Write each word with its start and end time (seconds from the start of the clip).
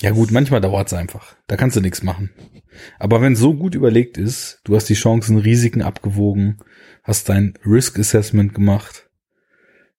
Ja 0.00 0.12
gut, 0.12 0.30
manchmal 0.30 0.60
dauert's 0.60 0.94
einfach. 0.94 1.36
Da 1.46 1.56
kannst 1.56 1.76
du 1.76 1.80
nichts 1.80 2.02
machen. 2.02 2.30
Aber 2.98 3.20
wenn 3.20 3.36
so 3.36 3.54
gut 3.54 3.74
überlegt 3.74 4.16
ist, 4.16 4.60
du 4.64 4.74
hast 4.74 4.88
die 4.88 4.94
Chancen, 4.94 5.36
Risiken 5.36 5.82
abgewogen, 5.82 6.58
hast 7.02 7.28
dein 7.28 7.54
Risk 7.66 7.98
Assessment 7.98 8.54
gemacht, 8.54 9.10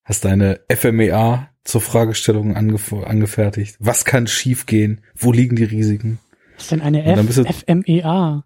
hast 0.04 0.26
deine 0.26 0.62
FMEA 0.74 1.50
zur 1.64 1.82
Fragestellung 1.82 2.56
angef 2.56 2.92
angefertigt. 2.94 3.76
Was 3.80 4.04
kann 4.04 4.26
schiefgehen? 4.26 5.02
Wo 5.16 5.32
liegen 5.32 5.56
die 5.56 5.66
Risiken? 5.66 6.20
Was 6.56 6.64
ist 6.64 6.72
denn 6.72 6.82
eine 6.82 7.04
F 7.06 7.64
FMEA? 7.68 8.46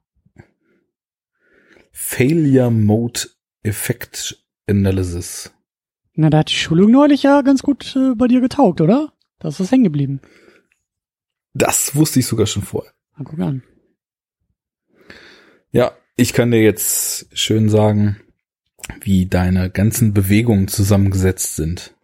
Failure 1.91 2.71
Mode 2.71 3.21
Effect 3.63 4.43
Analysis. 4.67 5.53
Na, 6.13 6.29
da 6.29 6.39
hat 6.39 6.49
die 6.49 6.55
Schulung 6.55 6.91
neulich 6.91 7.23
ja 7.23 7.41
ganz 7.41 7.61
gut 7.61 7.95
äh, 7.95 8.15
bei 8.15 8.27
dir 8.27 8.41
getaugt, 8.41 8.81
oder? 8.81 9.13
Da 9.39 9.49
ist 9.49 9.59
was 9.59 9.71
hängen 9.71 9.83
geblieben. 9.85 10.21
Das 11.55 11.95
wusste 11.95 12.19
ich 12.19 12.27
sogar 12.27 12.45
schon 12.45 12.63
vorher. 12.63 12.91
Na, 13.17 13.23
guck 13.23 13.39
an. 13.39 13.63
Ja, 15.71 15.93
ich 16.17 16.33
kann 16.33 16.51
dir 16.51 16.61
jetzt 16.61 17.27
schön 17.33 17.69
sagen, 17.69 18.17
wie 19.01 19.25
deine 19.25 19.69
ganzen 19.69 20.13
Bewegungen 20.13 20.67
zusammengesetzt 20.67 21.55
sind. 21.55 21.95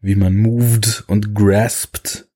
Wie 0.00 0.16
man 0.16 0.36
moved 0.36 1.04
und 1.06 1.34
grasped 1.34 2.28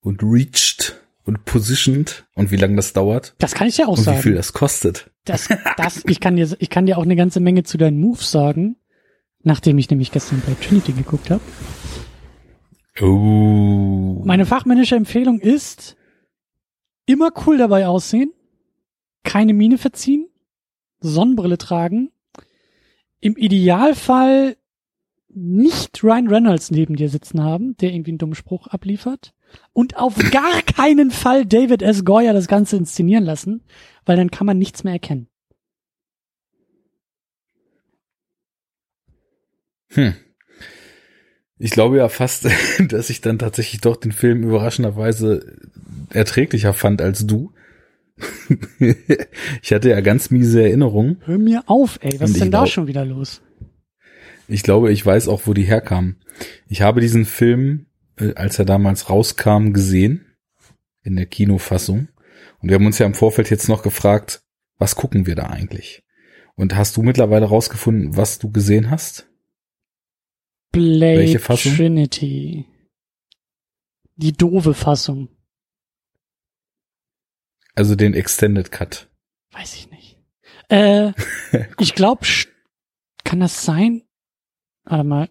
und 0.00 0.22
reached 0.22 1.00
und 1.24 1.44
positioned 1.44 2.26
und 2.34 2.52
wie 2.52 2.56
lange 2.56 2.76
das 2.76 2.92
dauert. 2.92 3.34
Das 3.38 3.54
kann 3.54 3.66
ich 3.66 3.78
ja 3.78 3.86
auch 3.86 3.98
und 3.98 4.04
sagen. 4.04 4.18
wie 4.18 4.22
viel 4.22 4.34
das 4.34 4.52
kostet. 4.52 5.10
Das, 5.24 5.48
das, 5.76 6.04
ich 6.06 6.20
kann 6.20 6.36
dir, 6.36 6.48
ich 6.60 6.70
kann 6.70 6.86
dir 6.86 6.96
auch 6.96 7.02
eine 7.02 7.16
ganze 7.16 7.40
Menge 7.40 7.64
zu 7.64 7.76
deinen 7.76 7.98
Moves 7.98 8.30
sagen, 8.30 8.76
nachdem 9.42 9.78
ich 9.78 9.90
nämlich 9.90 10.12
gestern 10.12 10.42
bei 10.46 10.54
Trinity 10.54 10.92
geguckt 10.92 11.30
habe. 11.30 11.42
Oh. 13.00 14.22
Meine 14.24 14.46
fachmännische 14.46 14.96
Empfehlung 14.96 15.40
ist, 15.40 15.96
immer 17.04 17.30
cool 17.46 17.58
dabei 17.58 17.86
aussehen, 17.86 18.32
keine 19.22 19.54
Miene 19.54 19.78
verziehen, 19.78 20.28
Sonnenbrille 21.00 21.58
tragen, 21.58 22.10
im 23.20 23.36
Idealfall 23.36 24.56
nicht 25.28 26.02
Ryan 26.02 26.28
Reynolds 26.28 26.70
neben 26.70 26.96
dir 26.96 27.10
sitzen 27.10 27.42
haben, 27.42 27.76
der 27.76 27.92
irgendwie 27.92 28.12
einen 28.12 28.18
dummen 28.18 28.34
Spruch 28.34 28.68
abliefert 28.68 29.34
und 29.72 29.96
auf 29.96 30.16
gar 30.30 30.62
keinen 30.62 31.10
Fall 31.10 31.44
David 31.44 31.82
S. 31.82 32.04
Goyer 32.04 32.32
das 32.32 32.48
Ganze 32.48 32.76
inszenieren 32.76 33.24
lassen, 33.24 33.62
weil 34.06 34.16
dann 34.16 34.30
kann 34.30 34.46
man 34.46 34.58
nichts 34.58 34.84
mehr 34.84 34.94
erkennen. 34.94 35.28
Hm. 39.88 40.14
Ich 41.58 41.70
glaube 41.70 41.96
ja 41.96 42.08
fast, 42.08 42.46
dass 42.88 43.10
ich 43.10 43.20
dann 43.20 43.38
tatsächlich 43.38 43.80
doch 43.80 43.96
den 43.96 44.12
Film 44.12 44.42
überraschenderweise 44.42 45.56
erträglicher 46.10 46.72
fand 46.74 47.00
als 47.00 47.26
du. 47.26 47.52
ich 49.62 49.72
hatte 49.72 49.90
ja 49.90 50.00
ganz 50.00 50.30
miese 50.30 50.62
Erinnerungen. 50.62 51.20
Hör 51.24 51.38
mir 51.38 51.64
auf, 51.66 51.98
ey, 52.02 52.12
was 52.14 52.30
Und 52.30 52.36
ist 52.36 52.40
denn 52.42 52.50
da 52.50 52.58
glaub- 52.60 52.68
schon 52.68 52.86
wieder 52.86 53.04
los? 53.04 53.42
Ich 54.48 54.62
glaube, 54.62 54.92
ich 54.92 55.04
weiß 55.04 55.28
auch, 55.28 55.42
wo 55.46 55.54
die 55.54 55.64
herkamen. 55.64 56.16
Ich 56.68 56.82
habe 56.82 57.00
diesen 57.00 57.24
Film, 57.24 57.86
äh, 58.18 58.34
als 58.34 58.58
er 58.58 58.64
damals 58.64 59.10
rauskam, 59.10 59.72
gesehen. 59.72 60.24
In 61.02 61.16
der 61.16 61.26
Kinofassung. 61.26 62.08
Und 62.60 62.68
wir 62.68 62.76
haben 62.76 62.86
uns 62.86 62.98
ja 62.98 63.06
im 63.06 63.14
Vorfeld 63.14 63.50
jetzt 63.50 63.68
noch 63.68 63.82
gefragt, 63.82 64.42
was 64.78 64.96
gucken 64.96 65.26
wir 65.26 65.34
da 65.34 65.44
eigentlich? 65.44 66.02
Und 66.54 66.74
hast 66.74 66.96
du 66.96 67.02
mittlerweile 67.02 67.46
rausgefunden, 67.46 68.16
was 68.16 68.38
du 68.38 68.50
gesehen 68.50 68.90
hast? 68.90 69.28
Blade 70.76 71.18
Welche 71.18 71.38
Fassung? 71.38 71.74
Trinity. 71.74 72.66
Die 74.16 74.32
doofe 74.32 74.74
Fassung. 74.74 75.30
Also 77.74 77.94
den 77.94 78.12
Extended 78.12 78.70
Cut. 78.70 79.08
Weiß 79.52 79.74
ich 79.74 79.90
nicht. 79.90 80.18
Äh, 80.68 81.12
ich 81.78 81.94
glaube, 81.94 82.26
kann 83.24 83.40
das 83.40 83.64
sein? 83.64 84.02
Warte 84.84 85.04
mal. 85.04 85.30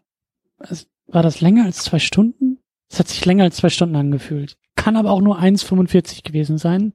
War 1.08 1.22
das 1.22 1.42
länger 1.42 1.66
als 1.66 1.78
zwei 1.78 2.00
Stunden? 2.00 2.58
Es 2.90 2.98
hat 2.98 3.08
sich 3.08 3.24
länger 3.24 3.44
als 3.44 3.58
zwei 3.58 3.70
Stunden 3.70 3.96
angefühlt. 3.96 4.58
Kann 4.76 4.96
aber 4.96 5.12
auch 5.12 5.22
nur 5.22 5.40
1,45 5.40 6.24
gewesen 6.24 6.58
sein. 6.58 6.94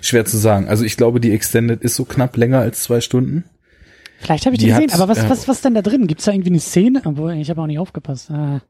Schwer 0.00 0.24
zu 0.24 0.38
sagen. 0.38 0.68
Also 0.68 0.84
ich 0.84 0.96
glaube, 0.96 1.20
die 1.20 1.32
Extended 1.32 1.82
ist 1.82 1.96
so 1.96 2.06
knapp 2.06 2.38
länger 2.38 2.60
als 2.60 2.82
zwei 2.82 3.02
Stunden. 3.02 3.44
Vielleicht 4.18 4.46
habe 4.46 4.54
ich 4.54 4.60
die, 4.60 4.66
Die 4.66 4.72
gesehen, 4.72 4.90
hat, 4.92 5.00
aber 5.00 5.08
was, 5.08 5.24
äh, 5.24 5.30
was, 5.30 5.46
was 5.48 5.60
denn 5.60 5.74
da 5.74 5.82
drin? 5.82 6.06
Gibt's 6.06 6.24
da 6.24 6.32
irgendwie 6.32 6.50
eine 6.50 6.60
Szene? 6.60 7.02
Obwohl, 7.04 7.34
ich 7.34 7.50
habe 7.50 7.60
auch 7.60 7.66
nicht 7.66 7.78
aufgepasst. 7.78 8.30
Ah. 8.30 8.62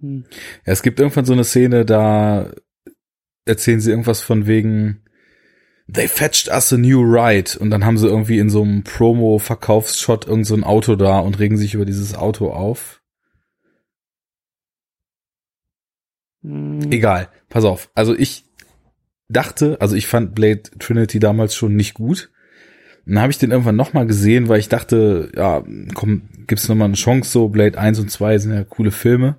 Hm. 0.00 0.24
Ja, 0.66 0.72
es 0.72 0.82
gibt 0.82 1.00
irgendwann 1.00 1.24
so 1.24 1.32
eine 1.32 1.44
Szene, 1.44 1.84
da 1.84 2.50
erzählen 3.44 3.80
sie 3.80 3.90
irgendwas 3.90 4.20
von 4.20 4.46
wegen 4.46 5.02
They 5.92 6.06
fetched 6.06 6.48
us 6.48 6.72
a 6.72 6.76
new 6.76 7.00
ride 7.00 7.58
und 7.58 7.70
dann 7.70 7.84
haben 7.84 7.98
sie 7.98 8.06
irgendwie 8.06 8.38
in 8.38 8.48
so 8.48 8.62
einem 8.62 8.84
Promo-Verkaufsshot 8.84 10.26
irgend 10.26 10.46
so 10.46 10.54
ein 10.54 10.62
Auto 10.62 10.94
da 10.94 11.18
und 11.18 11.38
regen 11.40 11.56
sich 11.56 11.74
über 11.74 11.84
dieses 11.84 12.14
Auto 12.14 12.52
auf. 12.52 13.02
Hm. 16.42 16.92
Egal, 16.92 17.28
pass 17.48 17.64
auf. 17.64 17.90
Also 17.94 18.16
ich 18.16 18.44
dachte, 19.28 19.78
also 19.80 19.96
ich 19.96 20.06
fand 20.06 20.34
Blade 20.34 20.62
Trinity 20.78 21.18
damals 21.18 21.54
schon 21.54 21.74
nicht 21.74 21.94
gut. 21.94 22.30
Dann 23.06 23.20
habe 23.20 23.32
ich 23.32 23.38
den 23.38 23.50
irgendwann 23.50 23.76
nochmal 23.76 24.06
gesehen, 24.06 24.48
weil 24.48 24.60
ich 24.60 24.68
dachte, 24.68 25.32
ja, 25.34 25.64
komm, 25.94 26.22
gibt's 26.46 26.68
noch 26.68 26.76
mal 26.76 26.84
eine 26.84 26.94
Chance 26.94 27.30
so. 27.30 27.48
Blade 27.48 27.78
1 27.78 27.98
und 27.98 28.10
2 28.10 28.38
sind 28.38 28.54
ja 28.54 28.64
coole 28.64 28.90
Filme. 28.90 29.38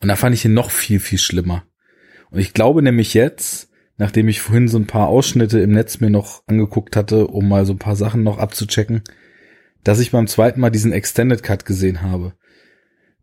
Und 0.00 0.08
da 0.08 0.16
fand 0.16 0.34
ich 0.34 0.44
ihn 0.44 0.54
noch 0.54 0.70
viel, 0.70 1.00
viel 1.00 1.18
schlimmer. 1.18 1.64
Und 2.30 2.40
ich 2.40 2.54
glaube 2.54 2.82
nämlich 2.82 3.14
jetzt, 3.14 3.70
nachdem 3.98 4.28
ich 4.28 4.40
vorhin 4.40 4.68
so 4.68 4.78
ein 4.78 4.86
paar 4.86 5.08
Ausschnitte 5.08 5.60
im 5.60 5.72
Netz 5.72 6.00
mir 6.00 6.10
noch 6.10 6.42
angeguckt 6.46 6.96
hatte, 6.96 7.26
um 7.26 7.48
mal 7.48 7.66
so 7.66 7.72
ein 7.72 7.78
paar 7.78 7.96
Sachen 7.96 8.22
noch 8.22 8.38
abzuchecken, 8.38 9.02
dass 9.84 10.00
ich 10.00 10.10
beim 10.10 10.26
zweiten 10.26 10.60
Mal 10.60 10.70
diesen 10.70 10.92
Extended 10.92 11.42
Cut 11.42 11.64
gesehen 11.64 12.02
habe. 12.02 12.34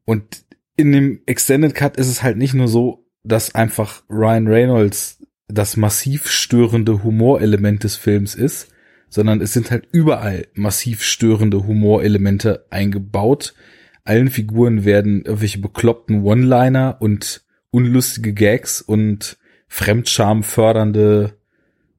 Und 0.06 0.46
in 0.76 0.92
dem 0.92 1.22
Extended 1.26 1.76
Cut 1.76 1.98
ist 1.98 2.08
es 2.08 2.24
halt 2.24 2.38
nicht 2.38 2.54
nur 2.54 2.68
so, 2.68 3.06
dass 3.24 3.56
einfach 3.56 4.04
Ryan 4.10 4.48
Reynolds 4.48 5.20
das 5.48 5.78
massiv 5.78 6.28
störende 6.28 7.04
Humorelement 7.04 7.84
des 7.84 7.96
Films 7.96 8.36
ist, 8.36 8.70
sondern 9.10 9.42
es 9.42 9.54
sind 9.54 9.72
halt 9.72 9.88
überall 9.92 10.48
massiv 10.54 11.02
störende 11.02 11.66
Humorelemente 11.66 12.66
eingebaut. 12.70 13.54
Allen 14.04 14.30
Figuren 14.30 14.86
werden 14.86 15.24
irgendwelche 15.26 15.60
bekloppten 15.60 16.24
One-Liner 16.24 16.98
und 17.00 17.44
unlustige 17.72 18.34
Gags 18.34 18.82
und 18.82 19.38
fremdschamfördernde 19.68 21.34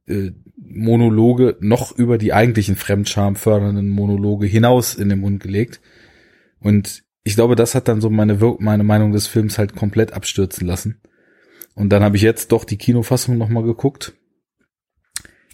äh, 0.07 0.31
Monologe 0.57 1.57
noch 1.61 1.97
über 1.97 2.17
die 2.17 2.33
eigentlichen 2.33 2.77
fremdschamfördernden 2.77 3.89
Monologe 3.89 4.47
hinaus 4.47 4.95
in 4.95 5.09
den 5.09 5.21
Mund 5.21 5.43
gelegt. 5.43 5.81
Und 6.61 7.03
ich 7.25 7.35
glaube, 7.35 7.57
das 7.57 7.75
hat 7.75 7.89
dann 7.89 8.01
so 8.01 8.09
meine, 8.09 8.41
Wir 8.41 8.57
meine 8.61 8.85
Meinung 8.85 9.13
des 9.13 9.27
Films 9.27 9.59
halt 9.59 9.75
komplett 9.75 10.13
abstürzen 10.13 10.67
lassen. 10.67 11.01
Und 11.75 11.91
dann 11.91 12.03
habe 12.03 12.17
ich 12.17 12.23
jetzt 12.23 12.53
doch 12.53 12.65
die 12.65 12.79
Kinofassung 12.79 13.39
nochmal 13.39 13.63
geguckt. 13.63 14.15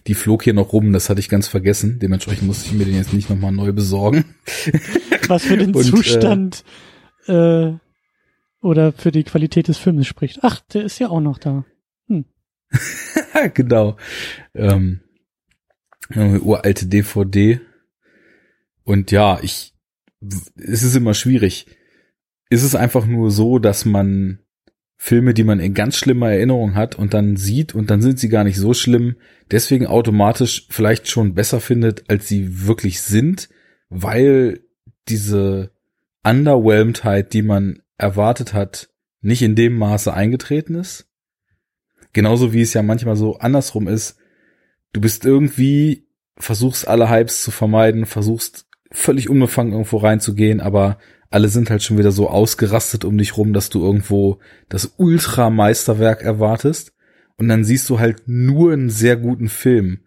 Die 0.07 0.15
flog 0.15 0.45
hier 0.45 0.55
noch 0.55 0.73
rum, 0.73 0.93
das 0.93 1.11
hatte 1.11 1.21
ich 1.21 1.29
ganz 1.29 1.49
vergessen. 1.49 1.99
Dementsprechend 1.99 2.47
musste 2.47 2.67
ich 2.67 2.73
mir 2.73 2.85
den 2.85 2.95
jetzt 2.95 3.13
nicht 3.13 3.29
nochmal 3.29 3.53
neu 3.53 3.73
besorgen. 3.73 4.25
Was 5.29 5.45
für 5.45 5.57
den 5.57 5.75
Und, 5.75 5.87
äh, 5.87 5.91
Zustand 5.91 6.65
äh, 7.27 7.73
oder 8.61 8.93
für 8.93 9.13
die 9.13 9.25
Qualität 9.25 9.69
des 9.69 9.79
Filmes 9.79 10.07
spricht. 10.07 10.41
Ach, 10.43 10.61
der 10.61 10.85
ist 10.85 10.99
ja 10.99 11.09
auch 11.09 11.21
noch 11.21 11.39
da. 11.39 11.65
genau. 13.55 13.97
Ähm, 14.55 15.01
uralte 16.15 16.87
DVD. 16.87 17.61
Und 18.85 19.11
ja, 19.11 19.39
ich, 19.43 19.75
es 20.21 20.83
ist 20.83 20.97
immer 20.97 21.15
schwierig. 21.15 21.67
Ist 22.49 22.63
es 22.63 22.75
einfach 22.75 23.07
nur 23.07 23.31
so, 23.31 23.59
dass 23.59 23.85
man 23.85 24.39
Filme, 24.97 25.35
die 25.35 25.45
man 25.45 25.61
in 25.61 25.75
ganz 25.75 25.97
schlimmer 25.97 26.31
Erinnerung 26.31 26.75
hat 26.75 26.95
und 26.97 27.15
dann 27.15 27.37
sieht 27.37 27.75
und 27.75 27.91
dann 27.91 28.01
sind 28.01 28.19
sie 28.19 28.29
gar 28.29 28.45
nicht 28.45 28.57
so 28.57 28.75
schlimm, 28.75 29.17
deswegen 29.51 29.87
automatisch 29.87 30.67
vielleicht 30.71 31.09
schon 31.09 31.35
besser 31.35 31.61
findet, 31.61 32.09
als 32.09 32.29
sie 32.29 32.67
wirklich 32.67 33.01
sind, 33.03 33.49
weil 33.91 34.61
diese 35.09 35.71
Underwhelmedheit, 36.25 37.33
die 37.35 37.43
man 37.43 37.83
erwartet 37.99 38.55
hat, 38.55 38.89
nicht 39.21 39.43
in 39.43 39.55
dem 39.55 39.77
Maße 39.77 40.13
eingetreten 40.13 40.75
ist? 40.75 41.07
Genauso 42.13 42.53
wie 42.53 42.63
es 42.63 42.73
ja 42.73 42.83
manchmal 42.83 43.17
so 43.17 43.37
andersrum 43.39 43.89
ist. 43.89 44.17
Du 44.93 45.01
bist 45.01 45.25
irgendwie, 45.25 46.09
versuchst 46.39 46.89
alle 46.89 47.11
Hypes 47.11 47.43
zu 47.43 47.51
vermeiden, 47.51 48.07
versuchst 48.07 48.67
völlig 48.91 49.29
unbefangen 49.29 49.73
irgendwo 49.73 49.99
reinzugehen, 49.99 50.61
aber 50.61 50.99
alle 51.31 51.49
sind 51.49 51.71
halt 51.71 51.83
schon 51.83 51.99
wieder 51.99 52.13
so 52.13 52.29
ausgerastet 52.29 53.05
um 53.05 53.19
dich 53.19 53.37
rum, 53.37 53.53
dass 53.53 53.71
du 53.71 53.83
irgendwo 53.83 54.39
das 54.69 54.95
Ultrameisterwerk 54.97 56.23
erwartest. 56.23 56.93
Und 57.37 57.49
dann 57.49 57.65
siehst 57.65 57.89
du 57.91 57.99
halt 57.99 58.23
nur 58.27 58.73
einen 58.73 58.91
sehr 58.91 59.17
guten 59.17 59.49
Film. 59.49 60.01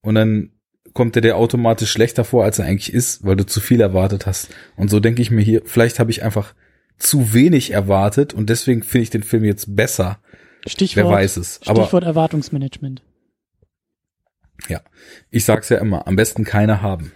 Und 0.00 0.16
dann 0.16 0.50
kommt 0.92 1.14
der 1.14 1.22
dir 1.22 1.36
automatisch 1.36 1.90
schlechter 1.90 2.24
vor, 2.24 2.44
als 2.44 2.58
er 2.58 2.66
eigentlich 2.66 2.92
ist, 2.92 3.24
weil 3.24 3.36
du 3.36 3.46
zu 3.46 3.60
viel 3.60 3.80
erwartet 3.80 4.26
hast. 4.26 4.48
Und 4.76 4.90
so 4.90 5.00
denke 5.00 5.22
ich 5.22 5.30
mir 5.30 5.42
hier, 5.42 5.62
vielleicht 5.64 5.98
habe 5.98 6.10
ich 6.10 6.22
einfach 6.22 6.54
zu 6.98 7.32
wenig 7.34 7.72
erwartet 7.72 8.32
und 8.34 8.50
deswegen 8.50 8.82
finde 8.82 9.02
ich 9.02 9.10
den 9.10 9.22
Film 9.22 9.44
jetzt 9.44 9.74
besser. 9.74 10.20
Stichwort, 10.66 11.06
Wer 11.06 11.12
weiß 11.12 11.36
es. 11.38 11.56
Stichwort 11.56 11.94
Aber 11.94 12.06
Erwartungsmanagement. 12.06 13.02
ja, 14.68 14.80
ich 15.30 15.44
sag's 15.44 15.68
ja 15.68 15.78
immer, 15.78 16.06
am 16.06 16.16
besten 16.16 16.44
keine 16.44 16.80
haben. 16.80 17.12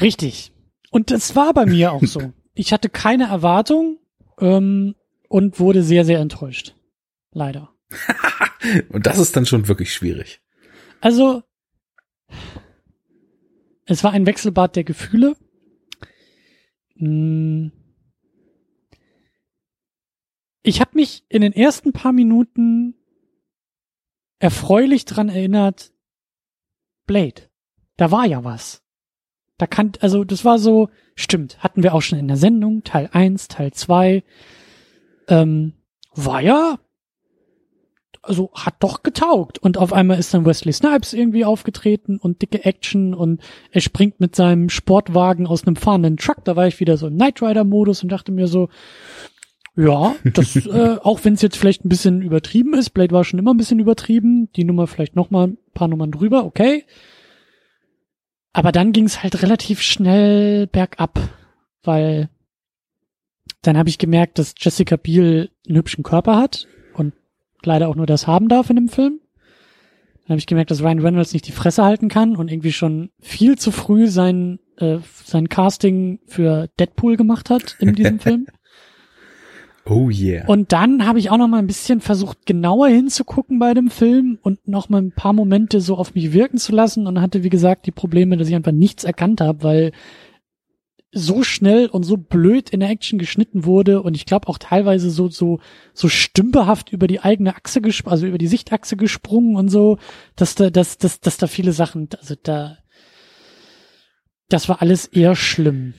Richtig. 0.00 0.52
Und 0.90 1.10
das 1.10 1.36
war 1.36 1.52
bei 1.52 1.66
mir 1.66 1.92
auch 1.92 2.02
so. 2.06 2.32
Ich 2.56 2.72
hatte 2.72 2.88
keine 2.88 3.24
Erwartung 3.24 3.98
ähm, 4.40 4.96
und 5.28 5.60
wurde 5.60 5.82
sehr, 5.82 6.06
sehr 6.06 6.20
enttäuscht. 6.20 6.74
Leider. 7.32 7.70
Und 8.88 9.06
das 9.06 9.18
ist 9.18 9.36
dann 9.36 9.46
schon 9.46 9.68
wirklich 9.68 9.92
schwierig. 9.92 10.40
Also, 11.00 11.42
es 13.84 14.02
war 14.02 14.12
ein 14.12 14.26
Wechselbad 14.26 14.74
der 14.74 14.84
Gefühle. 14.84 15.36
Hm. 16.96 17.70
Ich 20.62 20.80
habe 20.80 20.92
mich 20.94 21.24
in 21.28 21.42
den 21.42 21.52
ersten 21.52 21.92
paar 21.92 22.12
Minuten 22.12 22.94
erfreulich 24.38 25.04
dran 25.04 25.28
erinnert, 25.28 25.92
Blade. 27.06 27.50
Da 27.98 28.10
war 28.10 28.26
ja 28.26 28.42
was. 28.42 28.82
Da 29.58 29.66
kann, 29.66 29.92
also 30.00 30.24
das 30.24 30.44
war 30.44 30.58
so, 30.58 30.88
stimmt, 31.16 31.58
hatten 31.58 31.82
wir 31.82 31.94
auch 31.94 32.02
schon 32.02 32.18
in 32.18 32.28
der 32.28 32.36
Sendung, 32.36 32.84
Teil 32.84 33.08
1, 33.12 33.48
Teil 33.48 33.72
2. 33.72 34.22
Ähm, 35.28 35.72
war 36.14 36.40
ja, 36.40 36.78
also 38.22 38.50
hat 38.54 38.74
doch 38.80 39.02
getaugt. 39.02 39.58
Und 39.58 39.78
auf 39.78 39.92
einmal 39.92 40.18
ist 40.18 40.32
dann 40.34 40.46
Wesley 40.46 40.72
Snipes 40.72 41.12
irgendwie 41.12 41.44
aufgetreten 41.44 42.18
und 42.18 42.42
dicke 42.42 42.64
Action 42.64 43.14
und 43.14 43.40
er 43.70 43.80
springt 43.80 44.20
mit 44.20 44.36
seinem 44.36 44.68
Sportwagen 44.68 45.46
aus 45.46 45.66
einem 45.66 45.76
fahrenden 45.76 46.16
Truck. 46.16 46.44
Da 46.44 46.54
war 46.54 46.66
ich 46.66 46.80
wieder 46.80 46.96
so 46.96 47.06
im 47.08 47.16
Knight 47.16 47.42
Rider-Modus 47.42 48.02
und 48.02 48.12
dachte 48.12 48.32
mir 48.32 48.46
so, 48.46 48.68
ja, 49.76 50.16
das, 50.24 50.56
äh, 50.66 50.96
auch 51.02 51.24
wenn 51.24 51.34
es 51.34 51.42
jetzt 51.42 51.56
vielleicht 51.56 51.84
ein 51.84 51.88
bisschen 51.88 52.22
übertrieben 52.22 52.74
ist, 52.74 52.90
Blade 52.90 53.12
war 53.12 53.24
schon 53.24 53.38
immer 53.38 53.54
ein 53.54 53.58
bisschen 53.58 53.80
übertrieben, 53.80 54.50
die 54.56 54.64
Nummer 54.64 54.86
vielleicht 54.86 55.16
noch 55.16 55.30
mal 55.30 55.48
ein 55.48 55.58
paar 55.74 55.88
Nummern 55.88 56.10
drüber, 56.10 56.44
okay. 56.44 56.84
Aber 58.56 58.72
dann 58.72 58.92
ging 58.92 59.04
es 59.04 59.22
halt 59.22 59.42
relativ 59.42 59.82
schnell 59.82 60.66
bergab, 60.66 61.20
weil 61.82 62.30
dann 63.60 63.76
habe 63.76 63.90
ich 63.90 63.98
gemerkt, 63.98 64.38
dass 64.38 64.54
Jessica 64.56 64.96
Biel 64.96 65.50
einen 65.68 65.76
hübschen 65.76 66.02
Körper 66.02 66.38
hat 66.38 66.66
und 66.94 67.12
leider 67.62 67.86
auch 67.86 67.96
nur 67.96 68.06
das 68.06 68.26
haben 68.26 68.48
darf 68.48 68.70
in 68.70 68.76
dem 68.76 68.88
Film. 68.88 69.20
Dann 70.22 70.30
habe 70.30 70.38
ich 70.38 70.46
gemerkt, 70.46 70.70
dass 70.70 70.82
Ryan 70.82 71.00
Reynolds 71.00 71.34
nicht 71.34 71.46
die 71.46 71.52
Fresse 71.52 71.84
halten 71.84 72.08
kann 72.08 72.34
und 72.34 72.50
irgendwie 72.50 72.72
schon 72.72 73.10
viel 73.20 73.58
zu 73.58 73.72
früh 73.72 74.06
sein, 74.06 74.58
äh, 74.78 75.00
sein 75.26 75.50
Casting 75.50 76.20
für 76.24 76.70
Deadpool 76.80 77.18
gemacht 77.18 77.50
hat 77.50 77.76
in 77.78 77.94
diesem 77.94 78.20
Film. 78.20 78.46
Oh 79.88 80.10
yeah. 80.10 80.44
Und 80.48 80.72
dann 80.72 81.06
habe 81.06 81.20
ich 81.20 81.30
auch 81.30 81.36
noch 81.36 81.46
mal 81.46 81.58
ein 81.58 81.68
bisschen 81.68 82.00
versucht, 82.00 82.44
genauer 82.44 82.88
hinzugucken 82.88 83.60
bei 83.60 83.72
dem 83.72 83.88
Film 83.88 84.38
und 84.42 84.66
noch 84.66 84.88
mal 84.88 85.00
ein 85.00 85.12
paar 85.12 85.32
Momente 85.32 85.80
so 85.80 85.96
auf 85.96 86.14
mich 86.16 86.32
wirken 86.32 86.58
zu 86.58 86.72
lassen 86.72 87.06
und 87.06 87.20
hatte, 87.20 87.44
wie 87.44 87.50
gesagt, 87.50 87.86
die 87.86 87.92
Probleme, 87.92 88.36
dass 88.36 88.48
ich 88.48 88.56
einfach 88.56 88.72
nichts 88.72 89.04
erkannt 89.04 89.40
habe, 89.40 89.62
weil 89.62 89.92
so 91.12 91.44
schnell 91.44 91.86
und 91.86 92.02
so 92.02 92.16
blöd 92.16 92.70
in 92.70 92.80
der 92.80 92.90
Action 92.90 93.18
geschnitten 93.18 93.64
wurde 93.64 94.02
und 94.02 94.16
ich 94.16 94.26
glaube 94.26 94.48
auch 94.48 94.58
teilweise 94.58 95.08
so 95.10 95.28
so 95.28 95.60
so 95.94 96.08
stümperhaft 96.08 96.92
über 96.92 97.06
die 97.06 97.20
eigene 97.20 97.54
Achse 97.54 97.80
gesprungen, 97.80 98.12
also 98.12 98.26
über 98.26 98.38
die 98.38 98.48
Sichtachse 98.48 98.96
gesprungen 98.96 99.56
und 99.56 99.68
so, 99.68 99.98
dass 100.34 100.56
da 100.56 100.68
dass 100.68 100.98
dass 100.98 101.20
dass 101.20 101.38
da 101.38 101.46
viele 101.46 101.72
Sachen, 101.72 102.08
also 102.18 102.34
da 102.42 102.78
das 104.48 104.68
war 104.68 104.82
alles 104.82 105.06
eher 105.06 105.36
schlimm. 105.36 105.94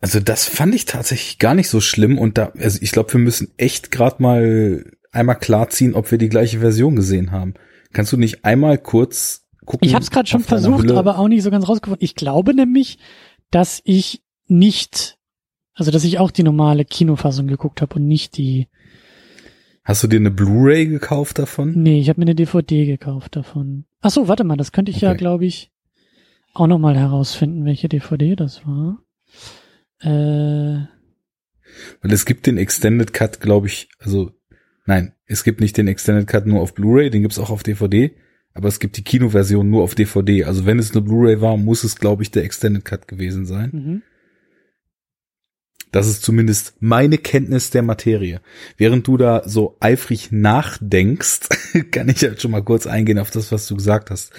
Also 0.00 0.20
das 0.20 0.44
fand 0.46 0.74
ich 0.74 0.84
tatsächlich 0.84 1.38
gar 1.38 1.54
nicht 1.54 1.68
so 1.68 1.80
schlimm 1.80 2.18
und 2.18 2.36
da, 2.38 2.52
also 2.58 2.78
ich 2.82 2.92
glaube, 2.92 3.12
wir 3.14 3.20
müssen 3.20 3.52
echt 3.56 3.90
gerade 3.90 4.22
mal 4.22 4.84
einmal 5.10 5.38
klarziehen, 5.38 5.94
ob 5.94 6.10
wir 6.10 6.18
die 6.18 6.28
gleiche 6.28 6.60
Version 6.60 6.96
gesehen 6.96 7.32
haben. 7.32 7.54
Kannst 7.92 8.12
du 8.12 8.16
nicht 8.18 8.44
einmal 8.44 8.76
kurz 8.78 9.46
gucken? 9.64 9.88
Ich 9.88 9.94
habe 9.94 10.04
es 10.04 10.10
gerade 10.10 10.28
schon 10.28 10.42
versucht, 10.42 10.84
Hülle? 10.84 10.98
aber 10.98 11.18
auch 11.18 11.28
nicht 11.28 11.42
so 11.42 11.50
ganz 11.50 11.66
rausgefunden. 11.66 12.04
Ich 12.04 12.14
glaube 12.14 12.52
nämlich, 12.52 12.98
dass 13.50 13.80
ich 13.84 14.22
nicht, 14.46 15.18
also 15.74 15.90
dass 15.90 16.04
ich 16.04 16.18
auch 16.18 16.30
die 16.30 16.42
normale 16.42 16.84
Kinofassung 16.84 17.46
geguckt 17.46 17.80
habe 17.80 17.94
und 17.96 18.06
nicht 18.06 18.36
die. 18.36 18.68
Hast 19.82 20.02
du 20.02 20.08
dir 20.08 20.16
eine 20.18 20.30
Blu-ray 20.30 20.86
gekauft 20.86 21.38
davon? 21.38 21.72
Nee, 21.80 22.00
ich 22.00 22.08
habe 22.10 22.20
mir 22.20 22.24
eine 22.24 22.34
DVD 22.34 22.84
gekauft 22.86 23.36
davon. 23.36 23.86
Ach 24.02 24.10
so, 24.10 24.28
warte 24.28 24.44
mal, 24.44 24.56
das 24.56 24.72
könnte 24.72 24.90
ich 24.90 25.00
ja, 25.00 25.10
Okay. 25.10 25.18
glaube 25.18 25.46
ich, 25.46 25.70
auch 26.52 26.66
noch 26.66 26.78
mal 26.78 26.96
herausfinden, 26.98 27.64
welche 27.64 27.88
DVD 27.88 28.36
das 28.36 28.66
war. 28.66 28.98
Äh, 30.00 30.86
Weil 32.00 32.12
es 32.12 32.24
gibt 32.24 32.46
den 32.46 32.58
Extended 32.58 33.12
Cut, 33.12 33.40
glaube 33.40 33.66
ich, 33.66 33.88
also 33.98 34.32
nein, 34.84 35.12
es 35.26 35.44
gibt 35.44 35.60
nicht 35.60 35.76
den 35.76 35.88
Extended 35.88 36.26
Cut 36.26 36.46
nur 36.46 36.60
auf 36.60 36.74
Blu-ray, 36.74 37.10
den 37.10 37.22
gibt's 37.22 37.38
auch 37.38 37.50
auf 37.50 37.62
DVD, 37.62 38.14
aber 38.54 38.68
es 38.68 38.78
gibt 38.78 38.96
die 38.96 39.04
Kinoversion 39.04 39.68
nur 39.68 39.82
auf 39.82 39.94
DVD. 39.94 40.44
Also 40.44 40.66
wenn 40.66 40.78
es 40.78 40.92
eine 40.92 41.02
Blu-ray 41.02 41.40
war, 41.40 41.56
muss 41.56 41.84
es, 41.84 41.96
glaube 41.96 42.22
ich, 42.22 42.30
der 42.30 42.44
Extended 42.44 42.84
Cut 42.84 43.08
gewesen 43.08 43.46
sein. 43.46 43.70
mhm. 43.72 44.02
Das 45.92 46.08
ist 46.08 46.22
zumindest 46.22 46.74
meine 46.80 47.16
Kenntnis 47.16 47.70
der 47.70 47.82
Materie. 47.82 48.42
Während 48.76 49.06
du 49.06 49.16
da 49.16 49.48
so 49.48 49.76
eifrig 49.80 50.30
nachdenkst, 50.30 51.48
kann 51.90 52.08
ich 52.08 52.22
halt 52.22 52.42
schon 52.42 52.50
mal 52.50 52.62
kurz 52.62 52.86
eingehen 52.86 53.18
auf 53.18 53.30
das, 53.30 53.50
was 53.52 53.66
du 53.66 53.76
gesagt 53.76 54.10
hast. 54.10 54.32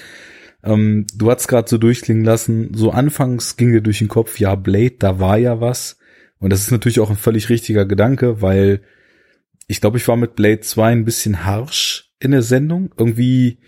Ähm, 0.68 1.08
du 1.16 1.32
hast 1.32 1.48
gerade 1.48 1.70
so 1.70 1.78
durchklingen 1.78 2.26
lassen, 2.26 2.74
so 2.74 2.92
anfangs 2.92 3.56
ging 3.56 3.72
dir 3.72 3.82
durch 3.82 4.00
den 4.00 4.10
Kopf, 4.10 4.38
ja, 4.38 4.56
Blade, 4.56 4.96
da 5.00 5.20
war 5.20 5.38
ja 5.38 5.62
was. 5.62 5.98
Und 6.40 6.52
das 6.52 6.60
ist 6.60 6.72
natürlich 6.72 7.00
auch 7.00 7.10
ein 7.10 7.16
völlig 7.16 7.50
richtiger 7.50 7.86
Gedanke, 7.86 8.42
weil 8.42 8.82
ich 9.68 9.80
glaube, 9.80 9.98
ich 9.98 10.08
war 10.08 10.18
mit 10.18 10.36
Blade 10.36 10.60
2 10.60 10.92
ein 10.92 11.06
bisschen 11.06 11.46
harsh 11.46 12.12
in 12.20 12.32
der 12.32 12.42
Sendung. 12.42 12.94
Irgendwie, 12.98 13.60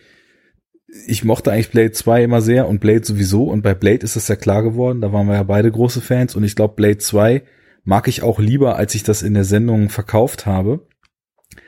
ich 1.07 1.23
mochte 1.23 1.51
eigentlich 1.51 1.71
Blade 1.71 1.91
2 1.91 2.23
immer 2.23 2.41
sehr 2.41 2.67
und 2.67 2.81
Blade 2.81 3.05
sowieso. 3.05 3.45
Und 3.45 3.61
bei 3.61 3.73
Blade 3.73 4.03
ist 4.03 4.17
es 4.17 4.27
ja 4.27 4.35
klar 4.35 4.61
geworden, 4.61 5.01
da 5.01 5.13
waren 5.13 5.27
wir 5.27 5.35
ja 5.35 5.43
beide 5.43 5.71
große 5.71 6.01
Fans. 6.01 6.35
Und 6.35 6.43
ich 6.43 6.55
glaube, 6.55 6.75
Blade 6.75 6.97
2 6.97 7.43
mag 7.83 8.07
ich 8.09 8.23
auch 8.23 8.39
lieber, 8.39 8.75
als 8.75 8.93
ich 8.93 9.03
das 9.03 9.23
in 9.23 9.33
der 9.33 9.45
Sendung 9.45 9.89
verkauft 9.89 10.45
habe. 10.45 10.87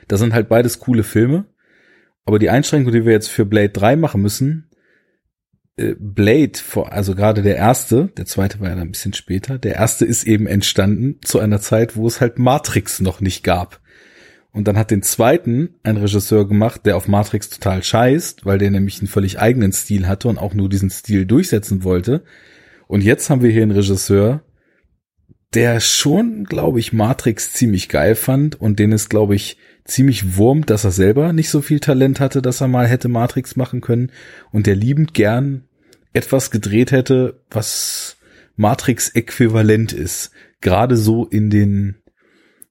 Das 0.08 0.20
sind 0.20 0.34
halt 0.34 0.48
beides 0.48 0.78
coole 0.78 1.04
Filme. 1.04 1.46
Aber 2.24 2.38
die 2.38 2.50
Einschränkung, 2.50 2.92
die 2.92 3.04
wir 3.04 3.12
jetzt 3.12 3.28
für 3.28 3.46
Blade 3.46 3.70
3 3.70 3.96
machen 3.96 4.22
müssen, 4.22 4.68
Blade, 5.76 6.58
vor- 6.58 6.92
also 6.92 7.14
gerade 7.14 7.42
der 7.42 7.56
erste, 7.56 8.08
der 8.16 8.26
zweite 8.26 8.60
war 8.60 8.68
ja 8.68 8.74
dann 8.74 8.88
ein 8.88 8.92
bisschen 8.92 9.14
später, 9.14 9.58
der 9.58 9.76
erste 9.76 10.04
ist 10.04 10.24
eben 10.24 10.46
entstanden 10.46 11.18
zu 11.24 11.38
einer 11.38 11.60
Zeit, 11.60 11.96
wo 11.96 12.06
es 12.06 12.20
halt 12.20 12.38
Matrix 12.38 13.00
noch 13.00 13.20
nicht 13.20 13.42
gab. 13.42 13.80
Und 14.52 14.68
dann 14.68 14.76
hat 14.76 14.90
den 14.90 15.02
zweiten 15.02 15.70
ein 15.82 15.96
Regisseur 15.96 16.46
gemacht, 16.46 16.84
der 16.84 16.96
auf 16.98 17.08
Matrix 17.08 17.48
total 17.48 17.82
scheißt, 17.82 18.44
weil 18.44 18.58
der 18.58 18.70
nämlich 18.70 18.98
einen 18.98 19.08
völlig 19.08 19.38
eigenen 19.38 19.72
Stil 19.72 20.06
hatte 20.06 20.28
und 20.28 20.36
auch 20.36 20.52
nur 20.52 20.68
diesen 20.68 20.90
Stil 20.90 21.24
durchsetzen 21.24 21.84
wollte. 21.84 22.22
Und 22.86 23.02
jetzt 23.02 23.30
haben 23.30 23.40
wir 23.42 23.50
hier 23.50 23.62
einen 23.62 23.70
Regisseur, 23.70 24.42
der 25.54 25.80
schon, 25.80 26.44
glaube 26.44 26.80
ich, 26.80 26.92
Matrix 26.92 27.52
ziemlich 27.52 27.88
geil 27.88 28.14
fand 28.14 28.60
und 28.60 28.78
den 28.78 28.92
es, 28.92 29.08
glaube 29.08 29.34
ich, 29.34 29.58
ziemlich 29.84 30.36
wurmt, 30.36 30.70
dass 30.70 30.84
er 30.84 30.92
selber 30.92 31.32
nicht 31.32 31.50
so 31.50 31.60
viel 31.60 31.80
Talent 31.80 32.20
hatte, 32.20 32.40
dass 32.40 32.60
er 32.60 32.68
mal 32.68 32.86
hätte 32.86 33.08
Matrix 33.08 33.56
machen 33.56 33.80
können 33.80 34.10
und 34.50 34.66
der 34.66 34.76
liebend 34.76 35.12
gern 35.14 35.64
etwas 36.12 36.50
gedreht 36.50 36.92
hätte, 36.92 37.40
was 37.50 38.16
Matrix-äquivalent 38.56 39.92
ist. 39.92 40.30
Gerade 40.60 40.96
so 40.96 41.26
in 41.26 41.50
den 41.50 41.96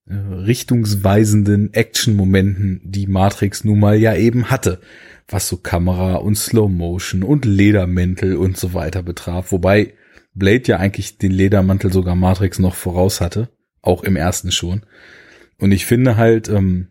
äh, 0.08 0.14
richtungsweisenden 0.16 1.74
Action-Momenten, 1.74 2.82
die 2.84 3.08
Matrix 3.08 3.64
nun 3.64 3.80
mal 3.80 3.98
ja 3.98 4.16
eben 4.16 4.50
hatte, 4.50 4.80
was 5.28 5.48
so 5.48 5.58
Kamera 5.58 6.16
und 6.16 6.36
Slow 6.36 6.70
Motion 6.70 7.24
und 7.24 7.46
Ledermäntel 7.46 8.38
und 8.38 8.58
so 8.58 8.74
weiter 8.74 9.04
betraf. 9.04 9.52
Wobei 9.52 9.94
Blade 10.34 10.64
ja 10.66 10.78
eigentlich 10.78 11.18
den 11.18 11.32
Ledermantel 11.32 11.92
sogar 11.92 12.16
Matrix 12.16 12.60
noch 12.60 12.76
voraus 12.76 13.22
hatte, 13.22 13.50
auch 13.82 14.04
im 14.04 14.16
ersten 14.16 14.52
schon. 14.52 14.86
Und 15.58 15.72
ich 15.72 15.86
finde 15.86 16.18
halt, 16.18 16.50
ähm, 16.50 16.88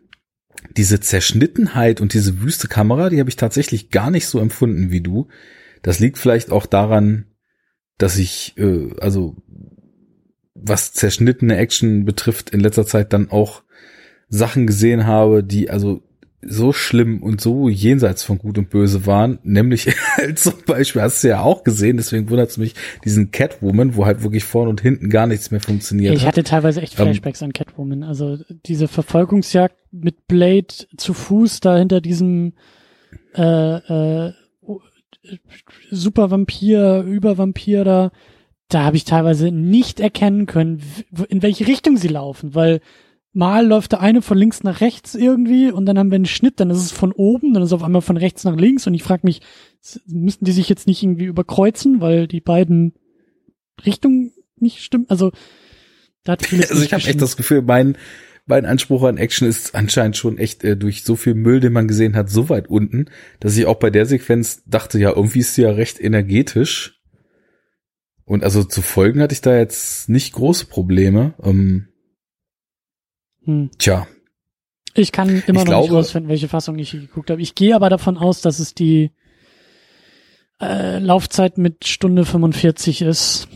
diese 0.77 1.01
Zerschnittenheit 1.01 2.01
und 2.01 2.15
diese 2.15 2.43
wüste 2.43 2.69
Kamera, 2.69 3.09
die 3.09 3.19
habe 3.19 3.31
ich 3.31 3.37
tatsächlich 3.37 3.91
gar 3.91 4.11
nicht 4.11 4.27
so 4.27 4.39
empfunden 4.39 4.91
wie 4.91 5.01
du. 5.01 5.29
Das 5.83 5.99
liegt 5.99 6.19
vielleicht 6.19 6.51
auch 6.51 6.67
daran, 6.67 7.27
dass 7.99 8.19
ich, 8.19 8.55
äh, 8.57 8.91
also 9.01 9.37
was 10.55 10.93
zerschnittene 10.93 11.57
Action 11.57 12.05
betrifft, 12.05 12.51
in 12.51 12.61
letzter 12.61 12.87
Zeit 12.87 13.13
dann 13.13 13.31
auch 13.31 13.63
Sachen 14.29 14.67
gesehen 14.67 15.07
habe, 15.07 15.43
die 15.43 15.71
also 15.71 16.03
so 16.43 16.73
schlimm 16.73 17.23
und 17.23 17.41
so 17.41 17.69
jenseits 17.69 18.23
von 18.23 18.39
Gut 18.39 18.57
und 18.57 18.71
Böse 18.71 19.05
waren, 19.07 19.39
nämlich 19.43 19.87
halt 20.17 20.39
zum 20.39 20.55
Beispiel, 20.67 21.03
hast 21.03 21.23
du 21.23 21.29
ja 21.29 21.41
auch 21.41 21.65
gesehen, 21.65 21.99
deswegen 21.99 22.31
wundert 22.31 22.51
es 22.51 22.57
mich, 22.57 22.75
diesen 23.05 23.31
Catwoman, 23.31 23.95
wo 23.95 24.07
halt 24.07 24.23
wirklich 24.23 24.45
vorne 24.45 24.71
und 24.71 24.81
hinten 24.81 25.11
gar 25.11 25.27
nichts 25.27 25.51
mehr 25.51 25.61
funktioniert 25.61 26.15
Ich 26.15 26.23
hat. 26.23 26.29
hatte 26.29 26.45
teilweise 26.45 26.81
echt 26.81 26.99
Ähm, 26.99 27.07
Flashbacks 27.07 27.43
an 27.43 27.53
Catwoman. 27.53 28.03
Also 28.03 28.39
diese 28.67 28.89
Verfolgungsjagd 28.89 29.77
mit 29.93 30.27
Blade 30.29 30.69
zu 30.97 31.13
Fuß 31.13 31.61
da 31.61 31.77
hinter 31.77 32.01
diesem 32.01 32.55
äh, 33.35 34.27
äh, 34.27 34.33
Super 35.91 36.31
Vampir, 36.31 37.03
Übervampir 37.03 37.85
da, 37.85 38.13
da 38.69 38.85
habe 38.85 38.97
ich 38.97 39.05
teilweise 39.05 39.51
nicht 39.51 40.01
erkennen 40.01 40.47
können, 40.47 40.83
in 41.29 41.43
welche 41.43 41.67
Richtung 41.67 41.97
sie 41.97 42.09
laufen, 42.09 42.55
weil 42.55 42.81
mal 43.33 43.67
läuft 43.67 43.93
der 43.93 44.01
eine 44.01 44.23
von 44.23 44.37
links 44.37 44.63
nach 44.63 44.81
rechts 44.81 45.15
irgendwie 45.15 45.71
und 45.71 45.87
dann 45.87 45.99
haben 45.99 46.11
wir 46.11 46.17
einen 46.17 46.27
Schnitt, 46.27 46.59
dann 46.59 46.71
ist 46.71 46.79
es 46.79 46.93
von 46.93 47.13
oben, 47.13 47.55
dann 47.55 47.63
ist 47.63 47.69
es 47.69 47.73
auf 47.73 47.83
einmal 47.83 48.03
von 48.03 48.17
rechts 48.17 48.45
nach 48.45 48.57
links 48.57 48.87
und 48.87 48.95
ich 48.95 49.03
frage 49.03 49.23
mich, 49.25 49.41
müssten 50.07 50.45
die 50.45 50.53
sich 50.53 50.69
jetzt 50.69 50.87
nicht 50.87 51.03
irgendwie 51.03 51.27
überkreuzen, 51.27 52.01
weil 52.01 52.27
die 52.27 52.41
beiden 52.41 52.95
Richtungen 53.85 54.33
nicht 54.57 54.83
stimmen? 54.83 55.07
Also 55.09 55.33
da 56.25 56.33
hat 56.33 56.53
Also 56.71 56.83
ich 56.83 56.93
habe 56.93 57.05
echt 57.05 57.21
das 57.21 57.37
Gefühl, 57.37 57.63
mein 57.63 57.97
mein 58.47 58.67
Anspruch 58.67 59.05
an 59.05 59.17
Action 59.17 59.47
ist 59.47 59.77
anscheinend 59.77 60.17
schon 60.17 60.37
echt 60.37 60.65
äh, 60.65 60.77
durch 60.77 61.05
so 61.05 61.15
viel 61.15 61.35
Müll, 61.35 61.61
den 61.61 61.73
man 61.73 61.87
gesehen 61.87 62.17
hat, 62.17 62.29
so 62.29 62.49
weit 62.49 62.69
unten, 62.69 63.07
dass 63.39 63.57
ich 63.57 63.67
auch 63.67 63.77
bei 63.77 63.91
der 63.91 64.07
Sequenz 64.07 64.65
dachte, 64.67 64.99
ja, 64.99 65.11
irgendwie 65.11 65.39
ist 65.39 65.55
sie 65.55 65.63
ja 65.63 65.71
recht 65.71 66.01
energetisch. 66.01 67.01
Und 68.25 68.43
also 68.43 68.65
zu 68.65 68.83
folgen 68.83 69.21
hatte 69.21 69.35
ich 69.35 69.41
da 69.41 69.57
jetzt 69.57 70.09
nicht 70.09 70.33
große 70.33 70.67
Probleme. 70.67 71.35
Ähm, 71.43 71.90
hm. 73.45 73.71
Tja. 73.79 74.07
Ich 74.95 75.13
kann 75.13 75.29
immer 75.29 75.41
ich 75.41 75.47
noch 75.47 75.65
glaube, 75.65 75.83
nicht 75.83 75.93
rausfinden, 75.93 76.29
welche 76.29 76.49
Fassung 76.49 76.79
ich 76.79 76.91
hier 76.91 77.01
geguckt 77.01 77.31
habe. 77.31 77.41
Ich 77.41 77.55
gehe 77.55 77.75
aber 77.75 77.91
davon 77.91 78.17
aus, 78.17 78.41
dass 78.41 78.59
es 78.59 78.75
die 78.75 79.13
äh, 80.61 80.99
Laufzeit 80.99 81.59
mit 81.59 81.87
Stunde 81.87 82.25
45 82.25 83.03
ist. 83.03 83.49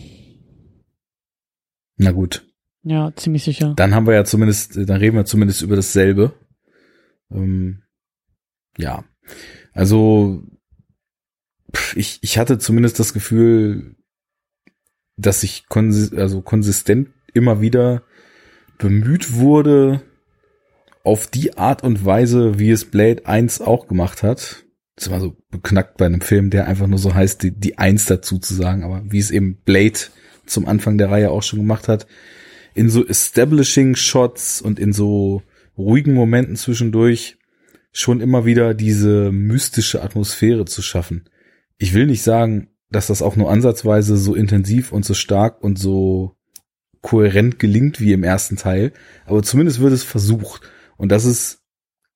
Na 1.96 2.12
gut. 2.12 2.46
Ja, 2.82 3.12
ziemlich 3.16 3.44
sicher. 3.44 3.74
Dann 3.76 3.94
haben 3.94 4.06
wir 4.06 4.14
ja 4.14 4.24
zumindest, 4.24 4.76
dann 4.76 4.98
reden 4.98 5.16
wir 5.16 5.24
zumindest 5.24 5.62
über 5.62 5.76
dasselbe. 5.76 6.34
Ähm, 7.30 7.82
ja. 8.76 9.04
Also, 9.72 10.42
ich, 11.94 12.18
ich 12.22 12.38
hatte 12.38 12.58
zumindest 12.58 13.00
das 13.00 13.12
Gefühl, 13.12 13.96
dass 15.16 15.42
ich 15.42 15.66
konsi 15.68 16.16
also 16.16 16.42
konsistent 16.42 17.08
immer 17.32 17.60
wieder 17.60 18.02
bemüht 18.78 19.35
wurde, 19.35 20.02
auf 21.04 21.26
die 21.26 21.57
Art 21.59 21.83
und 21.83 22.04
Weise, 22.04 22.59
wie 22.59 22.71
es 22.71 22.87
Blade 22.87 23.26
1 23.26 23.61
auch 23.61 23.87
gemacht 23.88 24.23
hat. 24.23 24.64
Das 24.97 25.11
war 25.11 25.21
so 25.21 25.37
beknackt 25.50 25.99
bei 25.99 26.07
einem 26.07 26.23
Film, 26.23 26.50
der 26.50 26.66
einfach 26.66 26.87
nur 26.87 26.99
so 26.99 27.14
heißt, 27.14 27.43
die, 27.43 27.50
die 27.50 27.78
Eins 27.78 28.07
dazu 28.07 28.38
zu 28.38 28.54
sagen, 28.54 28.85
aber 28.85 29.02
wie 29.04 29.19
es 29.19 29.31
eben 29.31 29.57
Blade 29.64 29.99
zum 30.47 30.66
Anfang 30.66 30.99
der 30.99 31.11
Reihe 31.11 31.31
auch 31.31 31.43
schon 31.43 31.59
gemacht 31.59 31.88
hat, 31.88 32.07
in 32.75 32.88
so 32.88 33.07
Establishing 33.07 33.97
Shots 33.97 34.62
und 34.62 34.78
in 34.78 34.93
so 34.93 35.43
ruhigen 35.76 36.14
Momenten 36.14 36.57
zwischendurch 36.57 37.37
schon 37.93 38.21
immer 38.21 38.45
wieder 38.45 38.75
diese 38.75 39.31
mystische 39.31 40.02
Atmosphäre 40.02 40.64
zu 40.64 40.83
schaffen. 40.83 41.28
Ich 41.78 41.95
will 41.95 42.07
nicht 42.07 42.23
sagen, 42.23 42.69
dass 42.90 43.09
das 43.09 43.23
auch 43.23 43.37
nur 43.37 43.50
ansatzweise 43.50 44.16
so 44.16 44.35
intensiv 44.35 44.93
und 44.93 45.04
so 45.04 45.14
stark 45.14 45.62
und 45.62 45.78
so 45.78 46.37
kohärent 47.04 47.58
gelingt 47.58 48.00
wie 48.00 48.14
im 48.14 48.25
ersten 48.25 48.56
Teil, 48.56 48.92
aber 49.26 49.42
zumindest 49.42 49.80
wird 49.80 49.92
es 49.92 50.02
versucht. 50.02 50.62
Und 50.96 51.12
das 51.12 51.26
ist 51.26 51.61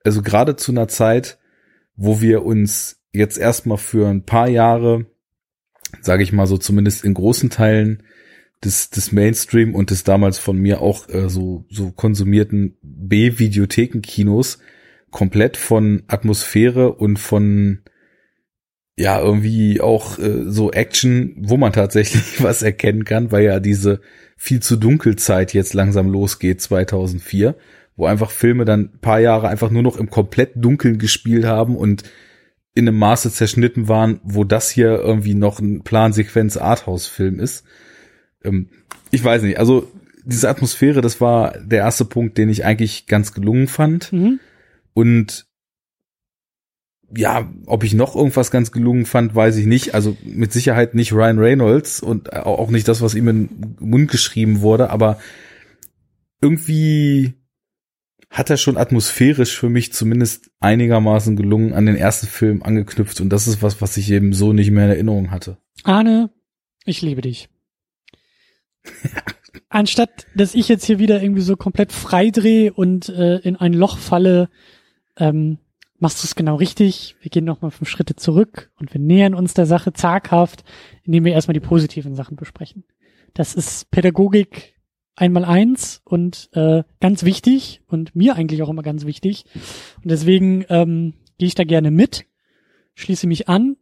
also 0.02 0.22
gerade 0.22 0.56
zu 0.56 0.72
einer 0.72 0.88
Zeit, 0.88 1.38
wo 1.94 2.22
wir 2.22 2.42
uns 2.44 2.98
jetzt 3.12 3.36
erstmal 3.36 3.76
für 3.76 4.08
ein 4.08 4.24
paar 4.24 4.48
Jahre, 4.48 5.04
sage 6.00 6.22
ich 6.22 6.32
mal 6.32 6.46
so 6.46 6.56
zumindest 6.56 7.04
in 7.04 7.12
großen 7.12 7.50
Teilen 7.50 8.02
des, 8.64 8.88
des 8.88 9.12
Mainstream 9.12 9.74
und 9.74 9.90
des 9.90 10.04
damals 10.04 10.38
von 10.38 10.56
mir 10.56 10.80
auch 10.80 11.06
äh, 11.10 11.28
so, 11.28 11.66
so 11.68 11.90
konsumierten 11.90 12.78
B-Videothekenkinos 12.80 14.58
komplett 15.10 15.58
von 15.58 16.02
Atmosphäre 16.06 16.94
und 16.94 17.18
von 17.18 17.82
ja 18.98 19.20
irgendwie 19.20 19.80
auch 19.80 20.18
äh, 20.18 20.44
so 20.46 20.72
Action, 20.72 21.34
wo 21.38 21.56
man 21.56 21.72
tatsächlich 21.72 22.42
was 22.42 22.62
erkennen 22.62 23.04
kann, 23.04 23.30
weil 23.32 23.44
ja 23.44 23.60
diese 23.60 24.00
viel 24.36 24.60
zu 24.60 24.76
dunkel 24.76 25.16
Zeit 25.16 25.54
jetzt 25.54 25.74
langsam 25.74 26.08
losgeht 26.08 26.60
2004, 26.60 27.54
wo 27.96 28.06
einfach 28.06 28.30
Filme 28.30 28.64
dann 28.64 28.98
paar 29.00 29.20
Jahre 29.20 29.48
einfach 29.48 29.70
nur 29.70 29.82
noch 29.82 29.96
im 29.96 30.10
komplett 30.10 30.52
Dunkeln 30.56 30.98
gespielt 30.98 31.44
haben 31.44 31.76
und 31.76 32.04
in 32.74 32.86
einem 32.86 32.98
Maße 32.98 33.32
zerschnitten 33.32 33.88
waren, 33.88 34.20
wo 34.22 34.44
das 34.44 34.70
hier 34.70 34.98
irgendwie 34.98 35.34
noch 35.34 35.58
ein 35.58 35.82
Plansequenz 35.82 36.56
Arthouse-Film 36.56 37.40
ist. 37.40 37.64
Ähm, 38.44 38.68
ich 39.10 39.24
weiß 39.24 39.42
nicht, 39.42 39.58
also 39.58 39.90
diese 40.24 40.48
Atmosphäre, 40.48 41.00
das 41.00 41.20
war 41.20 41.58
der 41.58 41.80
erste 41.80 42.04
Punkt, 42.04 42.36
den 42.38 42.48
ich 42.48 42.64
eigentlich 42.64 43.06
ganz 43.06 43.32
gelungen 43.32 43.66
fand. 43.66 44.12
Mhm. 44.12 44.38
Und 44.92 45.47
ja, 47.16 47.50
ob 47.66 47.84
ich 47.84 47.94
noch 47.94 48.14
irgendwas 48.14 48.50
ganz 48.50 48.70
gelungen 48.70 49.06
fand, 49.06 49.34
weiß 49.34 49.56
ich 49.56 49.66
nicht. 49.66 49.94
Also 49.94 50.16
mit 50.22 50.52
Sicherheit 50.52 50.94
nicht 50.94 51.12
Ryan 51.12 51.38
Reynolds 51.38 52.00
und 52.00 52.32
auch 52.34 52.70
nicht 52.70 52.86
das, 52.88 53.00
was 53.00 53.14
ihm 53.14 53.28
in 53.28 53.48
den 53.48 53.76
Mund 53.80 54.10
geschrieben 54.10 54.60
wurde, 54.60 54.90
aber 54.90 55.18
irgendwie 56.40 57.34
hat 58.30 58.50
er 58.50 58.58
schon 58.58 58.76
atmosphärisch 58.76 59.58
für 59.58 59.70
mich 59.70 59.92
zumindest 59.92 60.50
einigermaßen 60.60 61.34
gelungen 61.34 61.72
an 61.72 61.86
den 61.86 61.96
ersten 61.96 62.26
Film 62.26 62.62
angeknüpft 62.62 63.20
und 63.22 63.30
das 63.30 63.46
ist 63.48 63.62
was, 63.62 63.80
was 63.80 63.96
ich 63.96 64.10
eben 64.10 64.34
so 64.34 64.52
nicht 64.52 64.70
mehr 64.70 64.84
in 64.84 64.90
Erinnerung 64.90 65.30
hatte. 65.30 65.56
Arne, 65.84 66.30
ich 66.84 67.00
liebe 67.00 67.22
dich. 67.22 67.48
Anstatt, 69.70 70.26
dass 70.34 70.54
ich 70.54 70.68
jetzt 70.68 70.84
hier 70.84 70.98
wieder 70.98 71.22
irgendwie 71.22 71.42
so 71.42 71.56
komplett 71.56 71.92
freidrehe 71.92 72.72
und 72.72 73.08
äh, 73.08 73.38
in 73.38 73.56
ein 73.56 73.72
Loch 73.72 73.98
falle, 73.98 74.50
ähm, 75.16 75.58
machst 75.98 76.22
du 76.22 76.26
es 76.26 76.34
genau 76.34 76.56
richtig. 76.56 77.16
Wir 77.20 77.30
gehen 77.30 77.44
nochmal 77.44 77.70
fünf 77.70 77.88
Schritte 77.88 78.16
zurück 78.16 78.70
und 78.78 78.92
wir 78.92 79.00
nähern 79.00 79.34
uns 79.34 79.54
der 79.54 79.66
Sache 79.66 79.92
zaghaft, 79.92 80.64
indem 81.04 81.24
wir 81.24 81.32
erstmal 81.32 81.54
die 81.54 81.60
positiven 81.60 82.14
Sachen 82.14 82.36
besprechen. 82.36 82.84
Das 83.34 83.54
ist 83.54 83.90
Pädagogik 83.90 84.74
einmal 85.14 85.44
eins 85.44 86.00
und 86.04 86.48
äh, 86.52 86.84
ganz 87.00 87.24
wichtig 87.24 87.82
und 87.88 88.14
mir 88.14 88.36
eigentlich 88.36 88.62
auch 88.62 88.68
immer 88.68 88.82
ganz 88.82 89.04
wichtig. 89.04 89.44
Und 90.02 90.10
deswegen 90.10 90.64
ähm, 90.68 91.14
gehe 91.38 91.48
ich 91.48 91.54
da 91.54 91.64
gerne 91.64 91.90
mit, 91.90 92.26
schließe 92.94 93.26
mich 93.26 93.48
an. 93.48 93.76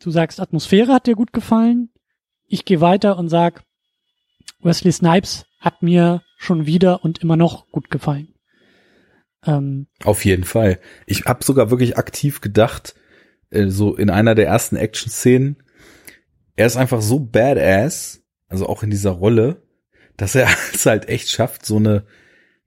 Du 0.00 0.10
sagst, 0.10 0.40
Atmosphäre 0.40 0.92
hat 0.92 1.06
dir 1.06 1.16
gut 1.16 1.32
gefallen. 1.32 1.90
Ich 2.46 2.64
gehe 2.64 2.80
weiter 2.80 3.18
und 3.18 3.28
sag, 3.28 3.64
Wesley 4.60 4.92
Snipes 4.92 5.46
hat 5.58 5.82
mir 5.82 6.22
schon 6.36 6.66
wieder 6.66 7.04
und 7.04 7.18
immer 7.18 7.36
noch 7.36 7.70
gut 7.70 7.90
gefallen. 7.90 8.33
Ähm, 9.46 9.86
Auf 10.02 10.24
jeden 10.24 10.44
Fall. 10.44 10.78
Ich 11.06 11.24
habe 11.24 11.44
sogar 11.44 11.70
wirklich 11.70 11.96
aktiv 11.96 12.40
gedacht, 12.40 12.94
äh, 13.50 13.68
so 13.68 13.94
in 13.94 14.10
einer 14.10 14.34
der 14.34 14.46
ersten 14.46 14.76
Action-Szenen, 14.76 15.62
er 16.56 16.66
ist 16.66 16.76
einfach 16.76 17.02
so 17.02 17.20
badass, 17.20 18.22
also 18.48 18.66
auch 18.66 18.82
in 18.82 18.90
dieser 18.90 19.10
Rolle, 19.10 19.62
dass 20.16 20.34
er 20.34 20.48
es 20.74 20.86
halt 20.86 21.08
echt 21.08 21.30
schafft, 21.30 21.66
so 21.66 21.76
eine 21.76 22.04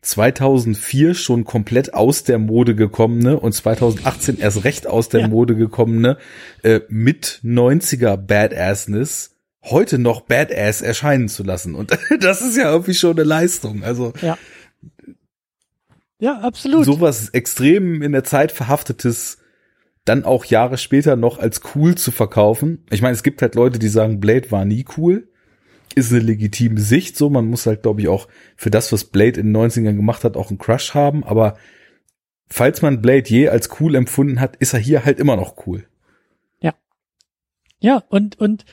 2004 0.02 1.16
schon 1.16 1.44
komplett 1.44 1.94
aus 1.94 2.24
der 2.24 2.38
Mode 2.38 2.76
gekommene 2.76 3.40
und 3.40 3.52
2018 3.54 4.40
erst 4.40 4.64
recht 4.64 4.88
aus 4.88 5.10
der 5.10 5.22
ja. 5.22 5.28
Mode 5.28 5.56
gekommene 5.56 6.18
äh, 6.64 6.82
mit 6.88 7.42
90er 7.44 8.16
Badassness 8.16 9.36
heute 9.64 9.98
noch 9.98 10.22
Badass 10.22 10.82
erscheinen 10.82 11.28
zu 11.28 11.44
lassen. 11.44 11.76
Und 11.76 11.92
das 12.20 12.42
ist 12.42 12.58
ja 12.58 12.72
irgendwie 12.72 12.94
schon 12.94 13.18
eine 13.18 13.24
Leistung. 13.24 13.84
Also 13.84 14.14
ja. 14.22 14.38
Ja, 16.20 16.40
absolut. 16.40 16.86
Sowas 16.86 17.30
extrem 17.30 18.02
in 18.02 18.12
der 18.12 18.24
Zeit 18.24 18.52
verhaftetes 18.52 19.38
dann 20.08 20.24
auch 20.24 20.46
Jahre 20.46 20.78
später 20.78 21.16
noch 21.16 21.38
als 21.38 21.62
cool 21.76 21.96
zu 21.96 22.12
verkaufen. 22.12 22.86
Ich 22.90 23.02
meine, 23.02 23.14
es 23.14 23.24
gibt 23.24 23.42
halt 23.42 23.56
Leute, 23.56 23.78
die 23.78 23.90
sagen, 23.90 24.20
Blade 24.20 24.52
war 24.52 24.66
nie 24.66 24.86
cool. 24.98 25.28
Ist 25.96 26.12
eine 26.12 26.22
legitime 26.22 26.80
Sicht 26.80 27.18
so. 27.18 27.30
Man 27.30 27.48
muss 27.48 27.66
halt, 27.66 27.84
glaube 27.84 28.02
ich, 28.02 28.08
auch 28.08 28.28
für 28.56 28.70
das, 28.70 28.92
was 28.92 29.06
Blade 29.06 29.40
in 29.40 29.52
den 29.52 29.58
90ern 29.58 29.96
gemacht 29.96 30.24
hat, 30.24 30.38
auch 30.38 30.50
einen 30.50 30.60
Crush 30.60 30.94
haben. 30.94 31.24
Aber 31.24 31.58
falls 32.48 32.82
man 32.82 33.02
Blade 33.02 33.28
je 33.28 33.50
als 33.50 33.70
cool 33.80 33.96
empfunden 33.96 34.40
hat, 34.40 34.56
ist 34.56 34.74
er 34.74 34.80
hier 34.80 35.04
halt 35.06 35.20
immer 35.20 35.36
noch 35.36 35.68
cool. 35.68 35.86
Ja. 36.62 36.74
Ja, 37.80 38.04
und, 38.10 38.40
und 38.40 38.66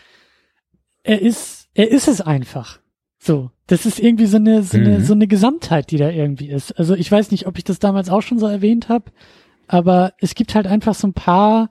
er 1.02 1.20
ist, 1.20 1.68
er 1.74 1.90
ist 1.90 2.08
es 2.08 2.20
einfach. 2.20 2.80
So. 3.24 3.50
Das 3.66 3.86
ist 3.86 3.98
irgendwie 3.98 4.26
so 4.26 4.36
eine, 4.36 4.62
so 4.62 4.76
eine, 4.76 4.98
mhm. 4.98 5.04
so 5.04 5.14
eine 5.14 5.26
Gesamtheit, 5.26 5.90
die 5.90 5.96
da 5.96 6.10
irgendwie 6.10 6.50
ist. 6.50 6.72
Also 6.78 6.94
ich 6.94 7.10
weiß 7.10 7.30
nicht, 7.30 7.46
ob 7.46 7.56
ich 7.56 7.64
das 7.64 7.78
damals 7.78 8.10
auch 8.10 8.20
schon 8.20 8.38
so 8.38 8.46
erwähnt 8.46 8.90
habe, 8.90 9.10
aber 9.66 10.12
es 10.20 10.34
gibt 10.34 10.54
halt 10.54 10.66
einfach 10.66 10.94
so 10.94 11.08
ein 11.08 11.14
paar 11.14 11.70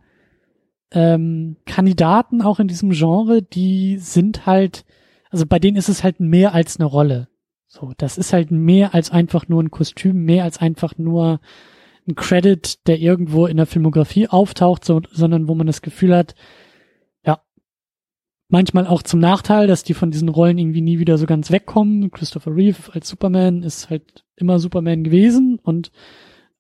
ähm, 0.91 1.57
Kandidaten 1.67 2.41
auch 2.41 2.59
in 2.59 2.67
diesem 2.67 2.89
Genre, 2.89 3.43
die 3.43 3.97
sind 3.99 4.47
halt, 4.47 4.83
also 5.29 5.45
bei 5.45 5.59
denen 5.59 5.77
ist 5.77 5.89
es 5.89 6.03
halt 6.03 6.19
mehr 6.19 6.55
als 6.55 6.79
eine 6.79 6.85
Rolle. 6.85 7.27
So, 7.67 7.93
das 7.97 8.17
ist 8.17 8.33
halt 8.33 8.49
mehr 8.49 8.95
als 8.95 9.11
einfach 9.11 9.47
nur 9.47 9.61
ein 9.61 9.69
Kostüm, 9.69 10.25
mehr 10.25 10.45
als 10.45 10.57
einfach 10.57 10.97
nur 10.97 11.39
ein 12.07 12.15
Credit, 12.15 12.87
der 12.87 12.99
irgendwo 12.99 13.45
in 13.45 13.57
der 13.57 13.67
Filmografie 13.67 14.27
auftaucht, 14.27 14.83
so, 14.83 15.01
sondern 15.11 15.47
wo 15.47 15.53
man 15.53 15.67
das 15.67 15.83
Gefühl 15.83 16.15
hat, 16.15 16.33
manchmal 18.53 18.85
auch 18.85 19.01
zum 19.01 19.19
Nachteil, 19.19 19.65
dass 19.65 19.83
die 19.83 19.95
von 19.95 20.11
diesen 20.11 20.29
Rollen 20.29 20.59
irgendwie 20.59 20.81
nie 20.81 20.99
wieder 20.99 21.17
so 21.17 21.25
ganz 21.25 21.49
wegkommen. 21.49 22.11
Christopher 22.11 22.55
Reeve 22.55 22.93
als 22.93 23.09
Superman 23.09 23.63
ist 23.63 23.89
halt 23.89 24.23
immer 24.35 24.59
Superman 24.59 25.03
gewesen 25.03 25.59
und 25.61 25.91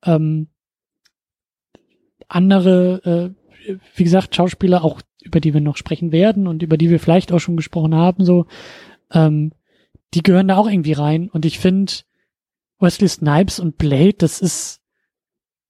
ähm, 0.03 0.47
andere, 2.27 3.35
äh, 3.67 3.75
wie 3.95 4.03
gesagt, 4.03 4.35
Schauspieler, 4.35 4.83
auch 4.83 5.01
über 5.21 5.39
die 5.39 5.53
wir 5.53 5.61
noch 5.61 5.77
sprechen 5.77 6.11
werden 6.11 6.47
und 6.47 6.63
über 6.63 6.77
die 6.77 6.89
wir 6.89 6.99
vielleicht 6.99 7.31
auch 7.31 7.39
schon 7.39 7.57
gesprochen 7.57 7.93
haben, 7.93 8.25
so, 8.25 8.47
ähm, 9.11 9.53
die 10.15 10.23
gehören 10.23 10.47
da 10.47 10.57
auch 10.57 10.67
irgendwie 10.67 10.93
rein. 10.93 11.29
Und 11.29 11.45
ich 11.45 11.59
finde, 11.59 11.93
Wesley 12.79 13.07
Snipes 13.07 13.59
und 13.59 13.77
Blade, 13.77 14.15
das 14.17 14.41
ist, 14.41 14.81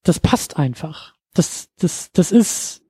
das 0.03 0.21
passt 0.21 0.57
einfach. 0.57 1.15
Das, 1.33 1.69
das, 1.77 2.13
das 2.13 2.31
ist 2.31 2.82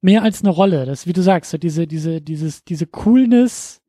mehr 0.00 0.22
als 0.22 0.42
eine 0.42 0.50
Rolle. 0.50 0.86
Das, 0.86 1.06
wie 1.06 1.12
du 1.12 1.22
sagst, 1.22 1.50
so 1.50 1.58
diese, 1.58 1.86
diese, 1.86 2.20
dieses, 2.20 2.64
diese 2.64 2.86
Coolness 2.86 3.80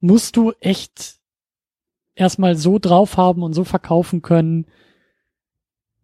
musst 0.00 0.36
du 0.36 0.52
echt 0.60 1.16
erstmal 2.14 2.56
so 2.56 2.78
drauf 2.78 3.16
haben 3.16 3.42
und 3.42 3.54
so 3.54 3.64
verkaufen 3.64 4.22
können, 4.22 4.66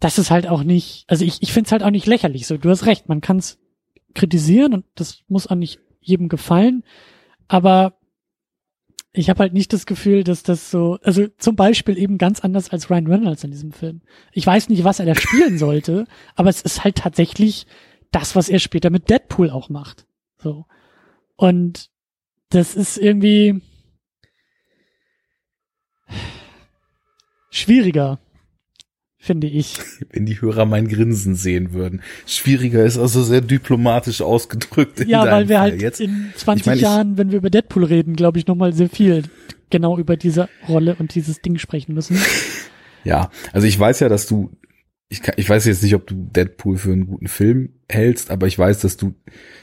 dass 0.01 0.19
es 0.19 0.31
halt 0.31 0.47
auch 0.47 0.63
nicht, 0.63 1.05
also 1.09 1.25
ich, 1.25 1.43
ich 1.43 1.53
finde 1.53 1.69
es 1.69 1.73
halt 1.73 1.83
auch 1.83 1.91
nicht 1.91 2.07
lächerlich. 2.07 2.47
So, 2.47 2.57
du 2.57 2.71
hast 2.71 2.87
recht, 2.87 3.09
man 3.09 3.21
kann 3.21 3.39
es 3.39 3.59
kritisieren 4.15 4.73
und 4.75 4.85
das 4.95 5.23
muss 5.29 5.47
auch 5.47 5.57
nicht 5.57 5.81
jedem 6.01 6.29
gefallen, 6.29 6.85
aber 7.49 7.95
ich 9.13 9.31
habe 9.31 9.41
halt 9.41 9.53
nicht 9.53 9.73
das 9.73 9.87
Gefühl, 9.87 10.23
dass 10.23 10.43
das 10.43 10.71
so, 10.71 10.99
also 11.03 11.27
zum 11.39 11.57
Beispiel 11.57 11.99
eben 11.99 12.19
ganz 12.19 12.41
anders 12.41 12.71
als 12.71 12.91
Ryan 12.91 13.07
Reynolds 13.07 13.43
in 13.43 13.51
diesem 13.51 13.73
Film. 13.73 14.03
Ich 14.33 14.47
weiß 14.47 14.69
nicht, 14.69 14.85
was 14.85 15.01
er 15.01 15.07
da 15.07 15.15
spielen 15.15 15.59
sollte, 15.59 16.07
aber 16.37 16.51
es 16.51 16.63
ist 16.63 16.85
halt 16.85 16.97
tatsächlich 16.97 17.67
das, 18.11 18.37
was 18.37 18.49
er 18.49 18.59
später 18.59 18.91
mit 18.91 19.11
Deadpool 19.11 19.51
auch 19.51 19.69
macht. 19.69 20.07
So. 20.39 20.67
Und 21.37 21.91
das 22.51 22.75
ist 22.75 22.97
irgendwie 22.97 23.61
schwieriger, 27.51 28.19
finde 29.19 29.47
ich. 29.47 29.79
Wenn 30.11 30.27
die 30.27 30.41
Hörer 30.41 30.65
mein 30.65 30.89
Grinsen 30.89 31.35
sehen 31.35 31.73
würden. 31.73 32.03
Schwieriger 32.27 32.85
ist 32.85 32.99
also 32.99 33.23
sehr 33.23 33.41
diplomatisch 33.41 34.23
ausgedrückt. 34.23 35.07
ja, 35.07 35.25
weil 35.25 35.49
wir 35.49 35.57
Fall. 35.57 35.71
halt 35.73 35.83
Jetzt, 35.83 36.01
in 36.01 36.33
20 36.37 36.61
ich 36.61 36.67
mein, 36.67 36.79
Jahren, 36.79 37.19
wenn 37.19 37.31
wir 37.31 37.39
über 37.39 37.51
Deadpool 37.51 37.85
reden, 37.85 38.17
glaube 38.17 38.39
ich, 38.39 38.47
nochmal 38.47 38.73
sehr 38.73 38.89
viel 38.89 39.25
genau 39.71 39.99
über 39.99 40.17
diese 40.17 40.49
Rolle 40.69 40.97
und 40.99 41.15
dieses 41.15 41.41
Ding 41.43 41.59
sprechen 41.59 41.95
müssen. 41.95 42.19
Ja, 43.05 43.31
also 43.53 43.67
ich 43.67 43.79
weiß 43.79 44.01
ja, 44.01 44.09
dass 44.09 44.27
du, 44.27 44.51
ich, 45.09 45.23
kann, 45.23 45.35
ich 45.39 45.49
weiß 45.49 45.65
jetzt 45.65 45.83
nicht, 45.83 45.95
ob 45.95 46.07
du 46.07 46.15
Deadpool 46.15 46.77
für 46.77 46.93
einen 46.93 47.07
guten 47.07 47.29
Film 47.29 47.81
hältst, 47.89 48.31
aber 48.31 48.47
ich 48.47 48.59
weiß, 48.59 48.81
dass 48.81 48.97
du 48.97 49.15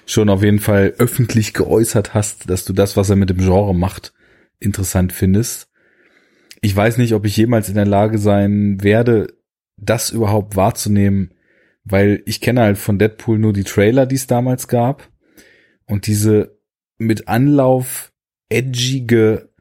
schon 0.06 0.30
auf 0.30 0.44
jeden 0.44 0.60
Fall 0.60 0.96
öffentlich 0.98 1.54
geäußert 1.54 2.14
hast, 2.14 2.50
dass 2.50 2.66
du 2.66 2.74
das, 2.74 2.98
was 2.98 3.10
er 3.10 3.16
mit 3.16 3.30
dem 3.30 3.38
Genre 3.38 3.76
macht, 3.76 4.14
interessant 4.60 5.14
findest. 5.14 5.70
Ich 6.62 6.76
weiß 6.76 6.98
nicht, 6.98 7.14
ob 7.14 7.26
ich 7.26 7.38
jemals 7.38 7.70
in 7.70 7.76
der 7.76 7.86
Lage 7.86 8.18
sein 8.18 8.82
werde, 8.82 9.28
das 9.78 10.10
überhaupt 10.10 10.56
wahrzunehmen, 10.56 11.32
weil 11.84 12.24
ich 12.26 12.42
kenne 12.42 12.62
halt 12.62 12.78
von 12.80 12.98
Deadpool 12.98 13.38
nur 13.38 13.54
die 13.54 13.64
Trailer, 13.64 14.08
die 14.08 14.16
es 14.16 14.26
damals 14.26 14.68
gab 14.68 15.08
und 15.86 16.08
diese 16.08 16.58
mit 16.98 17.28
Anlauf 17.28 18.14
edgige, 18.50 19.54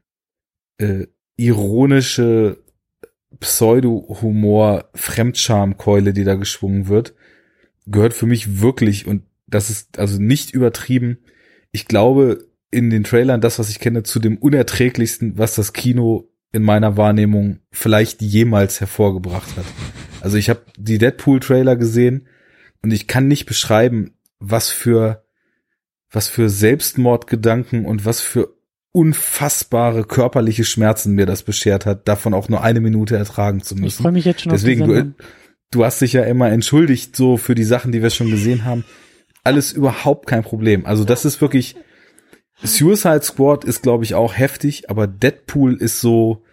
äh, 0.79 1.07
ironische 1.37 2.64
Pseudo-Humor, 3.41 4.91
Fremdschamkeule, 4.95 6.13
die 6.13 6.25
da 6.25 6.35
geschwungen 6.35 6.89
wird, 6.89 7.15
gehört 7.87 8.15
für 8.15 8.27
mich 8.27 8.61
wirklich 8.61 9.07
und 9.07 9.25
das 9.47 9.71
ist 9.71 9.99
also 9.99 10.21
nicht 10.21 10.53
übertrieben. 10.53 11.19
Ich 11.71 11.87
glaube 11.87 12.47
in 12.71 12.91
den 12.91 13.05
Trailern 13.05 13.41
das, 13.41 13.59
was 13.59 13.71
ich 13.71 13.79
kenne, 13.79 14.03
zu 14.03 14.19
dem 14.19 14.37
unerträglichsten, 14.39 15.39
was 15.39 15.55
das 15.55 15.73
Kino 15.73 16.31
in 16.53 16.63
meiner 16.63 16.97
Wahrnehmung 16.97 17.61
vielleicht 17.71 18.23
jemals 18.23 18.81
hervorgebracht 18.81 19.57
hat. 19.57 19.65
Also 20.21 20.37
ich 20.39 20.49
habe 20.49 20.63
die 20.79 20.99
Deadpool-Trailer 20.99 21.77
gesehen 21.77 22.27
und 22.83 22.93
ich 22.93 23.07
kann 23.07 23.29
nicht 23.29 23.47
beschreiben, 23.47 24.17
was 24.39 24.71
für 24.71 25.25
was 26.11 26.29
für 26.29 26.49
Selbstmordgedanken 26.49 27.85
und 27.85 28.05
was 28.05 28.21
für 28.21 28.55
unfassbare 28.95 30.05
körperliche 30.05 30.65
Schmerzen 30.65 31.15
mir 31.17 31.27
das 31.27 31.43
beschert 31.43 31.85
hat, 31.85 32.07
davon 32.07 32.33
auch 32.33 32.49
nur 32.49 32.63
eine 32.63 32.81
Minute 32.81 33.17
ertragen 33.17 33.61
zu 33.61 33.75
müssen. 33.75 33.87
Ich 33.87 33.97
freue 33.97 34.13
mich 34.13 34.25
jetzt 34.25 34.43
schon 34.43 34.53
Deswegen, 34.53 34.83
auf 34.83 34.89
die 34.89 34.95
du, 34.95 35.15
du 35.73 35.85
hast 35.85 36.01
dich 36.01 36.13
ja 36.13 36.23
immer 36.23 36.51
entschuldigt 36.51 37.17
so 37.17 37.37
für 37.37 37.57
die 37.57 37.65
Sachen, 37.65 37.91
die 37.91 38.03
wir 38.03 38.11
schon 38.11 38.31
gesehen 38.31 38.65
haben. 38.65 38.85
Alles 39.43 39.73
überhaupt 39.73 40.29
kein 40.29 40.45
Problem. 40.45 40.87
Also 40.87 41.03
das 41.05 41.25
ist 41.25 41.41
wirklich 41.41 41.75
Suicide 42.63 43.23
Squad 43.23 43.65
ist 43.65 43.83
glaube 43.83 44.05
ich 44.05 44.15
auch 44.15 44.37
heftig, 44.37 44.89
aber 44.89 45.09
Deadpool 45.09 45.75
ist 45.75 46.01
so 46.01 46.45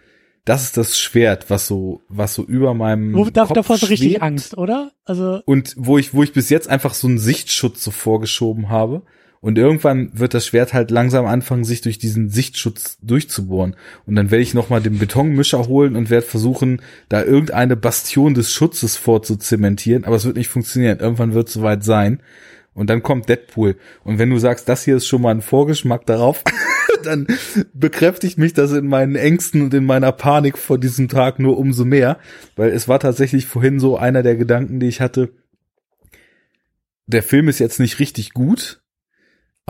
das 0.44 0.64
ist 0.64 0.76
das 0.76 0.98
Schwert, 0.98 1.48
was 1.48 1.68
so, 1.68 2.02
was 2.08 2.34
so 2.34 2.42
über 2.42 2.74
meinem 2.74 3.14
wo, 3.14 3.30
da, 3.30 3.44
Kopf 3.44 3.54
davor 3.54 3.78
so 3.78 3.86
richtig 3.86 4.20
Angst, 4.20 4.58
oder? 4.58 4.90
Also 5.04 5.40
und 5.44 5.74
wo 5.78 5.96
ich, 5.96 6.12
wo 6.12 6.24
ich 6.24 6.32
bis 6.32 6.50
jetzt 6.50 6.68
einfach 6.68 6.94
so 6.94 7.06
einen 7.06 7.18
Sichtschutz 7.18 7.84
so 7.84 7.92
vorgeschoben 7.92 8.68
habe. 8.68 9.02
Und 9.42 9.58
irgendwann 9.58 10.12
wird 10.14 10.34
das 10.34 10.46
Schwert 10.46 10.72
halt 10.72 10.92
langsam 10.92 11.26
anfangen, 11.26 11.64
sich 11.64 11.80
durch 11.80 11.98
diesen 11.98 12.28
Sichtschutz 12.28 12.96
durchzubohren. 13.02 13.74
Und 14.06 14.14
dann 14.14 14.30
werde 14.30 14.42
ich 14.42 14.54
nochmal 14.54 14.80
den 14.80 15.00
Betonmischer 15.00 15.66
holen 15.66 15.96
und 15.96 16.10
werde 16.10 16.24
versuchen, 16.24 16.80
da 17.08 17.24
irgendeine 17.24 17.74
Bastion 17.74 18.34
des 18.34 18.52
Schutzes 18.52 18.96
vorzuzementieren. 18.96 20.04
Aber 20.04 20.14
es 20.14 20.24
wird 20.24 20.36
nicht 20.36 20.48
funktionieren. 20.48 21.00
Irgendwann 21.00 21.34
wird 21.34 21.48
es 21.48 21.54
soweit 21.54 21.82
sein. 21.82 22.22
Und 22.72 22.88
dann 22.88 23.02
kommt 23.02 23.28
Deadpool. 23.28 23.74
Und 24.04 24.20
wenn 24.20 24.30
du 24.30 24.38
sagst, 24.38 24.68
das 24.68 24.84
hier 24.84 24.94
ist 24.94 25.08
schon 25.08 25.22
mal 25.22 25.34
ein 25.34 25.42
Vorgeschmack 25.42 26.06
darauf, 26.06 26.44
dann 27.04 27.26
bekräftigt 27.74 28.38
mich 28.38 28.54
das 28.54 28.70
in 28.70 28.86
meinen 28.86 29.16
Ängsten 29.16 29.60
und 29.62 29.74
in 29.74 29.84
meiner 29.84 30.12
Panik 30.12 30.56
vor 30.56 30.78
diesem 30.78 31.08
Tag 31.08 31.40
nur 31.40 31.58
umso 31.58 31.84
mehr, 31.84 32.20
weil 32.54 32.70
es 32.70 32.86
war 32.86 33.00
tatsächlich 33.00 33.46
vorhin 33.46 33.80
so 33.80 33.96
einer 33.96 34.22
der 34.22 34.36
Gedanken, 34.36 34.78
die 34.78 34.86
ich 34.86 35.00
hatte. 35.00 35.30
Der 37.08 37.24
Film 37.24 37.48
ist 37.48 37.58
jetzt 37.58 37.80
nicht 37.80 37.98
richtig 37.98 38.32
gut, 38.34 38.82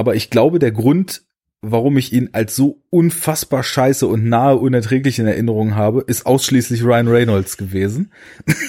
aber 0.02 0.16
ich 0.16 0.30
glaube, 0.30 0.58
der 0.58 0.72
Grund, 0.72 1.22
warum 1.60 1.96
ich 1.96 2.12
ihn 2.12 2.30
als 2.32 2.56
so 2.56 2.82
unfassbar 2.90 3.62
scheiße 3.62 4.04
und 4.04 4.28
nahe 4.28 4.56
unerträglich 4.56 5.20
in 5.20 5.28
Erinnerung 5.28 5.76
habe, 5.76 6.02
ist 6.04 6.26
ausschließlich 6.26 6.82
Ryan 6.82 7.06
Reynolds 7.06 7.56
gewesen. 7.56 8.10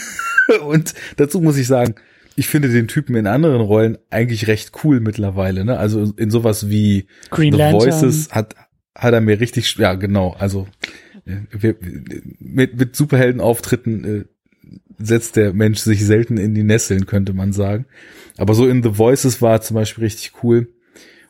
und 0.68 0.94
dazu 1.18 1.42
muss 1.42 1.58
ich 1.58 1.66
sagen, 1.66 1.96
ich 2.36 2.46
finde 2.46 2.70
den 2.70 2.88
Typen 2.88 3.16
in 3.16 3.26
anderen 3.26 3.62
Rollen 3.62 3.98
eigentlich 4.12 4.46
recht 4.46 4.74
cool 4.84 5.00
mittlerweile, 5.00 5.66
ne? 5.66 5.80
Also 5.80 6.14
in 6.18 6.30
sowas 6.30 6.70
wie 6.70 7.08
Green 7.32 7.54
The 7.54 7.58
Lantern. 7.58 7.82
Voices 7.82 8.30
hat, 8.30 8.56
hat 8.94 9.14
er 9.16 9.22
mir 9.22 9.40
richtig, 9.40 9.76
ja 9.78 9.96
genau, 9.96 10.36
also 10.38 10.68
äh, 11.26 11.74
mit, 12.38 12.78
mit 12.78 12.96
Superheldenauftritten 12.96 14.06
äh, 14.06 14.26
setzt 15.00 15.36
der 15.36 15.54
Mensch 15.54 15.80
sich 15.80 16.06
selten 16.06 16.38
in 16.38 16.54
die 16.54 16.62
Nesseln, 16.62 17.08
könnte 17.08 17.34
man 17.34 17.54
sagen. 17.54 17.88
Aber 18.38 18.54
so 18.54 18.68
in 18.68 18.84
The 18.84 19.00
Voices 19.00 19.42
war 19.42 19.62
zum 19.62 19.74
Beispiel 19.74 20.04
richtig 20.04 20.44
cool. 20.44 20.68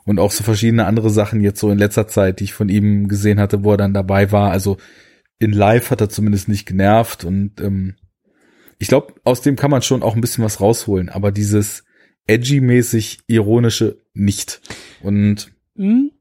Und 0.06 0.20
auch 0.20 0.32
so 0.32 0.44
verschiedene 0.44 0.86
andere 0.86 1.10
Sachen 1.10 1.42
jetzt 1.42 1.60
so 1.60 1.70
in 1.70 1.78
letzter 1.78 2.08
Zeit, 2.08 2.40
die 2.40 2.46
ich 2.46 2.54
von 2.54 2.70
ihm 2.70 3.08
gesehen 3.08 3.40
hatte, 3.40 3.64
wo 3.64 3.72
er 3.72 3.78
dann 3.78 3.94
dabei 3.94 4.32
war. 4.32 4.52
Also 4.52 4.78
in 5.40 5.52
Live 5.52 5.92
hat 5.92 6.02
er 6.02 6.10
zumindest 6.10 6.48
nicht 6.48 6.66
genervt 6.66 7.24
und 7.24 7.60
ähm, 7.62 7.96
ich 8.80 8.88
glaube, 8.88 9.14
aus 9.24 9.42
dem 9.42 9.56
kann 9.56 9.72
man 9.72 9.82
schon 9.82 10.04
auch 10.04 10.16
ein 10.16 10.22
bisschen 10.22 10.44
was 10.44 10.60
rausholen, 10.60 11.10
aber 11.10 11.32
dieses 11.32 11.84
edgy-mäßig 12.28 13.20
ironische 13.28 13.98
nicht. 14.14 14.62
Und 15.02 15.52
hm? 15.76 16.12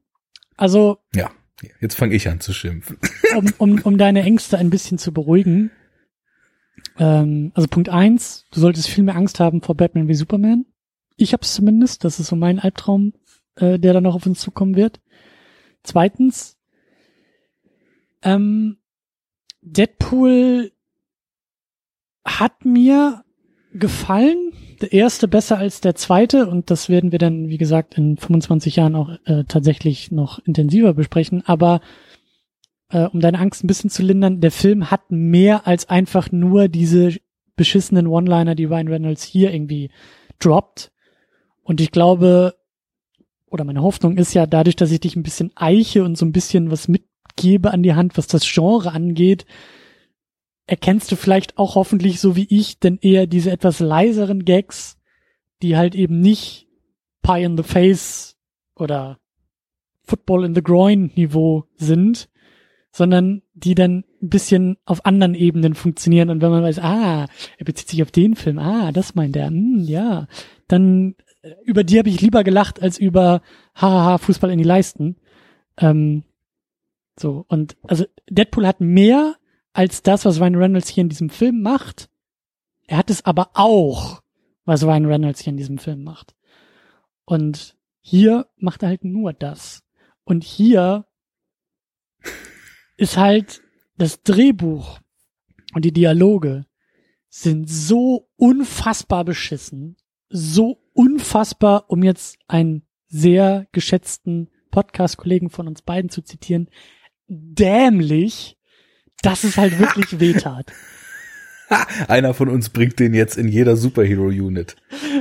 also 0.55 0.99
ja, 1.13 1.31
jetzt 1.79 1.95
fange 1.95 2.15
ich 2.15 2.27
an 2.29 2.39
zu 2.39 2.53
schimpfen. 2.53 2.97
Um, 3.35 3.51
um, 3.57 3.81
um 3.81 3.97
deine 3.97 4.21
Ängste 4.21 4.59
ein 4.59 4.69
bisschen 4.69 4.99
zu 4.99 5.11
beruhigen. 5.11 5.71
Ähm, 6.99 7.51
also 7.55 7.67
Punkt 7.67 7.89
eins, 7.89 8.45
du 8.51 8.59
solltest 8.59 8.87
viel 8.87 9.03
mehr 9.03 9.15
Angst 9.15 9.39
haben 9.39 9.63
vor 9.63 9.73
Batman 9.73 10.07
wie 10.07 10.13
Superman. 10.13 10.67
Ich 11.17 11.33
hab's 11.33 11.55
zumindest, 11.55 12.03
das 12.03 12.19
ist 12.19 12.27
so 12.27 12.35
mein 12.35 12.59
Albtraum, 12.59 13.13
äh, 13.55 13.79
der 13.79 13.93
dann 13.93 14.03
noch 14.03 14.15
auf 14.15 14.25
uns 14.25 14.39
zukommen 14.39 14.75
wird. 14.75 15.01
Zweitens, 15.83 16.57
ähm, 18.21 18.77
Deadpool 19.61 20.71
hat 22.25 22.65
mir 22.65 23.23
gefallen. 23.73 24.53
Der 24.81 24.91
erste 24.91 25.27
besser 25.27 25.57
als 25.57 25.81
der 25.81 25.95
zweite 25.95 26.47
und 26.47 26.69
das 26.69 26.89
werden 26.89 27.11
wir 27.11 27.19
dann, 27.19 27.47
wie 27.47 27.57
gesagt, 27.57 27.97
in 27.97 28.17
25 28.17 28.75
Jahren 28.75 28.95
auch 28.95 29.09
äh, 29.25 29.43
tatsächlich 29.47 30.11
noch 30.11 30.39
intensiver 30.39 30.93
besprechen. 30.93 31.43
Aber 31.45 31.79
äh, 32.89 33.05
um 33.05 33.19
deine 33.19 33.39
Angst 33.39 33.63
ein 33.63 33.67
bisschen 33.67 33.89
zu 33.89 34.03
lindern, 34.03 34.41
der 34.41 34.51
Film 34.51 34.91
hat 34.91 35.09
mehr 35.09 35.67
als 35.67 35.89
einfach 35.89 36.31
nur 36.31 36.67
diese 36.67 37.17
beschissenen 37.55 38.07
One-Liner, 38.07 38.55
die 38.55 38.65
Ryan 38.65 38.87
Reynolds 38.87 39.23
hier 39.23 39.53
irgendwie 39.53 39.89
droppt. 40.39 40.91
Und 41.61 41.79
ich 41.79 41.91
glaube, 41.91 42.55
oder 43.53 43.65
meine 43.65 43.83
Hoffnung 43.83 44.17
ist 44.17 44.33
ja, 44.33 44.47
dadurch, 44.47 44.75
dass 44.75 44.91
ich 44.91 44.99
dich 44.99 45.15
ein 45.15 45.21
bisschen 45.21 45.51
eiche 45.53 46.03
und 46.03 46.17
so 46.17 46.25
ein 46.25 46.31
bisschen 46.31 46.71
was 46.71 46.87
mitgebe 46.87 47.71
an 47.71 47.83
die 47.83 47.93
Hand, 47.93 48.17
was 48.17 48.25
das 48.25 48.51
Genre 48.51 48.91
angeht, 48.91 49.45
erkennst 50.65 51.11
du 51.11 51.15
vielleicht 51.15 51.59
auch 51.59 51.75
hoffentlich 51.75 52.19
so 52.19 52.35
wie 52.35 52.47
ich 52.49 52.79
denn 52.79 52.97
eher 52.99 53.27
diese 53.27 53.51
etwas 53.51 53.79
leiseren 53.79 54.43
Gags, 54.43 54.97
die 55.61 55.77
halt 55.77 55.93
eben 55.93 56.19
nicht 56.19 56.67
Pie 57.21 57.43
in 57.43 57.55
the 57.55 57.63
Face 57.63 58.37
oder 58.75 59.19
Football 60.01 60.45
in 60.45 60.55
the 60.55 60.63
Groin 60.63 61.11
Niveau 61.15 61.65
sind, 61.75 62.29
sondern 62.91 63.43
die 63.53 63.75
dann 63.75 64.03
ein 64.19 64.29
bisschen 64.29 64.77
auf 64.83 65.05
anderen 65.05 65.35
Ebenen 65.35 65.75
funktionieren. 65.75 66.31
Und 66.31 66.41
wenn 66.41 66.49
man 66.49 66.63
weiß, 66.63 66.79
ah, 66.79 67.27
er 67.57 67.65
bezieht 67.65 67.87
sich 67.87 68.01
auf 68.01 68.09
den 68.09 68.35
Film, 68.35 68.57
ah, 68.57 68.91
das 68.91 69.13
meint 69.13 69.35
er, 69.35 69.47
hm, 69.47 69.83
ja, 69.83 70.27
dann 70.67 71.15
über 71.63 71.83
die 71.83 71.99
habe 71.99 72.09
ich 72.09 72.21
lieber 72.21 72.43
gelacht 72.43 72.81
als 72.81 72.97
über 72.97 73.41
hahaha 73.75 74.17
Fußball 74.17 74.51
in 74.51 74.57
die 74.57 74.63
Leisten. 74.63 75.17
Ähm, 75.77 76.23
so 77.19 77.45
und 77.47 77.75
also 77.83 78.05
Deadpool 78.29 78.65
hat 78.65 78.79
mehr 78.81 79.35
als 79.73 80.03
das, 80.03 80.25
was 80.25 80.39
Ryan 80.39 80.55
Reynolds 80.55 80.89
hier 80.89 81.01
in 81.01 81.09
diesem 81.09 81.29
Film 81.29 81.61
macht. 81.61 82.09
Er 82.87 82.97
hat 82.97 83.09
es 83.09 83.25
aber 83.25 83.51
auch, 83.53 84.21
was 84.65 84.83
Ryan 84.83 85.05
Reynolds 85.05 85.41
hier 85.41 85.51
in 85.51 85.57
diesem 85.57 85.77
Film 85.77 86.03
macht. 86.03 86.35
Und 87.25 87.75
hier 88.01 88.47
macht 88.57 88.83
er 88.83 88.89
halt 88.89 89.03
nur 89.03 89.33
das. 89.33 89.83
Und 90.23 90.43
hier 90.43 91.05
ist 92.97 93.17
halt 93.17 93.61
das 93.97 94.21
Drehbuch 94.23 94.99
und 95.73 95.85
die 95.85 95.93
Dialoge 95.93 96.65
sind 97.29 97.69
so 97.69 98.29
unfassbar 98.35 99.25
beschissen, 99.25 99.97
so 100.29 100.82
unfassbar, 100.93 101.85
um 101.89 102.03
jetzt 102.03 102.37
einen 102.47 102.83
sehr 103.07 103.67
geschätzten 103.71 104.49
Podcast-Kollegen 104.71 105.49
von 105.49 105.67
uns 105.67 105.81
beiden 105.81 106.09
zu 106.09 106.21
zitieren, 106.21 106.69
dämlich, 107.27 108.57
dass 109.21 109.43
es 109.43 109.57
halt 109.57 109.79
wirklich 109.79 110.19
wehtat. 110.19 110.71
Einer 112.07 112.33
von 112.33 112.49
uns 112.49 112.69
bringt 112.69 112.99
den 112.99 113.13
jetzt 113.13 113.37
in 113.37 113.47
jeder 113.47 113.75
Superhero-Unit. 113.75 114.75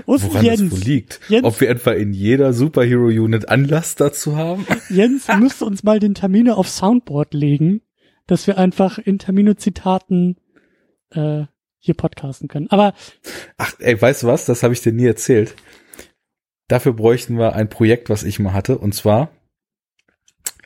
Woran 0.06 0.44
Jens? 0.44 0.60
das 0.60 0.70
wohl 0.70 0.78
liegt? 0.80 1.20
Jens? 1.28 1.44
Ob 1.44 1.60
wir 1.60 1.70
etwa 1.70 1.92
in 1.92 2.12
jeder 2.12 2.52
Superhero-Unit 2.52 3.48
Anlass 3.48 3.94
dazu 3.94 4.36
haben? 4.36 4.66
Jens 4.88 5.28
müsste 5.38 5.64
uns 5.64 5.82
mal 5.82 5.98
den 5.98 6.14
Termine 6.14 6.56
auf 6.56 6.68
Soundboard 6.68 7.34
legen, 7.34 7.82
dass 8.26 8.46
wir 8.46 8.58
einfach 8.58 8.98
in 8.98 9.18
Termino-Zitaten 9.18 10.36
äh, 11.10 11.44
hier 11.82 11.94
podcasten 11.94 12.48
können. 12.48 12.68
Aber 12.70 12.94
ach, 13.58 13.74
ey, 13.80 14.00
weißt 14.00 14.22
du 14.22 14.28
was? 14.28 14.46
Das 14.46 14.62
habe 14.62 14.72
ich 14.72 14.80
dir 14.80 14.92
nie 14.92 15.06
erzählt. 15.06 15.54
Dafür 16.68 16.94
bräuchten 16.94 17.38
wir 17.38 17.54
ein 17.54 17.68
Projekt, 17.68 18.08
was 18.08 18.22
ich 18.22 18.38
mal 18.38 18.54
hatte, 18.54 18.78
und 18.78 18.94
zwar 18.94 19.30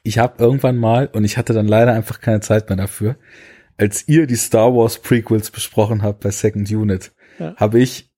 ich 0.02 0.18
habe 0.18 0.40
irgendwann 0.40 0.76
mal 0.76 1.08
und 1.12 1.24
ich 1.24 1.36
hatte 1.36 1.52
dann 1.52 1.66
leider 1.66 1.92
einfach 1.92 2.20
keine 2.20 2.38
Zeit 2.38 2.68
mehr 2.68 2.76
dafür 2.76 3.16
als 3.76 4.08
ihr 4.08 4.26
die 4.26 4.36
Star 4.36 4.74
Wars 4.74 4.98
Prequels 4.98 5.50
besprochen 5.50 6.02
habt 6.02 6.20
bei 6.20 6.30
Second 6.30 6.70
Unit, 6.70 7.12
ja. 7.38 7.54
habe 7.56 7.80
ich 7.80 8.10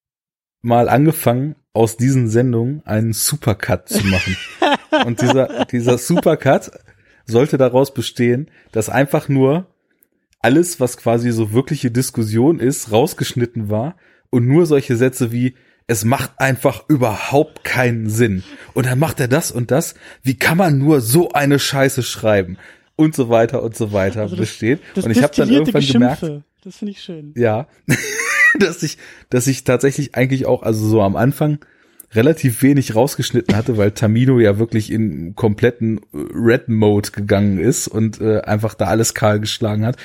mal 0.61 0.89
angefangen, 0.89 1.57
aus 1.73 1.97
diesen 1.97 2.29
Sendungen 2.29 2.85
einen 2.85 3.13
Supercut 3.13 3.89
zu 3.89 4.05
machen. 4.07 4.37
Und 5.07 5.23
dieser, 5.23 5.65
dieser 5.67 5.97
Supercut 5.97 6.73
sollte 7.25 7.57
daraus 7.57 7.95
bestehen, 7.95 8.51
dass 8.73 8.89
einfach 8.89 9.29
nur 9.29 9.67
alles, 10.40 10.81
was 10.81 10.96
quasi 10.96 11.31
so 11.31 11.53
wirkliche 11.53 11.90
Diskussion 11.90 12.61
ist, 12.61 12.92
rausgeschnitten 12.92 13.70
war 13.70 13.96
und 14.31 14.46
nur 14.46 14.66
solche 14.66 14.96
Sätze 14.96 15.33
wie 15.33 15.55
es 15.90 16.05
macht 16.05 16.38
einfach 16.38 16.85
überhaupt 16.88 17.64
keinen 17.64 18.11
Sinn. 18.11 18.42
Und 18.74 18.85
dann 18.85 18.98
macht 18.98 19.20
er 19.20 19.29
das 19.29 19.51
und 19.51 19.70
das. 19.70 19.94
Wie 20.22 20.35
kann 20.35 20.59
man 20.59 20.77
nur 20.77 21.01
so 21.01 21.31
eine 21.31 21.59
Scheiße 21.59 22.03
schreiben? 22.03 22.59
und 22.98 23.14
so 23.14 23.29
weiter 23.31 23.62
und 23.62 23.77
so 23.77 23.92
weiter 23.92 24.22
also 24.22 24.35
das, 24.35 24.46
besteht. 24.46 24.81
Das 24.94 25.05
und 25.05 25.12
ich 25.12 25.22
habe 25.22 25.35
dann 25.35 25.48
irgendwann 25.48 25.81
Geschimpfe. 25.81 26.27
gemerkt, 26.27 26.44
das 26.64 26.77
finde 26.77 26.90
ich 26.90 27.01
schön. 27.01 27.33
Ja, 27.37 27.68
dass 28.59 28.83
ich, 28.83 28.98
dass 29.31 29.46
ich 29.46 29.62
tatsächlich 29.62 30.16
eigentlich 30.16 30.46
auch, 30.46 30.64
also 30.64 30.87
so 30.87 31.01
am 31.01 31.14
Anfang 31.14 31.61
relativ 32.14 32.62
wenig 32.62 32.94
rausgeschnitten 32.94 33.55
hatte, 33.55 33.77
weil 33.77 33.90
Tamino 33.90 34.40
ja 34.40 34.59
wirklich 34.59 34.90
in 34.90 35.35
kompletten 35.35 36.01
Red 36.12 36.68
Mode 36.68 37.11
gegangen 37.11 37.59
ist 37.59 37.87
und 37.87 38.21
äh, 38.21 38.40
einfach 38.40 38.75
da 38.75 38.87
alles 38.87 39.14
kahl 39.14 39.40
geschlagen 39.40 39.85
hat. 39.85 39.97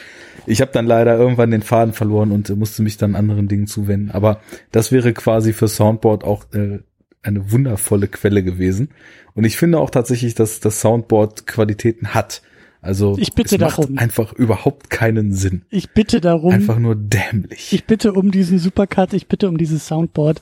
Ich 0.45 0.59
habe 0.59 0.71
dann 0.73 0.85
leider 0.85 1.17
irgendwann 1.17 1.51
den 1.51 1.61
Faden 1.61 1.93
verloren 1.93 2.31
und 2.31 2.49
äh, 2.49 2.55
musste 2.55 2.83
mich 2.83 2.97
dann 2.97 3.15
anderen 3.15 3.47
Dingen 3.47 3.67
zuwenden. 3.67 4.11
Aber 4.11 4.41
das 4.71 4.91
wäre 4.91 5.13
quasi 5.13 5.53
für 5.53 5.69
Soundboard 5.69 6.25
auch 6.25 6.45
äh, 6.53 6.79
eine 7.21 7.51
wundervolle 7.51 8.09
Quelle 8.09 8.43
gewesen. 8.43 8.89
Und 9.33 9.45
ich 9.45 9.55
finde 9.55 9.79
auch 9.79 9.89
tatsächlich, 9.89 10.35
dass 10.35 10.59
das 10.59 10.81
Soundboard 10.81 11.47
Qualitäten 11.47 12.13
hat. 12.13 12.41
Also 12.81 13.15
ich 13.17 13.33
bitte 13.33 13.55
es 13.55 13.61
darum. 13.61 13.93
macht 13.93 14.01
einfach 14.01 14.33
überhaupt 14.33 14.89
keinen 14.89 15.33
Sinn. 15.33 15.61
Ich 15.69 15.91
bitte 15.91 16.19
darum. 16.19 16.51
Einfach 16.51 16.79
nur 16.79 16.97
dämlich. 16.97 17.71
Ich 17.71 17.85
bitte 17.85 18.11
um 18.11 18.29
diesen 18.29 18.59
Supercut, 18.59 19.13
ich 19.13 19.27
bitte 19.27 19.47
um 19.47 19.57
dieses 19.57 19.87
Soundboard. 19.87 20.41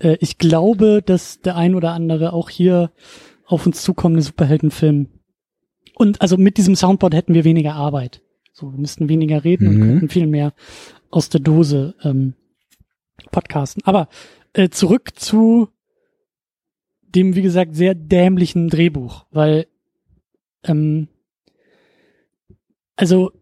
Äh, 0.00 0.16
ich 0.20 0.38
glaube, 0.38 1.02
dass 1.04 1.40
der 1.40 1.56
ein 1.56 1.74
oder 1.74 1.92
andere 1.92 2.32
auch 2.32 2.50
hier 2.50 2.90
auf 3.46 3.66
uns 3.66 3.82
zukommende 3.82 4.22
Superheldenfilm 4.22 5.08
und 6.00 6.22
also 6.22 6.38
mit 6.38 6.56
diesem 6.56 6.76
Soundboard 6.76 7.14
hätten 7.14 7.34
wir 7.34 7.44
weniger 7.44 7.74
Arbeit. 7.74 8.22
So, 8.52 8.72
wir 8.72 8.78
müssten 8.78 9.10
weniger 9.10 9.44
reden 9.44 9.68
mhm. 9.68 9.74
und 9.74 9.88
könnten 9.88 10.08
viel 10.08 10.26
mehr 10.26 10.54
aus 11.10 11.28
der 11.28 11.40
Dose 11.40 11.94
ähm, 12.02 12.34
podcasten. 13.30 13.82
Aber 13.84 14.08
äh, 14.54 14.70
zurück 14.70 15.18
zu 15.18 15.68
dem, 17.02 17.34
wie 17.34 17.42
gesagt, 17.42 17.74
sehr 17.74 17.94
dämlichen 17.94 18.68
Drehbuch, 18.68 19.26
weil 19.30 19.66
ähm, 20.64 21.08
also 22.96 23.32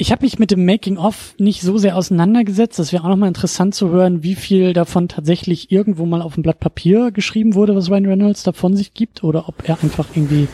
ich 0.00 0.12
habe 0.12 0.24
mich 0.24 0.38
mit 0.38 0.52
dem 0.52 0.64
Making-of 0.64 1.34
nicht 1.38 1.60
so 1.60 1.76
sehr 1.76 1.96
auseinandergesetzt. 1.96 2.78
Das 2.78 2.92
wäre 2.92 3.02
auch 3.02 3.08
nochmal 3.08 3.28
interessant 3.28 3.74
zu 3.74 3.90
hören, 3.90 4.22
wie 4.22 4.36
viel 4.36 4.72
davon 4.72 5.08
tatsächlich 5.08 5.72
irgendwo 5.72 6.06
mal 6.06 6.22
auf 6.22 6.36
ein 6.36 6.42
Blatt 6.42 6.60
Papier 6.60 7.10
geschrieben 7.10 7.56
wurde, 7.56 7.74
was 7.74 7.90
Ryan 7.90 8.06
Reynolds 8.06 8.44
davon 8.44 8.76
sich 8.76 8.94
gibt, 8.94 9.24
oder 9.24 9.48
ob 9.48 9.68
er 9.68 9.82
einfach 9.82 10.06
irgendwie 10.14 10.46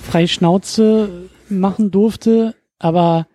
freie 0.00 0.28
Schnauze 0.28 1.28
machen 1.48 1.90
durfte. 1.90 2.54
Aber 2.78 3.26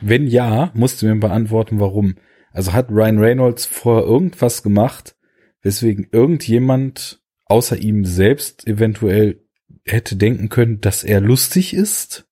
wenn 0.00 0.26
ja, 0.26 0.72
musst 0.74 1.02
du 1.02 1.06
mir 1.06 1.14
beantworten, 1.14 1.78
warum. 1.78 2.16
Also 2.50 2.72
hat 2.72 2.90
Ryan 2.90 3.20
Reynolds 3.20 3.64
vorher 3.64 4.04
irgendwas 4.04 4.64
gemacht, 4.64 5.14
weswegen 5.62 6.08
irgendjemand 6.10 7.22
außer 7.44 7.78
ihm 7.78 8.04
selbst 8.04 8.66
eventuell 8.66 9.44
hätte 9.84 10.16
denken 10.16 10.48
können, 10.48 10.80
dass 10.80 11.04
er 11.04 11.20
lustig 11.20 11.74
ist? 11.74 12.26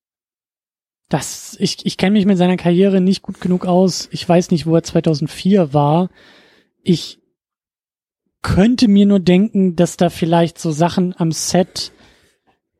Das, 1.11 1.57
ich, 1.59 1.85
ich 1.85 1.96
kenne 1.96 2.12
mich 2.12 2.25
mit 2.25 2.38
seiner 2.38 2.57
Karriere 2.57 3.01
nicht 3.01 3.23
gut 3.23 3.40
genug 3.40 3.66
aus. 3.66 4.09
Ich 4.12 4.27
weiß 4.27 4.53
nicht, 4.53 4.64
wo 4.64 4.77
er 4.77 4.85
2004 4.85 5.75
war. 5.75 6.09
Ich 6.83 7.18
könnte 8.42 8.87
mir 8.87 9.07
nur 9.07 9.18
denken, 9.18 9.75
dass 9.75 9.96
da 9.96 10.09
vielleicht 10.09 10.59
so 10.59 10.70
Sachen 10.70 11.12
am 11.18 11.33
Set, 11.33 11.90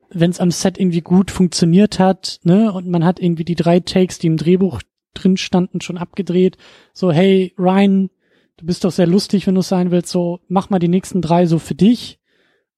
wenn 0.09 0.31
es 0.31 0.39
am 0.39 0.49
Set 0.49 0.79
irgendwie 0.79 1.01
gut 1.01 1.29
funktioniert 1.29 1.99
hat, 1.99 2.39
ne, 2.43 2.71
und 2.71 2.87
man 2.87 3.03
hat 3.03 3.19
irgendwie 3.19 3.43
die 3.43 3.55
drei 3.55 3.81
Takes, 3.81 4.17
die 4.17 4.27
im 4.27 4.37
Drehbuch 4.37 4.81
drin 5.13 5.35
standen, 5.35 5.81
schon 5.81 5.97
abgedreht. 5.97 6.57
So, 6.93 7.11
hey, 7.11 7.53
Ryan, 7.59 8.09
du 8.55 8.65
bist 8.65 8.85
doch 8.85 8.91
sehr 8.91 9.07
lustig, 9.07 9.45
wenn 9.45 9.55
du 9.55 9.61
sein 9.61 9.91
willst, 9.91 10.07
so, 10.07 10.39
mach 10.47 10.69
mal 10.69 10.79
die 10.79 10.87
nächsten 10.87 11.21
drei 11.21 11.45
so 11.47 11.59
für 11.59 11.75
dich 11.75 12.20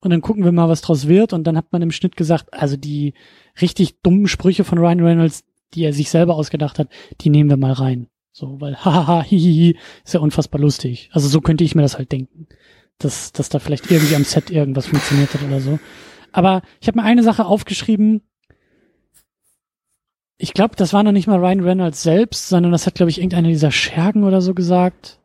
und 0.03 0.09
dann 0.09 0.21
gucken 0.21 0.43
wir 0.43 0.51
mal, 0.51 0.67
was 0.67 0.81
draus 0.81 1.07
wird. 1.07 1.31
Und 1.31 1.45
dann 1.45 1.55
hat 1.55 1.71
man 1.71 1.81
im 1.81 1.91
Schnitt 1.91 2.17
gesagt, 2.17 2.53
also 2.53 2.75
die 2.75 3.13
richtig 3.61 4.01
dummen 4.01 4.27
Sprüche 4.27 4.65
von 4.65 4.77
Ryan 4.77 4.99
Reynolds, 4.99 5.45
die 5.73 5.83
er 5.83 5.93
sich 5.93 6.09
selber 6.09 6.35
ausgedacht 6.35 6.77
hat, 6.77 6.89
die 7.21 7.29
nehmen 7.29 7.49
wir 7.49 7.57
mal 7.57 7.71
rein. 7.71 8.07
So, 8.33 8.59
weil 8.59 8.75
hahaha, 8.83 9.23
hihihi, 9.23 9.77
ist 10.03 10.13
ja 10.13 10.19
unfassbar 10.19 10.59
lustig. 10.59 11.09
Also 11.13 11.29
so 11.29 11.39
könnte 11.39 11.63
ich 11.63 11.73
mir 11.73 11.81
das 11.81 11.97
halt 11.97 12.11
denken. 12.11 12.47
Dass, 12.97 13.31
dass 13.31 13.49
da 13.49 13.59
vielleicht 13.59 13.89
irgendwie 13.89 14.15
am 14.15 14.25
Set 14.25 14.49
irgendwas 14.49 14.87
funktioniert 14.87 15.33
hat 15.33 15.43
oder 15.43 15.61
so. 15.61 15.79
Aber 16.31 16.61
ich 16.81 16.87
habe 16.87 16.99
mir 16.99 17.05
eine 17.05 17.23
Sache 17.23 17.45
aufgeschrieben. 17.45 18.21
Ich 20.37 20.53
glaube, 20.53 20.75
das 20.75 20.91
war 20.91 21.03
noch 21.03 21.11
nicht 21.13 21.27
mal 21.27 21.39
Ryan 21.39 21.61
Reynolds 21.61 22.03
selbst, 22.03 22.49
sondern 22.49 22.71
das 22.73 22.85
hat, 22.85 22.95
glaube 22.95 23.09
ich, 23.09 23.19
irgendeiner 23.19 23.47
dieser 23.47 23.71
Schergen 23.71 24.25
oder 24.25 24.41
so 24.41 24.53
gesagt 24.53 25.22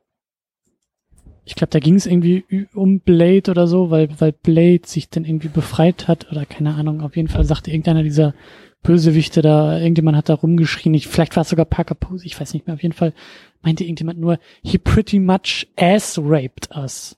ich 1.48 1.54
glaube, 1.54 1.70
da 1.70 1.78
ging 1.78 1.94
es 1.94 2.04
irgendwie 2.04 2.44
um 2.74 3.00
Blade 3.00 3.50
oder 3.50 3.66
so, 3.66 3.90
weil, 3.90 4.10
weil 4.18 4.32
Blade 4.32 4.82
sich 4.84 5.08
dann 5.08 5.24
irgendwie 5.24 5.48
befreit 5.48 6.06
hat 6.06 6.30
oder 6.30 6.44
keine 6.44 6.74
Ahnung. 6.74 7.00
Auf 7.00 7.16
jeden 7.16 7.28
Fall 7.28 7.44
sagte 7.44 7.70
irgendeiner 7.70 8.02
dieser 8.02 8.34
Bösewichte 8.82 9.40
da, 9.40 9.78
irgendjemand 9.78 10.18
hat 10.18 10.28
da 10.28 10.34
rumgeschrien. 10.34 10.92
Ich, 10.92 11.08
vielleicht 11.08 11.36
war 11.36 11.40
es 11.40 11.48
sogar 11.48 11.64
Parker 11.64 11.94
Pose, 11.94 12.26
ich 12.26 12.38
weiß 12.38 12.52
nicht 12.52 12.66
mehr. 12.66 12.74
Auf 12.74 12.82
jeden 12.82 12.94
Fall 12.94 13.14
meinte 13.62 13.84
irgendjemand 13.84 14.20
nur, 14.20 14.38
he 14.62 14.76
pretty 14.76 15.18
much 15.18 15.66
ass 15.76 16.20
raped 16.22 16.68
us. 16.76 17.16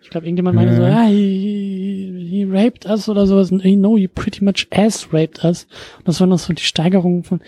Ich 0.00 0.10
glaube, 0.10 0.26
irgendjemand 0.26 0.54
meinte 0.54 0.74
mhm. 0.74 0.76
so, 0.76 0.84
ah, 0.84 1.06
he, 1.08 2.28
he 2.30 2.44
raped 2.44 2.86
us 2.86 3.08
oder 3.08 3.26
sowas. 3.26 3.50
Hey, 3.60 3.74
no, 3.74 3.96
he 3.96 4.06
pretty 4.06 4.44
much 4.44 4.68
ass 4.70 5.12
raped 5.12 5.42
us. 5.42 5.66
Und 5.98 6.06
das 6.06 6.20
war 6.20 6.28
noch 6.28 6.38
so 6.38 6.52
die 6.52 6.62
Steigerung 6.62 7.24
von, 7.24 7.40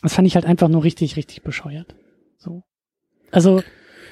das 0.00 0.14
fand 0.14 0.26
ich 0.26 0.34
halt 0.34 0.46
einfach 0.46 0.68
nur 0.68 0.82
richtig, 0.82 1.16
richtig 1.16 1.42
bescheuert. 1.42 1.94
So. 3.30 3.34
Also, 3.34 3.62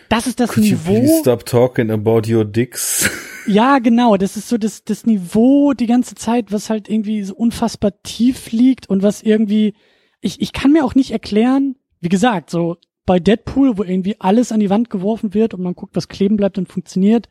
das 0.08 0.26
ist 0.26 0.40
das 0.40 0.50
Could 0.50 0.64
Niveau. 0.64 0.92
You 0.92 1.20
stop 1.20 1.44
talking 1.46 1.90
about 1.90 2.22
your 2.30 2.44
dicks. 2.44 3.10
Ja, 3.48 3.78
genau. 3.78 4.16
Das 4.16 4.36
ist 4.36 4.48
so 4.48 4.58
das, 4.58 4.82
das 4.82 5.06
Niveau 5.06 5.72
die 5.72 5.86
ganze 5.86 6.16
Zeit, 6.16 6.50
was 6.50 6.68
halt 6.68 6.88
irgendwie 6.88 7.22
so 7.22 7.32
unfassbar 7.36 7.92
tief 8.02 8.50
liegt 8.50 8.90
und 8.90 9.04
was 9.04 9.22
irgendwie, 9.22 9.74
ich, 10.20 10.40
ich 10.40 10.52
kann 10.52 10.72
mir 10.72 10.84
auch 10.84 10.96
nicht 10.96 11.12
erklären, 11.12 11.76
wie 12.00 12.08
gesagt, 12.08 12.50
so 12.50 12.76
bei 13.04 13.20
Deadpool, 13.20 13.78
wo 13.78 13.84
irgendwie 13.84 14.20
alles 14.20 14.50
an 14.50 14.58
die 14.58 14.68
Wand 14.68 14.90
geworfen 14.90 15.32
wird 15.32 15.54
und 15.54 15.62
man 15.62 15.74
guckt, 15.74 15.94
was 15.94 16.08
kleben 16.08 16.36
bleibt 16.36 16.58
und 16.58 16.68
funktioniert. 16.68 17.28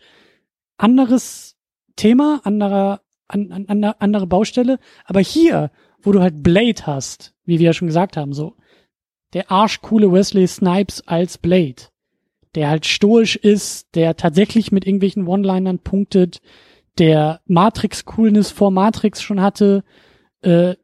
Anderes 0.78 1.58
Thema, 1.98 2.40
anderer, 2.46 3.02
an, 3.28 3.66
an, 3.68 3.84
andere 3.84 4.26
Baustelle. 4.26 4.80
Aber 5.04 5.20
hier, 5.20 5.70
wo 6.02 6.14
du 6.14 6.22
halt 6.22 6.42
Blade 6.42 6.82
hast, 6.84 7.36
wie 7.44 7.60
wir 7.60 7.66
ja 7.68 7.74
schon 7.74 7.88
gesagt 7.88 8.16
haben, 8.16 8.32
so, 8.32 8.56
der 9.36 9.52
arschcoole 9.52 10.12
Wesley 10.12 10.48
Snipes 10.48 11.06
als 11.08 11.38
Blade, 11.38 11.90
der 12.56 12.70
halt 12.70 12.86
stoisch 12.86 13.36
ist, 13.36 13.94
der 13.94 14.16
tatsächlich 14.16 14.72
mit 14.72 14.88
irgendwelchen 14.88 15.28
One-Linern 15.28 15.80
punktet, 15.80 16.42
der 16.98 17.42
Matrix-Coolness 17.46 18.52
vor 18.52 18.72
Matrix 18.72 19.22
schon 19.22 19.42
hatte. 19.42 19.84
Äh, 20.42 20.76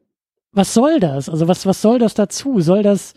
was 0.52 0.74
soll 0.74 1.00
das? 1.00 1.30
Also 1.30 1.48
was, 1.48 1.64
was 1.64 1.80
soll 1.80 1.98
das 1.98 2.12
dazu? 2.12 2.60
Soll 2.60 2.82
das, 2.82 3.14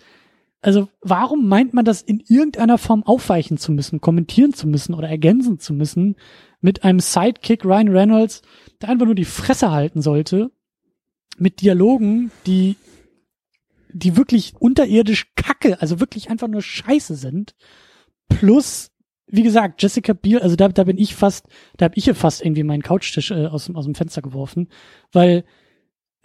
also 0.61 0.87
warum 1.01 1.49
meint 1.49 1.73
man 1.73 1.83
das 1.83 2.01
in 2.01 2.23
irgendeiner 2.25 2.77
Form 2.77 3.03
aufweichen 3.03 3.57
zu 3.57 3.73
müssen, 3.73 3.99
kommentieren 3.99 4.53
zu 4.53 4.67
müssen 4.67 4.93
oder 4.93 5.09
ergänzen 5.09 5.59
zu 5.59 5.73
müssen 5.73 6.15
mit 6.61 6.85
einem 6.85 7.01
Sidekick 7.01 7.65
Ryan 7.65 7.89
Reynolds, 7.89 8.41
der 8.81 8.87
einfach 8.87 9.05
nur 9.05 9.15
die 9.15 9.25
Fresse 9.25 9.69
halten 9.69 10.01
sollte, 10.01 10.49
mit 11.37 11.59
Dialogen, 11.59 12.31
die, 12.45 12.77
die 13.95 14.17
wirklich 14.17 14.53
unterirdisch 14.59 15.33
kacke, 15.35 15.81
also 15.81 16.01
wirklich 16.01 16.29
einfach 16.29 16.49
nur 16.49 16.61
scheiße 16.61 17.15
sind, 17.15 17.55
plus 18.27 18.91
wie 19.27 19.41
gesagt, 19.41 19.81
Jessica 19.81 20.13
Biel, 20.13 20.39
also 20.39 20.55
da, 20.55 20.67
da 20.67 20.83
bin 20.83 20.97
ich 20.97 21.15
fast, 21.15 21.47
da 21.77 21.85
habe 21.85 21.95
ich 21.97 22.05
ihr 22.05 22.13
fast 22.13 22.43
irgendwie 22.43 22.63
meinen 22.63 22.83
Couchtisch 22.83 23.31
äh, 23.31 23.47
aus, 23.47 23.73
aus 23.73 23.85
dem 23.85 23.95
Fenster 23.95 24.21
geworfen, 24.21 24.67
weil 25.11 25.45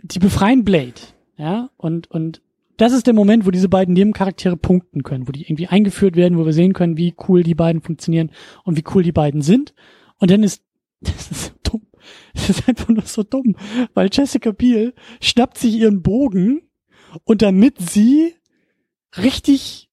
die 0.02 0.18
befreien 0.18 0.64
Blade, 0.64 1.00
ja, 1.36 1.70
und, 1.76 2.10
und 2.10 2.42
das 2.76 2.92
ist 2.92 3.06
der 3.06 3.14
Moment, 3.14 3.46
wo 3.46 3.50
diese 3.50 3.68
beiden 3.68 3.94
Nebencharaktere 3.94 4.56
punkten 4.56 5.02
können, 5.02 5.28
wo 5.28 5.32
die 5.32 5.42
irgendwie 5.42 5.68
eingeführt 5.68 6.16
werden, 6.16 6.38
wo 6.38 6.44
wir 6.44 6.52
sehen 6.52 6.72
können, 6.72 6.96
wie 6.96 7.14
cool 7.28 7.42
die 7.42 7.54
beiden 7.54 7.82
funktionieren 7.82 8.32
und 8.64 8.76
wie 8.76 8.84
cool 8.94 9.02
die 9.02 9.12
beiden 9.12 9.42
sind. 9.42 9.74
Und 10.18 10.30
dann 10.30 10.42
ist, 10.42 10.62
das 11.00 11.30
ist 11.30 11.44
so 11.44 11.52
dumm. 11.62 11.86
Das 12.34 12.50
ist 12.50 12.68
einfach 12.68 12.88
nur 12.88 13.04
so 13.04 13.22
dumm, 13.22 13.54
weil 13.94 14.08
Jessica 14.10 14.50
Biel 14.50 14.94
schnappt 15.20 15.58
sich 15.58 15.74
ihren 15.74 16.02
Bogen 16.02 16.62
und 17.24 17.42
damit 17.42 17.78
sie 17.78 18.34
richtig 19.16 19.90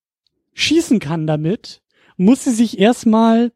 schießen 0.53 0.99
kann 0.99 1.27
damit, 1.27 1.82
muss 2.17 2.43
sie 2.43 2.53
sich 2.53 2.80
erstmal 2.80 3.51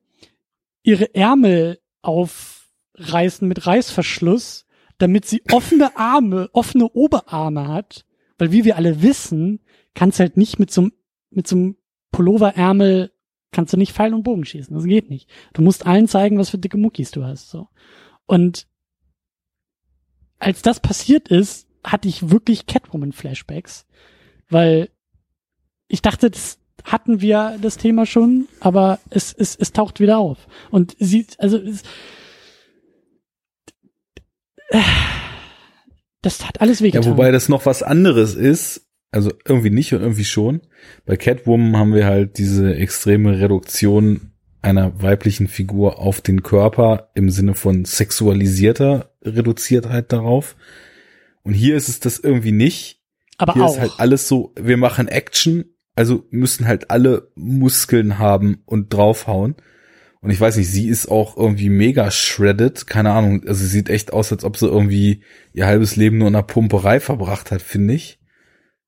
ihre 0.83 1.13
Ärmel 1.15 1.79
aufreißen 2.01 3.47
mit 3.47 3.65
Reißverschluss, 3.65 4.65
damit 4.97 5.25
sie 5.25 5.41
offene 5.51 5.97
Arme, 5.97 6.49
offene 6.53 6.89
Oberarme 6.89 7.67
hat, 7.67 8.05
weil 8.37 8.51
wie 8.51 8.65
wir 8.65 8.75
alle 8.75 9.01
wissen, 9.01 9.59
kannst 9.93 10.19
halt 10.19 10.37
nicht 10.37 10.59
mit 10.59 10.71
so 10.71 10.89
mit 11.31 11.47
so 11.47 11.55
einem 11.55 11.77
Pulloverärmel 12.11 13.11
kannst 13.51 13.73
du 13.73 13.77
nicht 13.77 13.93
Pfeil 13.93 14.13
und 14.13 14.23
Bogen 14.23 14.45
schießen. 14.45 14.75
Das 14.75 14.85
geht 14.85 15.09
nicht. 15.09 15.29
Du 15.53 15.61
musst 15.61 15.85
allen 15.85 16.07
zeigen, 16.07 16.37
was 16.37 16.49
für 16.49 16.57
dicke 16.57 16.77
Muckis 16.77 17.11
du 17.11 17.23
hast, 17.23 17.49
so. 17.49 17.67
Und 18.25 18.67
als 20.39 20.61
das 20.61 20.79
passiert 20.79 21.27
ist, 21.27 21.67
hatte 21.83 22.07
ich 22.07 22.29
wirklich 22.29 22.65
Catwoman-Flashbacks, 22.65 23.85
weil 24.49 24.89
ich 25.87 26.01
dachte, 26.01 26.29
das, 26.29 26.61
hatten 26.83 27.21
wir 27.21 27.57
das 27.61 27.77
Thema 27.77 28.05
schon, 28.05 28.47
aber 28.59 28.99
es, 29.09 29.33
es, 29.33 29.55
es 29.55 29.71
taucht 29.71 29.99
wieder 29.99 30.17
auf. 30.17 30.47
Und 30.69 30.95
sie, 30.99 31.25
also 31.37 31.57
es, 31.57 31.83
das 36.21 36.47
hat 36.47 36.61
alles 36.61 36.81
wehgetan. 36.81 37.03
Ja, 37.03 37.09
wobei 37.09 37.31
das 37.31 37.49
noch 37.49 37.65
was 37.65 37.83
anderes 37.83 38.35
ist, 38.35 38.87
also 39.11 39.31
irgendwie 39.45 39.69
nicht 39.69 39.93
und 39.93 40.01
irgendwie 40.01 40.25
schon. 40.25 40.61
Bei 41.05 41.17
Catwoman 41.17 41.77
haben 41.77 41.93
wir 41.93 42.05
halt 42.05 42.37
diese 42.37 42.75
extreme 42.75 43.39
Reduktion 43.39 44.31
einer 44.61 45.01
weiblichen 45.01 45.47
Figur 45.47 45.99
auf 45.99 46.21
den 46.21 46.43
Körper 46.43 47.09
im 47.15 47.29
Sinne 47.29 47.55
von 47.55 47.83
sexualisierter 47.83 49.11
Reduziertheit 49.23 50.13
darauf. 50.13 50.55
Und 51.43 51.53
hier 51.53 51.75
ist 51.75 51.89
es 51.89 51.99
das 51.99 52.19
irgendwie 52.19 52.51
nicht. 52.51 53.01
Aber 53.37 53.53
hier 53.53 53.65
auch. 53.65 53.73
ist 53.73 53.79
halt 53.79 53.93
alles 53.97 54.27
so, 54.27 54.53
wir 54.59 54.77
machen 54.77 55.07
Action 55.07 55.65
also 55.95 56.25
müssen 56.31 56.67
halt 56.67 56.89
alle 56.89 57.31
Muskeln 57.35 58.17
haben 58.17 58.61
und 58.65 58.93
draufhauen. 58.93 59.55
Und 60.21 60.29
ich 60.29 60.39
weiß 60.39 60.57
nicht, 60.57 60.69
sie 60.69 60.87
ist 60.87 61.07
auch 61.09 61.35
irgendwie 61.35 61.69
mega 61.69 62.11
shredded. 62.11 62.85
Keine 62.87 63.11
Ahnung. 63.11 63.41
Also 63.47 63.61
sie 63.61 63.69
sieht 63.69 63.89
echt 63.89 64.13
aus, 64.13 64.31
als 64.31 64.43
ob 64.43 64.55
sie 64.55 64.67
irgendwie 64.67 65.23
ihr 65.53 65.65
halbes 65.65 65.95
Leben 65.95 66.19
nur 66.19 66.27
in 66.27 66.35
einer 66.35 66.43
Pumperei 66.43 66.99
verbracht 66.99 67.51
hat, 67.51 67.61
finde 67.61 67.95
ich. 67.95 68.19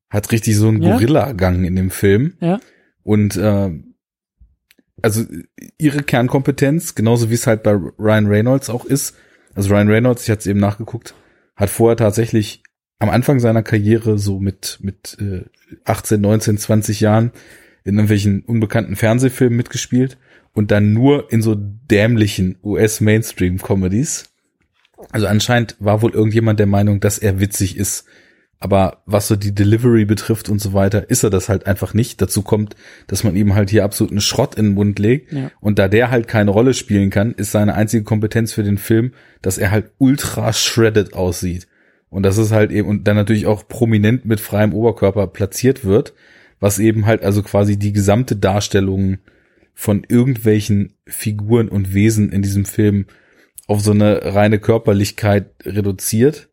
Hat 0.09 0.31
richtig 0.31 0.55
so 0.55 0.67
einen 0.67 0.81
Ja. 0.81 0.91
Gorilla-Gang 0.93 1.65
in 1.65 1.75
dem 1.75 1.89
Film. 1.89 2.35
Ja. 2.39 2.59
Und 3.01 3.35
äh, 3.35 3.71
also 5.01 5.25
ihre 5.79 6.03
Kernkompetenz, 6.03 6.93
genauso 6.93 7.29
wie 7.31 7.33
es 7.33 7.47
halt 7.47 7.63
bei 7.63 7.71
Ryan 7.71 8.27
Reynolds 8.27 8.69
auch 8.69 8.85
ist. 8.85 9.15
Also 9.55 9.73
Ryan 9.73 9.89
Reynolds, 9.89 10.23
ich 10.23 10.29
hatte 10.29 10.41
es 10.41 10.47
eben 10.47 10.59
nachgeguckt, 10.59 11.15
hat 11.55 11.69
vorher 11.69 11.97
tatsächlich 11.97 12.63
am 12.99 13.09
Anfang 13.09 13.39
seiner 13.39 13.63
Karriere 13.63 14.17
so 14.17 14.39
mit 14.39 14.79
mit 14.81 15.17
äh, 15.19 15.43
18, 15.85 16.21
19, 16.21 16.57
20 16.57 16.99
Jahren 16.99 17.31
in 17.83 17.95
irgendwelchen 17.95 18.43
unbekannten 18.43 18.95
Fernsehfilmen 18.95 19.57
mitgespielt 19.57 20.17
und 20.53 20.71
dann 20.71 20.93
nur 20.93 21.31
in 21.31 21.41
so 21.41 21.55
dämlichen 21.55 22.57
US-Mainstream-Comedies. 22.63 24.29
Also 25.11 25.27
anscheinend 25.27 25.75
war 25.79 26.01
wohl 26.01 26.13
irgendjemand 26.13 26.59
der 26.59 26.67
Meinung, 26.67 26.99
dass 26.99 27.17
er 27.17 27.39
witzig 27.39 27.75
ist. 27.77 28.05
Aber 28.63 29.03
was 29.05 29.27
so 29.27 29.35
die 29.35 29.53
Delivery 29.53 30.05
betrifft 30.05 30.47
und 30.47 30.59
so 30.59 30.71
weiter, 30.71 31.09
ist 31.09 31.21
er 31.21 31.29
das 31.29 31.49
halt 31.49 31.67
einfach 31.67 31.93
nicht. 31.93 32.21
Dazu 32.21 32.43
kommt, 32.43 32.77
dass 33.07 33.25
man 33.25 33.35
ihm 33.35 33.55
halt 33.55 33.69
hier 33.69 33.83
absoluten 33.83 34.21
Schrott 34.21 34.55
in 34.55 34.67
den 34.67 34.73
Mund 34.75 34.99
legt. 34.99 35.33
Ja. 35.33 35.51
Und 35.59 35.79
da 35.79 35.89
der 35.89 36.11
halt 36.11 36.29
keine 36.29 36.51
Rolle 36.51 36.73
spielen 36.73 37.09
kann, 37.09 37.33
ist 37.33 37.51
seine 37.51 37.73
einzige 37.73 38.05
Kompetenz 38.05 38.53
für 38.53 38.63
den 38.63 38.77
Film, 38.77 39.11
dass 39.41 39.57
er 39.57 39.69
halt 39.69 39.91
ultra 39.97 40.53
shredded 40.53 41.13
aussieht. 41.13 41.67
Und 42.07 42.23
das 42.23 42.37
ist 42.37 42.53
halt 42.53 42.71
eben, 42.71 42.87
und 42.87 43.05
dann 43.05 43.17
natürlich 43.17 43.47
auch 43.47 43.67
prominent 43.67 44.23
mit 44.23 44.39
freiem 44.39 44.71
Oberkörper 44.71 45.27
platziert 45.27 45.83
wird, 45.83 46.13
was 46.61 46.79
eben 46.79 47.05
halt 47.05 47.21
also 47.21 47.43
quasi 47.43 47.77
die 47.77 47.91
gesamte 47.91 48.37
Darstellung 48.37 49.17
von 49.73 50.05
irgendwelchen 50.07 50.93
Figuren 51.05 51.67
und 51.67 51.93
Wesen 51.93 52.31
in 52.31 52.41
diesem 52.41 52.63
Film 52.63 53.07
auf 53.67 53.81
so 53.81 53.91
eine 53.91 54.33
reine 54.33 54.59
Körperlichkeit 54.59 55.47
reduziert. 55.65 56.47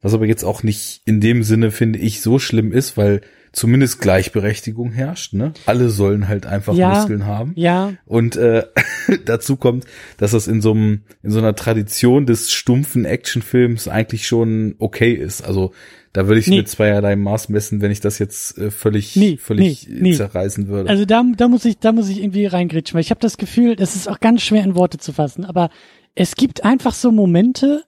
Was 0.00 0.14
aber 0.14 0.26
jetzt 0.26 0.44
auch 0.44 0.62
nicht 0.62 1.02
in 1.06 1.20
dem 1.20 1.42
Sinne, 1.42 1.70
finde 1.70 1.98
ich, 1.98 2.20
so 2.20 2.38
schlimm 2.38 2.72
ist, 2.72 2.96
weil 2.96 3.20
zumindest 3.52 4.00
Gleichberechtigung 4.00 4.92
herrscht. 4.92 5.32
Ne? 5.32 5.52
Alle 5.66 5.88
sollen 5.88 6.28
halt 6.28 6.46
einfach 6.46 6.74
Ja. 6.74 6.90
Muskeln 6.94 7.26
haben. 7.26 7.52
Ja, 7.56 7.94
Und 8.04 8.36
äh, 8.36 8.64
dazu 9.24 9.56
kommt, 9.56 9.84
dass 10.18 10.32
das 10.32 10.46
in 10.48 10.60
so 10.60 10.70
einem 10.72 11.02
in 11.22 11.30
so 11.30 11.38
einer 11.38 11.54
Tradition 11.54 12.26
des 12.26 12.52
stumpfen 12.52 13.04
Actionfilms 13.06 13.88
eigentlich 13.88 14.26
schon 14.26 14.74
okay 14.78 15.12
ist. 15.14 15.42
Also 15.42 15.72
da 16.12 16.26
würde 16.28 16.40
ich 16.40 16.46
Nee. 16.46 16.58
mit 16.58 16.68
zweierlei 16.68 17.16
Maß 17.16 17.48
messen, 17.48 17.80
wenn 17.80 17.90
ich 17.90 18.00
das 18.00 18.18
jetzt 18.18 18.56
äh, 18.58 18.70
völlig 18.70 19.16
Nee, 19.16 19.36
völlig 19.38 19.88
nee, 19.90 20.12
zerreißen 20.14 20.68
würde. 20.68 20.88
also 20.90 21.04
da, 21.06 21.24
da 21.36 21.48
muss 21.48 21.64
ich, 21.64 21.78
da 21.78 21.92
muss 21.92 22.08
ich 22.08 22.22
irgendwie 22.22 22.46
reingritschen, 22.46 22.94
weil 22.94 23.00
ich 23.02 23.10
habe 23.10 23.20
das 23.20 23.36
Gefühl, 23.38 23.76
das 23.76 23.96
ist 23.96 24.08
auch 24.08 24.20
ganz 24.20 24.42
schwer 24.42 24.62
in 24.62 24.74
Worte 24.74 24.98
zu 24.98 25.12
fassen, 25.12 25.44
aber 25.44 25.70
es 26.14 26.34
gibt 26.36 26.64
einfach 26.64 26.94
so 26.94 27.12
Momente, 27.12 27.82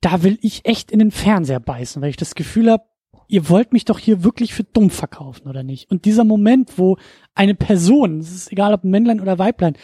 da 0.00 0.22
will 0.22 0.38
ich 0.42 0.64
echt 0.64 0.90
in 0.90 0.98
den 0.98 1.10
Fernseher 1.10 1.60
beißen, 1.60 2.00
weil 2.00 2.10
ich 2.10 2.16
das 2.16 2.34
Gefühl 2.34 2.70
habe, 2.70 2.84
ihr 3.28 3.48
wollt 3.48 3.72
mich 3.72 3.84
doch 3.84 3.98
hier 3.98 4.24
wirklich 4.24 4.54
für 4.54 4.64
dumm 4.64 4.90
verkaufen, 4.90 5.48
oder 5.48 5.62
nicht? 5.62 5.90
Und 5.90 6.04
dieser 6.04 6.24
Moment, 6.24 6.78
wo 6.78 6.96
eine 7.34 7.54
Person, 7.54 8.18
es 8.18 8.32
ist 8.32 8.52
egal 8.52 8.74
ob 8.74 8.84
Männlein 8.84 9.20
oder 9.20 9.38
Weiblein, 9.38 9.76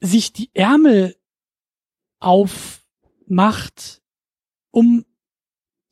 sich 0.00 0.32
die 0.32 0.50
Ärmel 0.54 1.16
aufmacht, 2.18 4.02
um 4.70 5.04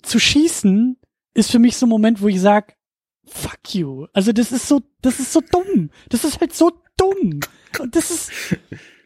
zu 0.03 0.19
schießen, 0.19 0.99
ist 1.35 1.51
für 1.51 1.59
mich 1.59 1.77
so 1.77 1.87
ein 1.87 1.91
Moment, 1.91 2.21
wo 2.21 2.29
ich 2.29 2.41
sag, 2.41 2.77
fuck 3.25 3.75
you. 3.75 4.07
Also 4.13 4.33
das 4.33 4.53
ist 4.53 4.69
so, 4.69 4.83
das 5.01 5.21
ist 5.21 5.33
so 5.33 5.41
dumm. 5.41 5.91
Das 6.09 6.25
ist 6.25 6.41
halt 6.41 6.55
so 6.55 6.73
dumm. 6.97 7.41
Und 7.81 7.97
das 7.97 8.11
ist, 8.11 8.33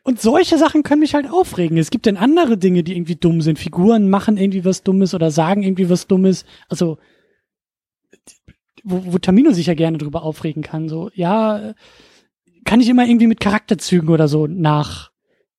und 0.09 0.23
solche 0.23 0.57
Sachen 0.57 0.85
können 0.85 1.03
mich 1.03 1.15
halt 1.15 1.31
aufregen. 1.31 1.77
Es 1.77 1.91
gibt 1.91 2.07
dann 2.07 2.17
andere 2.17 2.57
Dinge, 2.57 2.83
die 2.83 2.97
irgendwie 2.97 3.17
dumm 3.17 3.43
sind. 3.43 3.59
Figuren 3.59 4.09
machen 4.09 4.39
irgendwie 4.39 4.65
was 4.65 4.83
Dummes 4.83 5.13
oder 5.13 5.31
sagen 5.31 5.63
irgendwie 5.63 5.91
was 5.91 6.07
Dummes. 6.07 6.47
Also, 6.71 6.97
wo, 8.83 9.03
wo 9.05 9.19
Tamino 9.19 9.53
sich 9.53 9.67
ja 9.67 9.75
gerne 9.75 9.99
drüber 9.99 10.23
aufregen 10.23 10.63
kann. 10.63 10.89
So, 10.89 11.11
ja, 11.13 11.75
kann 12.65 12.81
ich 12.81 12.89
immer 12.89 13.07
irgendwie 13.07 13.27
mit 13.27 13.39
Charakterzügen 13.39 14.09
oder 14.09 14.29
so 14.29 14.47
nach, 14.47 15.13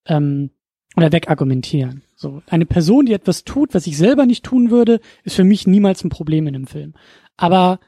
ähm, 0.08 0.50
oder 0.98 1.12
wegargumentieren. 1.12 2.02
So, 2.16 2.42
eine 2.48 2.66
Person, 2.66 3.06
die 3.06 3.14
etwas 3.14 3.44
tut, 3.44 3.76
was 3.76 3.86
ich 3.86 4.00
selber 4.00 4.26
nicht 4.26 4.44
tun 4.44 4.72
würde, 4.72 5.00
ist 5.24 5.36
für 5.36 5.44
mich 5.44 5.68
niemals 5.68 6.04
ein 6.04 6.10
Problem 6.10 6.48
in 6.48 6.56
einem 6.56 6.66
Film. 6.66 6.96
Aber 7.38 7.80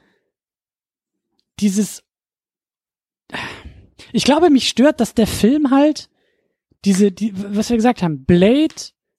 dieses, 1.58 2.04
ich 4.12 4.22
glaube, 4.22 4.48
mich 4.48 4.68
stört, 4.68 5.00
dass 5.00 5.14
der 5.14 5.26
Film 5.26 5.72
halt 5.72 6.08
diese, 6.84 7.12
die, 7.12 7.32
was 7.34 7.70
wir 7.70 7.76
gesagt 7.76 8.02
haben, 8.02 8.24
Blade 8.24 8.74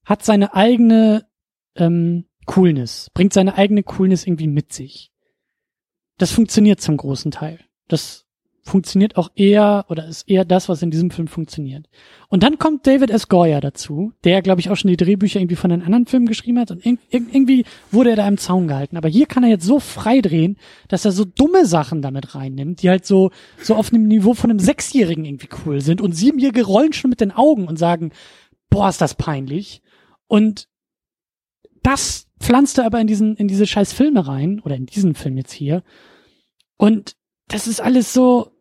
hat 0.06 0.24
seine 0.24 0.54
eigene 0.54 1.28
ähm, 1.76 2.26
Coolness, 2.46 3.10
bringt 3.14 3.34
seine 3.34 3.56
eigene 3.56 3.84
Coolness 3.84 4.26
irgendwie 4.26 4.48
mit 4.48 4.74
sich. 4.74 5.12
Das 6.18 6.32
funktioniert 6.32 6.82
zum 6.82 6.98
großen 6.98 7.32
Teil. 7.32 7.60
Das 7.88 8.23
funktioniert 8.64 9.18
auch 9.18 9.30
eher 9.36 9.86
oder 9.90 10.08
ist 10.08 10.30
eher 10.30 10.46
das, 10.46 10.70
was 10.70 10.82
in 10.82 10.90
diesem 10.90 11.12
Film 11.12 11.28
funktioniert. 11.28 11.90
Und 12.30 12.44
dann 12.44 12.58
kommt 12.58 12.88
David 12.88 13.12
S. 13.12 13.28
Goya 13.28 13.60
dazu, 13.60 14.14
der, 14.24 14.42
glaube 14.42 14.62
ich, 14.62 14.70
auch 14.70 14.78
schon 14.78 14.90
die 14.90 14.98
Drehbücher 14.98 15.40
irgendwie 15.40 15.58
von 15.58 15.70
den 15.70 15.82
anderen 15.82 16.06
Filmen 16.06 16.28
geschrieben 16.28 16.60
hat 16.60 16.72
und 16.72 16.86
ir 16.86 16.98
irgendwie 17.12 17.66
wurde 17.92 18.12
er 18.12 18.16
da 18.16 18.28
im 18.28 18.38
Zaun 18.38 18.68
gehalten. 18.68 18.96
Aber 18.96 19.10
hier 19.10 19.26
kann 19.26 19.44
er 19.44 19.50
jetzt 19.50 19.66
so 19.66 19.80
frei 19.80 20.22
drehen, 20.22 20.58
dass 20.88 21.04
er 21.04 21.12
so 21.12 21.26
dumme 21.26 21.66
Sachen 21.66 22.02
damit 22.02 22.36
reinnimmt, 22.36 22.82
die 22.82 22.90
halt 22.90 23.06
so, 23.06 23.32
so 23.62 23.76
auf 23.76 23.92
einem 23.92 24.08
Niveau 24.08 24.34
von 24.34 24.50
einem 24.50 24.60
Sechsjährigen 24.60 25.26
irgendwie 25.26 25.50
cool 25.66 25.82
sind 25.82 26.00
und 26.00 26.14
Siebenjährige 26.14 26.64
rollen 26.64 26.94
schon 26.94 27.10
mit 27.10 27.20
den 27.20 27.32
Augen 27.32 27.68
und 27.68 27.78
sagen, 27.78 28.12
boah, 28.70 28.88
ist 28.88 29.02
das 29.02 29.16
peinlich. 29.16 29.82
Und 30.28 30.70
das 31.84 32.28
pflanzt 32.40 32.78
er 32.78 32.86
aber 32.86 33.02
in 33.02 33.08
diesen, 33.08 33.36
in 33.36 33.50
diese 33.50 33.68
scheiß 33.68 33.92
Filme 33.92 34.26
rein, 34.26 34.62
oder 34.64 34.76
in 34.76 34.86
diesen 34.86 35.16
Film 35.16 35.38
jetzt 35.38 35.52
hier. 35.52 35.84
Und 36.78 37.18
das 37.48 37.68
ist 37.68 37.82
alles 37.82 38.14
so, 38.14 38.52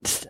das, 0.00 0.28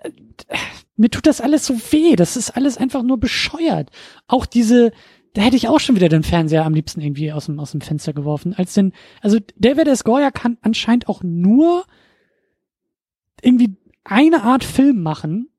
mir 0.96 1.10
tut 1.10 1.26
das 1.26 1.40
alles 1.40 1.66
so 1.66 1.74
weh. 1.92 2.16
Das 2.16 2.36
ist 2.36 2.50
alles 2.50 2.76
einfach 2.76 3.02
nur 3.02 3.18
bescheuert. 3.18 3.90
Auch 4.26 4.46
diese, 4.46 4.92
da 5.32 5.42
hätte 5.42 5.56
ich 5.56 5.68
auch 5.68 5.80
schon 5.80 5.96
wieder 5.96 6.08
den 6.08 6.22
Fernseher 6.22 6.64
am 6.64 6.74
liebsten 6.74 7.00
irgendwie 7.00 7.32
aus 7.32 7.46
dem, 7.46 7.58
aus 7.58 7.72
dem 7.72 7.80
Fenster 7.80 8.12
geworfen. 8.12 8.54
Als 8.54 8.74
denn, 8.74 8.92
also 9.20 9.38
David 9.56 9.88
S. 9.88 10.04
Goya 10.04 10.30
kann 10.30 10.58
anscheinend 10.62 11.08
auch 11.08 11.22
nur 11.22 11.84
irgendwie 13.42 13.76
eine 14.04 14.42
Art 14.42 14.64
Film 14.64 15.02
machen, 15.02 15.49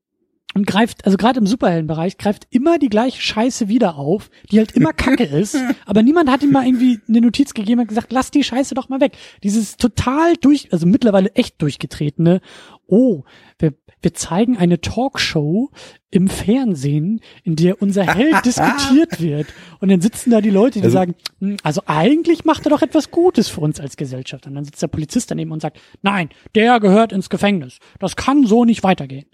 und 0.54 0.66
greift, 0.66 1.04
also 1.04 1.16
gerade 1.16 1.40
im 1.40 1.46
Superheldenbereich, 1.46 2.18
greift 2.18 2.46
immer 2.50 2.78
die 2.78 2.88
gleiche 2.88 3.20
Scheiße 3.20 3.68
wieder 3.68 3.96
auf, 3.96 4.30
die 4.50 4.58
halt 4.58 4.72
immer 4.72 4.92
Kacke 4.92 5.24
ist, 5.24 5.56
aber 5.86 6.02
niemand 6.02 6.30
hat 6.30 6.42
ihm 6.42 6.52
mal 6.52 6.66
irgendwie 6.66 7.00
eine 7.08 7.20
Notiz 7.20 7.54
gegeben 7.54 7.80
und 7.80 7.88
gesagt, 7.88 8.12
lass 8.12 8.30
die 8.30 8.44
Scheiße 8.44 8.74
doch 8.74 8.88
mal 8.88 9.00
weg. 9.00 9.16
Dieses 9.42 9.76
total 9.76 10.34
durch, 10.36 10.72
also 10.72 10.86
mittlerweile 10.86 11.34
echt 11.34 11.60
durchgetretene, 11.62 12.40
oh, 12.86 13.24
wir, 13.58 13.74
wir 14.02 14.12
zeigen 14.12 14.58
eine 14.58 14.80
Talkshow 14.80 15.70
im 16.10 16.28
Fernsehen, 16.28 17.20
in 17.42 17.56
der 17.56 17.80
unser 17.80 18.04
Held 18.04 18.36
diskutiert 18.44 19.20
wird. 19.20 19.46
Und 19.80 19.90
dann 19.90 20.02
sitzen 20.02 20.30
da 20.30 20.40
die 20.40 20.50
Leute, 20.50 20.80
die 20.80 20.84
also, 20.84 20.94
sagen, 20.94 21.14
hm, 21.40 21.56
also 21.62 21.82
eigentlich 21.86 22.44
macht 22.44 22.66
er 22.66 22.70
doch 22.70 22.82
etwas 22.82 23.10
Gutes 23.10 23.48
für 23.48 23.62
uns 23.62 23.80
als 23.80 23.96
Gesellschaft. 23.96 24.46
Und 24.46 24.54
dann 24.54 24.64
sitzt 24.64 24.82
der 24.82 24.88
Polizist 24.88 25.30
daneben 25.30 25.52
und 25.52 25.62
sagt, 25.62 25.80
nein, 26.02 26.28
der 26.54 26.80
gehört 26.80 27.12
ins 27.12 27.30
Gefängnis. 27.30 27.78
Das 27.98 28.16
kann 28.16 28.44
so 28.44 28.64
nicht 28.66 28.82
weitergehen. 28.82 29.26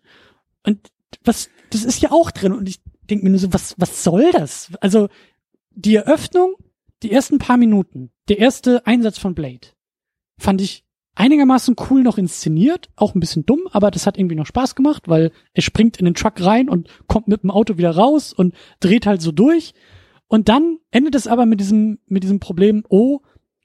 Und 0.65 0.79
was, 1.25 1.49
das 1.71 1.85
ist 1.85 2.03
ja 2.03 2.11
auch 2.11 2.31
drin. 2.31 2.53
Und 2.53 2.69
ich 2.69 2.81
denke 3.09 3.25
mir 3.25 3.31
nur 3.31 3.39
so, 3.39 3.53
was, 3.53 3.75
was 3.79 4.05
soll 4.05 4.31
das? 4.33 4.71
Also, 4.81 5.09
die 5.71 5.95
Eröffnung, 5.95 6.55
die 7.03 7.13
ersten 7.13 7.39
paar 7.39 7.57
Minuten, 7.57 8.11
der 8.29 8.39
erste 8.39 8.87
Einsatz 8.87 9.19
von 9.19 9.35
Blade, 9.35 9.69
fand 10.39 10.61
ich 10.61 10.85
einigermaßen 11.15 11.75
cool 11.91 12.03
noch 12.03 12.17
inszeniert, 12.17 12.91
auch 12.95 13.15
ein 13.15 13.21
bisschen 13.21 13.45
dumm, 13.45 13.63
aber 13.73 13.91
das 13.91 14.07
hat 14.07 14.17
irgendwie 14.17 14.37
noch 14.37 14.47
Spaß 14.47 14.77
gemacht, 14.77 15.09
weil 15.09 15.33
er 15.53 15.63
springt 15.63 15.97
in 15.97 16.05
den 16.05 16.15
Truck 16.15 16.41
rein 16.41 16.69
und 16.69 16.89
kommt 17.09 17.27
mit 17.27 17.43
dem 17.43 17.51
Auto 17.51 17.77
wieder 17.77 17.91
raus 17.91 18.33
und 18.33 18.55
dreht 18.79 19.05
halt 19.07 19.21
so 19.21 19.33
durch. 19.33 19.75
Und 20.29 20.49
dann 20.49 20.79
endet 20.91 21.17
es 21.17 21.27
aber 21.27 21.45
mit 21.45 21.59
diesem, 21.59 21.99
mit 22.07 22.23
diesem 22.23 22.39
Problem, 22.39 22.85
oh, 22.89 23.21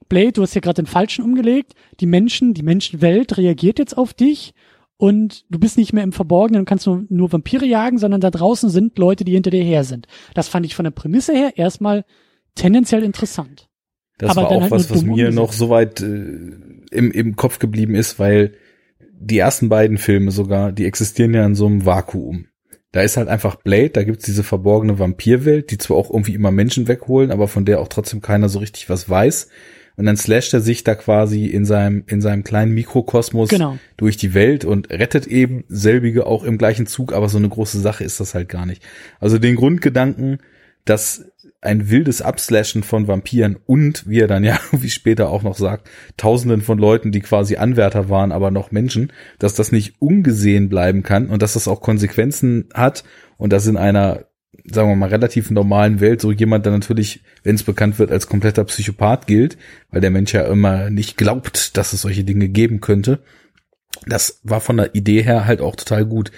Blade, 0.09 0.33
du 0.33 0.41
hast 0.41 0.55
ja 0.55 0.61
gerade 0.61 0.81
den 0.81 0.87
Falschen 0.87 1.23
umgelegt, 1.23 1.73
die 1.99 2.05
Menschen, 2.05 2.53
die 2.53 2.63
Menschenwelt 2.63 3.37
reagiert 3.37 3.79
jetzt 3.79 3.97
auf 3.97 4.13
dich 4.13 4.53
und 5.03 5.43
du 5.49 5.59
bist 5.59 5.77
nicht 5.77 5.91
mehr 5.91 6.05
im 6.05 6.13
Verborgenen 6.13 6.61
und 6.61 6.65
kannst 6.65 6.87
nur, 6.87 7.03
nur 7.09 7.29
Vampire 7.29 7.65
jagen, 7.65 7.97
sondern 7.97 8.21
da 8.21 8.31
draußen 8.31 8.69
sind 8.69 8.97
Leute, 8.97 9.25
die 9.25 9.33
hinter 9.33 9.51
dir 9.51 9.61
her 9.61 9.83
sind. 9.83 10.07
Das 10.33 10.47
fand 10.47 10.65
ich 10.65 10.75
von 10.75 10.85
der 10.85 10.91
Prämisse 10.91 11.33
her 11.33 11.57
erstmal 11.57 12.05
tendenziell 12.55 13.03
interessant. 13.03 13.67
Das 14.17 14.29
Aber 14.29 14.43
war 14.43 14.51
auch 14.51 14.61
halt 14.61 14.71
was, 14.71 14.89
was 14.89 15.03
mir 15.03 15.31
noch 15.31 15.51
so 15.51 15.69
weit 15.69 15.99
äh, 15.99 16.05
im, 16.05 17.11
im 17.11 17.35
Kopf 17.35 17.59
geblieben 17.59 17.95
ist, 17.95 18.17
weil 18.17 18.53
die 19.11 19.39
ersten 19.39 19.67
beiden 19.67 19.97
Filme 19.97 20.31
sogar, 20.31 20.71
die 20.71 20.85
existieren 20.85 21.33
ja 21.33 21.45
in 21.45 21.55
so 21.55 21.65
einem 21.65 21.85
Vakuum. 21.85 22.45
Da 22.93 23.01
ist 23.01 23.17
halt 23.17 23.27
einfach 23.27 23.55
Blade, 23.55 23.89
da 23.89 24.05
gibt's 24.05 24.23
diese 24.23 24.43
verborgene 24.43 24.99
Vampirwelt, 24.99 25.69
die 25.69 25.79
zwar 25.79 25.97
auch 25.97 26.11
irgendwie 26.11 26.33
immer 26.33 26.51
Menschen 26.51 26.87
wegholen, 26.87 27.31
aber 27.31 27.49
von 27.49 27.65
der 27.65 27.81
auch 27.81 27.89
trotzdem 27.89 28.21
keiner 28.21 28.47
so 28.47 28.59
richtig 28.59 28.89
was 28.89 29.09
weiß 29.09 29.49
und 29.95 30.05
dann 30.05 30.17
slasht 30.17 30.53
er 30.53 30.59
sich 30.59 30.83
da 30.83 30.95
quasi 30.95 31.45
in 31.45 31.65
seinem, 31.65 32.03
in 32.07 32.21
seinem 32.21 32.43
kleinen 32.43 32.73
Mikrokosmos 32.73 33.49
genau. 33.49 33.77
durch 33.97 34.17
die 34.17 34.33
Welt 34.33 34.65
und 34.65 34.89
rettet 34.89 35.27
eben 35.27 35.65
selbige 35.67 36.25
auch 36.25 36.43
im 36.43 36.57
gleichen 36.57 36.87
Zug, 36.87 37.13
aber 37.13 37.29
so 37.29 37.37
eine 37.37 37.49
große 37.49 37.79
Sache 37.79 38.03
ist 38.03 38.19
das 38.19 38.33
halt 38.33 38.49
gar 38.49 38.65
nicht. 38.65 38.81
Also 39.19 39.37
den 39.37 39.55
Grundgedanken, 39.55 40.39
dass 40.85 41.25
ein 41.61 41.89
wildes 41.89 42.21
Abslashen 42.21 42.83
von 42.83 43.07
Vampiren 43.07 43.57
und, 43.65 44.07
wie 44.07 44.19
er 44.19 44.27
dann 44.27 44.43
ja, 44.43 44.59
wie 44.71 44.89
später 44.89 45.29
auch 45.29 45.43
noch 45.43 45.57
sagt, 45.57 45.89
Tausenden 46.17 46.61
von 46.61 46.77
Leuten, 46.77 47.11
die 47.11 47.21
quasi 47.21 47.55
Anwärter 47.57 48.09
waren, 48.09 48.31
aber 48.31 48.51
noch 48.51 48.71
Menschen, 48.71 49.13
dass 49.39 49.53
das 49.53 49.71
nicht 49.71 49.95
ungesehen 49.99 50.69
bleiben 50.69 51.03
kann 51.03 51.27
und 51.27 51.41
dass 51.41 51.53
das 51.53 51.67
auch 51.67 51.81
Konsequenzen 51.81 52.69
hat 52.73 53.03
und 53.37 53.53
das 53.53 53.67
in 53.67 53.77
einer 53.77 54.25
sagen 54.65 54.89
wir 54.89 54.95
mal, 54.95 55.09
relativ 55.09 55.51
normalen 55.51 55.99
Welt 55.99 56.21
so 56.21 56.31
jemand 56.31 56.65
dann 56.65 56.73
natürlich, 56.73 57.23
wenn 57.43 57.55
es 57.55 57.63
bekannt 57.63 57.99
wird, 57.99 58.11
als 58.11 58.27
kompletter 58.27 58.63
Psychopath 58.63 59.27
gilt, 59.27 59.57
weil 59.89 60.01
der 60.01 60.11
Mensch 60.11 60.33
ja 60.33 60.43
immer 60.43 60.89
nicht 60.89 61.17
glaubt, 61.17 61.77
dass 61.77 61.93
es 61.93 62.01
solche 62.01 62.23
Dinge 62.23 62.49
geben 62.49 62.79
könnte. 62.79 63.23
Das 64.05 64.39
war 64.43 64.61
von 64.61 64.77
der 64.77 64.95
Idee 64.95 65.21
her 65.21 65.45
halt 65.45 65.61
auch 65.61 65.75
total 65.75 66.05
gut. 66.05 66.31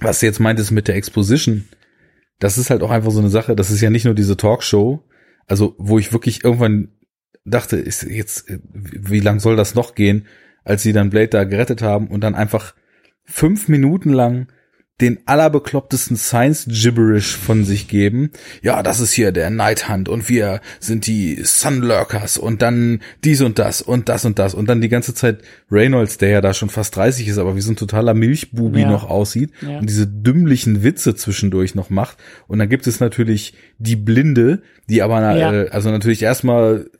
Was 0.00 0.20
du 0.20 0.26
jetzt 0.26 0.40
meintest 0.40 0.70
mit 0.70 0.88
der 0.88 0.96
Exposition, 0.96 1.68
das 2.38 2.58
ist 2.58 2.70
halt 2.70 2.82
auch 2.82 2.90
einfach 2.90 3.10
so 3.10 3.20
eine 3.20 3.30
Sache, 3.30 3.56
das 3.56 3.70
ist 3.70 3.80
ja 3.80 3.90
nicht 3.90 4.04
nur 4.04 4.14
diese 4.14 4.36
Talkshow, 4.36 5.04
also 5.46 5.74
wo 5.78 5.98
ich 5.98 6.12
wirklich 6.12 6.44
irgendwann 6.44 6.92
dachte, 7.44 7.76
ist 7.76 8.02
jetzt, 8.02 8.46
wie 8.72 9.20
lang 9.20 9.40
soll 9.40 9.56
das 9.56 9.74
noch 9.74 9.94
gehen, 9.94 10.26
als 10.64 10.82
sie 10.82 10.92
dann 10.92 11.10
Blade 11.10 11.28
da 11.28 11.44
gerettet 11.44 11.82
haben 11.82 12.08
und 12.08 12.20
dann 12.20 12.34
einfach 12.34 12.74
fünf 13.24 13.68
Minuten 13.68 14.10
lang 14.12 14.48
den 15.00 15.20
allerbeklopptesten 15.26 16.16
Science-Gibberish 16.16 17.36
von 17.36 17.64
sich 17.64 17.86
geben. 17.86 18.30
Ja, 18.62 18.82
das 18.82 18.98
ist 18.98 19.12
hier 19.12 19.30
der 19.30 19.48
Night 19.50 19.88
Hunt 19.88 20.08
und 20.08 20.28
wir 20.28 20.60
sind 20.80 21.06
die 21.06 21.38
Sunlurkers 21.42 22.36
und 22.36 22.62
dann 22.62 23.00
dies 23.22 23.40
und 23.40 23.60
das 23.60 23.80
und 23.80 24.08
das 24.08 24.24
und 24.24 24.40
das 24.40 24.54
und 24.54 24.68
dann 24.68 24.80
die 24.80 24.88
ganze 24.88 25.14
Zeit 25.14 25.38
Reynolds, 25.70 26.18
der 26.18 26.30
ja 26.30 26.40
da 26.40 26.52
schon 26.52 26.68
fast 26.68 26.96
30 26.96 27.28
ist, 27.28 27.38
aber 27.38 27.54
wie 27.54 27.60
so 27.60 27.72
ein 27.72 27.76
totaler 27.76 28.14
Milchbubi 28.14 28.80
ja. 28.80 28.90
noch 28.90 29.08
aussieht 29.08 29.52
ja. 29.62 29.78
und 29.78 29.88
diese 29.88 30.08
dümmlichen 30.08 30.82
Witze 30.82 31.14
zwischendurch 31.14 31.76
noch 31.76 31.90
macht. 31.90 32.18
Und 32.48 32.58
dann 32.58 32.68
gibt 32.68 32.88
es 32.88 32.98
natürlich 32.98 33.54
die 33.78 33.96
Blinde, 33.96 34.62
die 34.88 35.02
aber, 35.02 35.20
ja. 35.36 35.52
äh, 35.52 35.68
also 35.68 35.90
natürlich 35.90 36.22
erstmal 36.22 36.90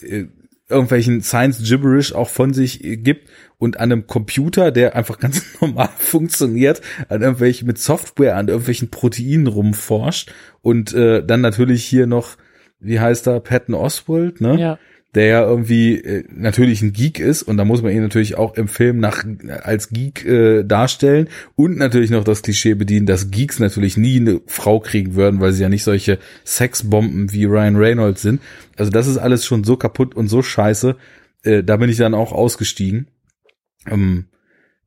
äh, 0.00 0.26
irgendwelchen 0.68 1.20
Science 1.20 1.62
Gibberish 1.62 2.14
auch 2.14 2.28
von 2.28 2.54
sich 2.54 2.80
gibt 2.82 3.28
und 3.58 3.78
an 3.78 3.92
einem 3.92 4.06
Computer, 4.06 4.70
der 4.70 4.96
einfach 4.96 5.18
ganz 5.18 5.42
normal 5.60 5.90
funktioniert, 5.98 6.80
an 7.08 7.22
irgendwelchen 7.22 7.66
mit 7.66 7.78
Software 7.78 8.36
an 8.36 8.48
irgendwelchen 8.48 8.90
Proteinen 8.90 9.46
rumforscht 9.46 10.32
und 10.62 10.92
äh, 10.94 11.24
dann 11.24 11.40
natürlich 11.40 11.84
hier 11.84 12.06
noch, 12.06 12.36
wie 12.80 13.00
heißt 13.00 13.26
er, 13.26 13.40
Patton 13.40 13.74
Oswald, 13.74 14.40
ne? 14.40 14.58
Ja 14.58 14.78
der 15.14 15.26
ja 15.26 15.42
irgendwie 15.44 15.96
äh, 15.96 16.24
natürlich 16.34 16.82
ein 16.82 16.92
Geek 16.92 17.20
ist 17.20 17.42
und 17.42 17.56
da 17.56 17.64
muss 17.64 17.82
man 17.82 17.92
ihn 17.92 18.02
natürlich 18.02 18.36
auch 18.36 18.56
im 18.56 18.68
Film 18.68 18.98
nach 18.98 19.24
als 19.62 19.90
Geek 19.90 20.24
äh, 20.24 20.64
darstellen 20.64 21.28
und 21.54 21.76
natürlich 21.76 22.10
noch 22.10 22.24
das 22.24 22.42
Klischee 22.42 22.74
bedienen, 22.74 23.06
dass 23.06 23.30
Geeks 23.30 23.60
natürlich 23.60 23.96
nie 23.96 24.16
eine 24.16 24.40
Frau 24.46 24.80
kriegen 24.80 25.14
würden, 25.14 25.40
weil 25.40 25.52
sie 25.52 25.62
ja 25.62 25.68
nicht 25.68 25.84
solche 25.84 26.18
Sexbomben 26.44 27.32
wie 27.32 27.44
Ryan 27.44 27.76
Reynolds 27.76 28.22
sind. 28.22 28.40
Also 28.76 28.90
das 28.90 29.06
ist 29.06 29.18
alles 29.18 29.46
schon 29.46 29.64
so 29.64 29.76
kaputt 29.76 30.16
und 30.16 30.28
so 30.28 30.42
scheiße. 30.42 30.96
Äh, 31.44 31.62
da 31.62 31.76
bin 31.76 31.90
ich 31.90 31.96
dann 31.96 32.14
auch 32.14 32.32
ausgestiegen. 32.32 33.06
Ähm, 33.90 34.26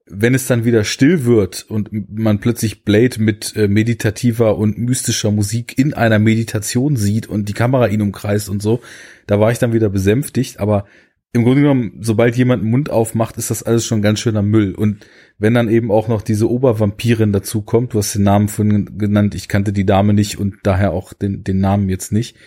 wenn 0.09 0.33
es 0.33 0.47
dann 0.47 0.63
wieder 0.63 0.83
still 0.83 1.25
wird 1.25 1.65
und 1.67 1.89
man 2.17 2.39
plötzlich 2.39 2.83
Blade 2.85 3.21
mit 3.21 3.55
äh, 3.55 3.67
meditativer 3.67 4.57
und 4.57 4.77
mystischer 4.77 5.31
Musik 5.31 5.77
in 5.77 5.93
einer 5.93 6.19
Meditation 6.19 6.95
sieht 6.95 7.27
und 7.27 7.49
die 7.49 7.53
Kamera 7.53 7.87
ihn 7.87 8.01
umkreist 8.01 8.49
und 8.49 8.61
so, 8.61 8.79
da 9.27 9.39
war 9.39 9.51
ich 9.51 9.59
dann 9.59 9.73
wieder 9.73 9.89
besänftigt, 9.89 10.59
aber 10.59 10.85
im 11.33 11.43
Grunde 11.43 11.61
genommen, 11.61 11.99
sobald 12.01 12.35
jemand 12.35 12.63
den 12.63 12.71
Mund 12.71 12.89
aufmacht, 12.89 13.37
ist 13.37 13.51
das 13.51 13.61
alles 13.61 13.85
schon 13.85 14.01
ganz 14.01 14.19
schöner 14.19 14.41
Müll. 14.41 14.73
Und 14.73 15.05
wenn 15.37 15.53
dann 15.53 15.69
eben 15.69 15.91
auch 15.91 16.07
noch 16.07 16.21
diese 16.21 16.49
Obervampirin 16.49 17.33
dazu 17.33 17.61
kommt, 17.61 17.93
du 17.93 17.99
hast 17.99 18.15
den 18.15 18.23
Namen 18.23 18.47
von 18.47 18.97
genannt, 18.97 19.35
ich 19.35 19.47
kannte 19.47 19.73
die 19.73 19.85
Dame 19.85 20.13
nicht 20.13 20.39
und 20.39 20.55
daher 20.63 20.93
auch 20.93 21.13
den, 21.13 21.43
den 21.43 21.59
Namen 21.59 21.89
jetzt 21.89 22.11
nicht. 22.11 22.37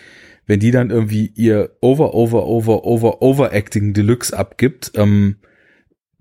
Wenn 0.47 0.59
die 0.59 0.71
dann 0.71 0.89
irgendwie 0.89 1.31
ihr 1.35 1.77
Over, 1.79 2.13
Over, 2.15 2.47
Over, 2.47 2.83
Over, 2.83 3.21
Overacting 3.21 3.93
Deluxe 3.93 4.37
abgibt, 4.37 4.91
ähm, 4.95 5.37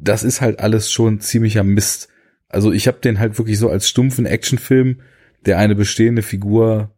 das 0.00 0.22
ist 0.22 0.40
halt 0.40 0.60
alles 0.60 0.90
schon 0.90 1.20
ziemlicher 1.20 1.64
Mist. 1.64 2.08
Also 2.48 2.72
ich 2.72 2.86
habe 2.88 2.98
den 3.00 3.18
halt 3.18 3.38
wirklich 3.38 3.58
so 3.58 3.68
als 3.70 3.88
stumpfen 3.88 4.26
Actionfilm, 4.26 5.00
der 5.46 5.58
eine 5.58 5.74
bestehende 5.74 6.22
Figur 6.22 6.94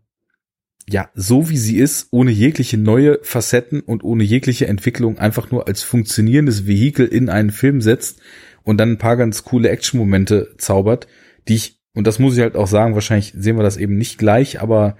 ja, 0.88 1.10
so 1.14 1.48
wie 1.48 1.56
sie 1.56 1.78
ist, 1.78 2.08
ohne 2.10 2.30
jegliche 2.30 2.76
neue 2.76 3.20
Facetten 3.22 3.80
und 3.80 4.02
ohne 4.02 4.24
jegliche 4.24 4.66
Entwicklung 4.66 5.18
einfach 5.18 5.50
nur 5.50 5.68
als 5.68 5.82
funktionierendes 5.82 6.66
Vehikel 6.66 7.06
in 7.06 7.28
einen 7.28 7.50
Film 7.50 7.80
setzt 7.80 8.20
und 8.64 8.78
dann 8.78 8.92
ein 8.92 8.98
paar 8.98 9.16
ganz 9.16 9.44
coole 9.44 9.68
Action-Momente 9.68 10.54
zaubert, 10.58 11.06
die 11.48 11.54
ich, 11.54 11.80
und 11.94 12.06
das 12.06 12.18
muss 12.18 12.34
ich 12.34 12.40
halt 12.40 12.56
auch 12.56 12.66
sagen, 12.66 12.94
wahrscheinlich 12.94 13.32
sehen 13.36 13.56
wir 13.56 13.62
das 13.62 13.76
eben 13.76 13.96
nicht 13.96 14.18
gleich, 14.18 14.60
aber 14.60 14.96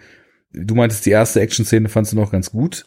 du 0.53 0.75
meintest, 0.75 1.05
die 1.07 1.11
erste 1.11 1.41
Action-Szene 1.41 1.89
fandst 1.89 2.13
du 2.13 2.17
noch 2.17 2.31
ganz 2.31 2.53
gut 2.53 2.87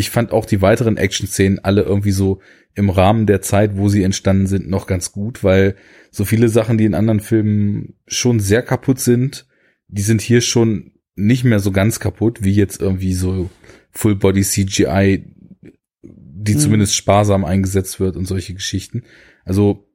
ich 0.00 0.10
fand 0.10 0.32
auch 0.32 0.46
die 0.46 0.62
weiteren 0.62 0.96
Action-Szenen 0.96 1.58
alle 1.58 1.82
irgendwie 1.82 2.10
so 2.10 2.40
im 2.74 2.88
Rahmen 2.88 3.26
der 3.26 3.42
Zeit, 3.42 3.76
wo 3.76 3.90
sie 3.90 4.02
entstanden 4.02 4.46
sind, 4.46 4.68
noch 4.68 4.86
ganz 4.86 5.12
gut, 5.12 5.44
weil 5.44 5.76
so 6.10 6.24
viele 6.24 6.48
Sachen, 6.48 6.78
die 6.78 6.86
in 6.86 6.94
anderen 6.94 7.20
Filmen 7.20 7.94
schon 8.06 8.40
sehr 8.40 8.62
kaputt 8.62 8.98
sind, 8.98 9.46
die 9.88 10.02
sind 10.02 10.22
hier 10.22 10.40
schon 10.40 10.92
nicht 11.16 11.44
mehr 11.44 11.60
so 11.60 11.70
ganz 11.70 12.00
kaputt, 12.00 12.42
wie 12.42 12.54
jetzt 12.54 12.80
irgendwie 12.80 13.12
so 13.12 13.50
Full 13.90 14.16
Body 14.16 14.40
CGI, 14.40 15.26
die 16.02 16.54
hm. 16.54 16.60
zumindest 16.60 16.94
sparsam 16.96 17.44
eingesetzt 17.44 18.00
wird 18.00 18.16
und 18.16 18.24
solche 18.24 18.54
Geschichten. 18.54 19.02
Also 19.44 19.86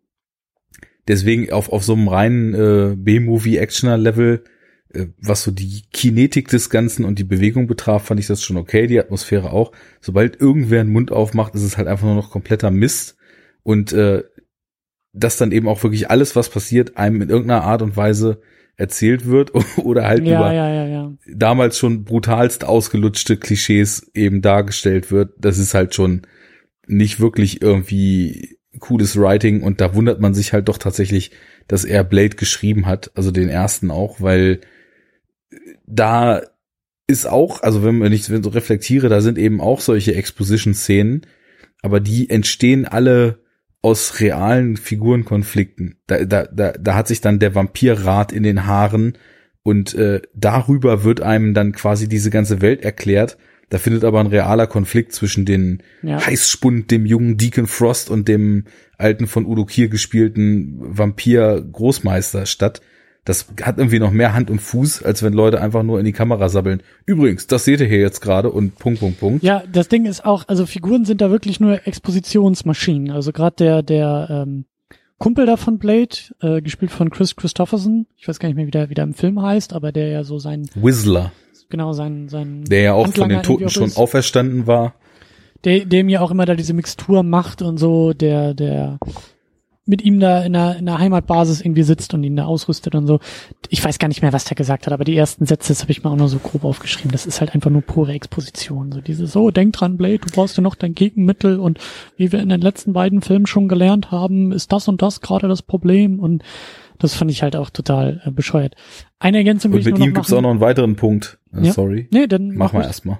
deswegen 1.07 1.51
auf, 1.51 1.69
auf 1.69 1.83
so 1.83 1.93
einem 1.93 2.07
reinen 2.07 2.53
äh, 2.53 2.95
B-Movie-Actioner-Level 2.95 4.43
was 5.21 5.43
so 5.43 5.51
die 5.51 5.83
Kinetik 5.91 6.47
des 6.47 6.69
Ganzen 6.69 7.05
und 7.05 7.19
die 7.19 7.23
Bewegung 7.23 7.67
betraf, 7.67 8.05
fand 8.05 8.19
ich 8.19 8.27
das 8.27 8.43
schon 8.43 8.57
okay, 8.57 8.87
die 8.87 8.99
Atmosphäre 8.99 9.51
auch. 9.51 9.71
Sobald 10.01 10.39
irgendwer 10.39 10.81
einen 10.81 10.91
Mund 10.91 11.11
aufmacht, 11.11 11.55
ist 11.55 11.63
es 11.63 11.77
halt 11.77 11.87
einfach 11.87 12.05
nur 12.05 12.15
noch 12.15 12.31
kompletter 12.31 12.71
Mist. 12.71 13.17
Und 13.63 13.93
äh, 13.93 14.23
dass 15.13 15.37
dann 15.37 15.51
eben 15.51 15.67
auch 15.67 15.81
wirklich 15.83 16.09
alles, 16.09 16.35
was 16.35 16.49
passiert, 16.49 16.97
einem 16.97 17.21
in 17.21 17.29
irgendeiner 17.29 17.63
Art 17.63 17.81
und 17.81 17.95
Weise 17.95 18.41
erzählt 18.77 19.25
wird 19.25 19.51
oder 19.77 20.05
halt 20.07 20.25
ja, 20.25 20.37
über 20.37 20.53
ja, 20.53 20.85
ja, 20.85 21.13
damals 21.33 21.77
schon 21.77 22.03
brutalst 22.03 22.65
ausgelutschte 22.65 23.37
Klischees 23.37 24.11
eben 24.13 24.41
dargestellt 24.41 25.11
wird. 25.11 25.33
Das 25.37 25.57
ist 25.57 25.73
halt 25.73 25.95
schon 25.95 26.23
nicht 26.87 27.19
wirklich 27.19 27.61
irgendwie 27.61 28.57
cooles 28.79 29.17
Writing 29.17 29.63
und 29.63 29.79
da 29.81 29.95
wundert 29.95 30.19
man 30.19 30.33
sich 30.33 30.53
halt 30.53 30.67
doch 30.67 30.77
tatsächlich, 30.77 31.31
dass 31.67 31.85
er 31.85 32.03
Blade 32.03 32.35
geschrieben 32.35 32.85
hat, 32.85 33.11
also 33.15 33.31
den 33.31 33.49
ersten 33.49 33.89
auch, 33.89 34.19
weil 34.19 34.59
da 35.85 36.41
ist 37.07 37.27
auch, 37.27 37.61
also 37.61 37.83
wenn, 37.83 38.01
wenn 38.01 38.13
ich 38.13 38.25
so 38.25 38.49
reflektiere, 38.49 39.09
da 39.09 39.21
sind 39.21 39.37
eben 39.37 39.61
auch 39.61 39.79
solche 39.79 40.15
Exposition-Szenen, 40.15 41.21
aber 41.81 41.99
die 41.99 42.29
entstehen 42.29 42.85
alle 42.85 43.39
aus 43.81 44.19
realen 44.19 44.77
Figurenkonflikten. 44.77 45.99
Da, 46.07 46.25
da, 46.25 46.45
da, 46.45 46.71
da 46.71 46.95
hat 46.95 47.07
sich 47.07 47.21
dann 47.21 47.37
der 47.37 47.53
Vampirrat 47.53 48.31
in 48.31 48.41
den 48.41 48.65
Haaren 48.65 49.17
und 49.61 49.93
äh, 49.93 50.21
darüber 50.33 51.03
wird 51.03 51.21
einem 51.21 51.53
dann 51.53 51.71
quasi 51.71 52.09
diese 52.09 52.31
ganze 52.31 52.61
Welt 52.61 52.83
erklärt. 52.83 53.37
Da 53.69 53.77
findet 53.77 54.03
aber 54.03 54.19
ein 54.19 54.27
realer 54.27 54.67
Konflikt 54.67 55.13
zwischen 55.13 55.45
den 55.45 55.83
ja. 56.01 56.23
Heißspund, 56.23 56.89
dem 56.89 57.05
jungen 57.05 57.37
Deacon 57.37 57.67
Frost 57.67 58.09
und 58.09 58.27
dem 58.27 58.65
alten 58.97 59.27
von 59.27 59.45
Udo 59.45 59.65
Kier 59.65 59.87
gespielten 59.87 60.77
Vampir-Großmeister 60.79 62.45
statt 62.45 62.81
das 63.25 63.47
hat 63.63 63.79
irgendwie 63.79 63.99
noch 63.99 64.11
mehr 64.11 64.33
Hand 64.33 64.51
und 64.51 64.61
Fuß, 64.61 65.03
als 65.03 65.23
wenn 65.23 65.33
Leute 65.33 65.59
einfach 65.59 65.81
nur 65.81 65.99
in 65.99 66.05
die 66.05 66.11
Kamera 66.11 66.47
sabbeln. 66.47 66.81
Übrigens, 67.07 67.47
das 67.47 67.65
seht 67.65 67.81
ihr 67.81 67.87
hier 67.87 67.99
jetzt 67.99 68.21
gerade 68.21 68.51
und 68.51 68.77
Punkt, 68.77 68.99
Punkt, 68.99 69.19
Punkt. 69.19 69.43
Ja, 69.43 69.63
das 69.71 69.87
Ding 69.87 70.05
ist 70.05 70.23
auch, 70.25 70.47
also 70.47 70.67
Figuren 70.67 71.05
sind 71.05 71.21
da 71.21 71.31
wirklich 71.31 71.59
nur 71.59 71.87
Expositionsmaschinen. 71.87 73.09
Also 73.09 73.31
gerade 73.31 73.55
der, 73.57 73.83
der 73.83 74.27
ähm, 74.29 74.65
Kumpel 75.17 75.47
da 75.47 75.57
von 75.57 75.79
Blade, 75.79 76.15
äh, 76.41 76.61
gespielt 76.61 76.91
von 76.91 77.09
Chris 77.09 77.35
Christopherson, 77.35 78.05
ich 78.15 78.27
weiß 78.27 78.37
gar 78.37 78.47
nicht 78.47 78.57
mehr, 78.57 78.67
wie 78.67 78.71
der, 78.71 78.89
wie 78.91 78.93
der 78.93 79.05
im 79.05 79.15
Film 79.15 79.41
heißt, 79.41 79.73
aber 79.73 79.91
der 79.91 80.09
ja 80.09 80.23
so 80.23 80.37
sein 80.37 80.69
Whistler. 80.75 81.31
Genau, 81.69 81.93
sein, 81.93 82.29
sein 82.29 82.63
Der 82.65 82.81
ja 82.81 82.93
auch 82.93 83.05
Handlanger 83.05 83.35
von 83.35 83.41
den 83.41 83.43
Toten 83.43 83.69
schon 83.69 83.85
ist. 83.85 83.97
auferstanden 83.97 84.67
war. 84.67 84.93
Der, 85.63 85.83
dem 85.83 86.09
ja 86.09 86.21
auch 86.21 86.29
immer 86.29 86.45
da 86.45 86.53
diese 86.53 86.75
Mixtur 86.75 87.23
macht 87.23 87.63
und 87.63 87.77
so, 87.77 88.13
der, 88.13 88.53
der 88.53 88.99
mit 89.87 90.03
ihm 90.03 90.19
da 90.19 90.41
in 90.43 90.53
der, 90.53 90.77
in 90.77 90.85
der 90.85 90.97
Heimatbasis 90.97 91.61
irgendwie 91.61 91.83
sitzt 91.83 92.13
und 92.13 92.23
ihn 92.23 92.35
da 92.35 92.45
ausrüstet 92.45 92.95
und 92.95 93.05
so. 93.05 93.19
Ich 93.69 93.83
weiß 93.83 93.99
gar 93.99 94.07
nicht 94.07 94.21
mehr, 94.21 94.33
was 94.33 94.45
der 94.45 94.55
gesagt 94.55 94.85
hat, 94.85 94.93
aber 94.93 95.03
die 95.03 95.15
ersten 95.15 95.45
Sätze, 95.45 95.73
das 95.73 95.81
habe 95.81 95.91
ich 95.91 96.03
mal 96.03 96.11
auch 96.11 96.15
nur 96.15 96.27
so 96.27 96.39
grob 96.39 96.63
aufgeschrieben. 96.63 97.11
Das 97.11 97.25
ist 97.25 97.39
halt 97.39 97.53
einfach 97.53 97.69
nur 97.69 97.81
pure 97.81 98.13
Exposition. 98.13 98.91
So 98.91 99.01
dieses, 99.01 99.31
so, 99.31 99.51
denk 99.51 99.73
dran, 99.73 99.97
Blade, 99.97 100.19
du 100.19 100.33
brauchst 100.33 100.57
ja 100.57 100.63
noch 100.63 100.75
dein 100.75 100.95
Gegenmittel 100.95 101.59
und 101.59 101.79
wie 102.17 102.31
wir 102.31 102.39
in 102.39 102.49
den 102.49 102.61
letzten 102.61 102.93
beiden 102.93 103.21
Filmen 103.21 103.45
schon 103.45 103.67
gelernt 103.67 104.11
haben, 104.11 104.51
ist 104.51 104.71
das 104.71 104.87
und 104.87 105.01
das 105.01 105.21
gerade 105.21 105.47
das 105.47 105.61
Problem 105.61 106.19
und 106.19 106.43
das 106.97 107.13
fand 107.13 107.29
ich 107.29 107.43
halt 107.43 107.55
auch 107.55 107.69
total 107.69 108.21
äh, 108.25 108.31
bescheuert. 108.31 108.75
Eine 109.19 109.37
Ergänzung 109.37 109.73
und 109.73 109.85
mit 109.85 109.99
ihm 109.99 110.13
gibt's 110.13 110.33
auch 110.33 110.41
noch 110.41 110.51
einen 110.51 110.61
weiteren 110.61 110.95
Punkt. 110.95 111.39
Äh, 111.53 111.65
ja? 111.65 111.73
Sorry. 111.73 112.07
Nee, 112.11 112.27
dann 112.27 112.49
mach, 112.49 112.71
mach 112.71 112.73
mal 112.73 112.83
erstmal. 112.83 113.19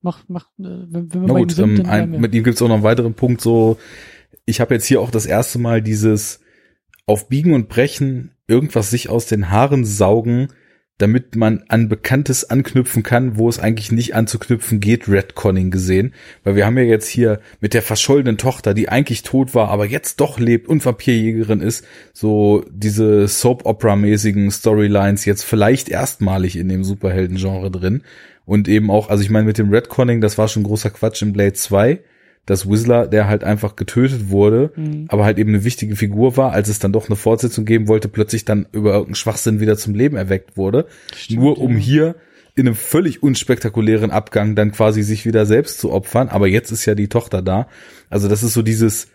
Mach, 0.00 0.24
mach, 0.28 0.46
äh, 0.58 0.64
wenn, 0.64 1.14
wenn 1.14 1.20
wir 1.22 1.28
Na 1.28 1.38
gut, 1.38 1.52
sind, 1.52 1.80
ähm, 1.80 1.86
ein, 1.86 2.10
mit 2.10 2.34
ihm 2.34 2.42
gibt's 2.42 2.60
auch 2.62 2.68
noch 2.68 2.74
einen 2.74 2.82
weiteren 2.82 3.14
Punkt, 3.14 3.40
so 3.40 3.78
ich 4.46 4.60
habe 4.60 4.74
jetzt 4.74 4.86
hier 4.86 5.00
auch 5.00 5.10
das 5.10 5.26
erste 5.26 5.58
Mal 5.58 5.82
dieses 5.82 6.40
auf 7.06 7.28
Biegen 7.28 7.54
und 7.54 7.68
Brechen 7.68 8.32
irgendwas 8.46 8.90
sich 8.90 9.08
aus 9.08 9.26
den 9.26 9.50
Haaren 9.50 9.84
saugen, 9.84 10.48
damit 10.98 11.34
man 11.34 11.64
an 11.68 11.88
Bekanntes 11.88 12.48
anknüpfen 12.50 13.02
kann, 13.02 13.36
wo 13.36 13.48
es 13.48 13.58
eigentlich 13.58 13.90
nicht 13.90 14.14
anzuknüpfen 14.14 14.78
geht, 14.78 15.08
Redconning 15.08 15.72
gesehen. 15.72 16.14
Weil 16.44 16.54
wir 16.54 16.66
haben 16.66 16.78
ja 16.78 16.84
jetzt 16.84 17.08
hier 17.08 17.40
mit 17.60 17.74
der 17.74 17.82
verschollenen 17.82 18.38
Tochter, 18.38 18.74
die 18.74 18.88
eigentlich 18.88 19.22
tot 19.22 19.54
war, 19.54 19.68
aber 19.70 19.86
jetzt 19.86 20.20
doch 20.20 20.38
lebt 20.38 20.68
und 20.68 20.84
Vampirjägerin 20.84 21.60
ist, 21.60 21.84
so 22.12 22.64
diese 22.70 23.26
Soap-Opera-mäßigen 23.26 24.52
Storylines 24.52 25.24
jetzt 25.24 25.42
vielleicht 25.42 25.88
erstmalig 25.88 26.56
in 26.56 26.68
dem 26.68 26.84
Superhelden-Genre 26.84 27.72
drin. 27.72 28.02
Und 28.44 28.68
eben 28.68 28.90
auch, 28.90 29.08
also 29.08 29.24
ich 29.24 29.30
meine 29.30 29.46
mit 29.46 29.58
dem 29.58 29.70
Redconning, 29.70 30.20
das 30.20 30.38
war 30.38 30.46
schon 30.46 30.62
großer 30.62 30.90
Quatsch 30.90 31.22
in 31.22 31.32
Blade 31.32 31.54
2 31.54 32.00
dass 32.46 32.68
Whistler, 32.68 33.06
der 33.06 33.26
halt 33.26 33.42
einfach 33.42 33.76
getötet 33.76 34.28
wurde, 34.28 34.72
mhm. 34.76 35.06
aber 35.08 35.24
halt 35.24 35.38
eben 35.38 35.50
eine 35.50 35.64
wichtige 35.64 35.96
Figur 35.96 36.36
war, 36.36 36.52
als 36.52 36.68
es 36.68 36.78
dann 36.78 36.92
doch 36.92 37.08
eine 37.08 37.16
Fortsetzung 37.16 37.64
geben 37.64 37.88
wollte, 37.88 38.08
plötzlich 38.08 38.44
dann 38.44 38.66
über 38.72 38.90
irgendeinen 38.90 39.14
Schwachsinn 39.14 39.60
wieder 39.60 39.76
zum 39.76 39.94
Leben 39.94 40.16
erweckt 40.16 40.56
wurde. 40.56 40.86
Stimmt, 41.14 41.40
nur 41.40 41.58
um 41.58 41.72
ja. 41.72 41.78
hier 41.78 42.14
in 42.54 42.66
einem 42.66 42.76
völlig 42.76 43.22
unspektakulären 43.22 44.10
Abgang 44.10 44.54
dann 44.54 44.72
quasi 44.72 45.02
sich 45.02 45.26
wieder 45.26 45.46
selbst 45.46 45.80
zu 45.80 45.90
opfern. 45.90 46.28
Aber 46.28 46.46
jetzt 46.46 46.70
ist 46.70 46.84
ja 46.84 46.94
die 46.94 47.08
Tochter 47.08 47.42
da. 47.42 47.68
Also 48.10 48.28
das 48.28 48.42
ist 48.42 48.52
so 48.52 48.62
dieses, 48.62 49.08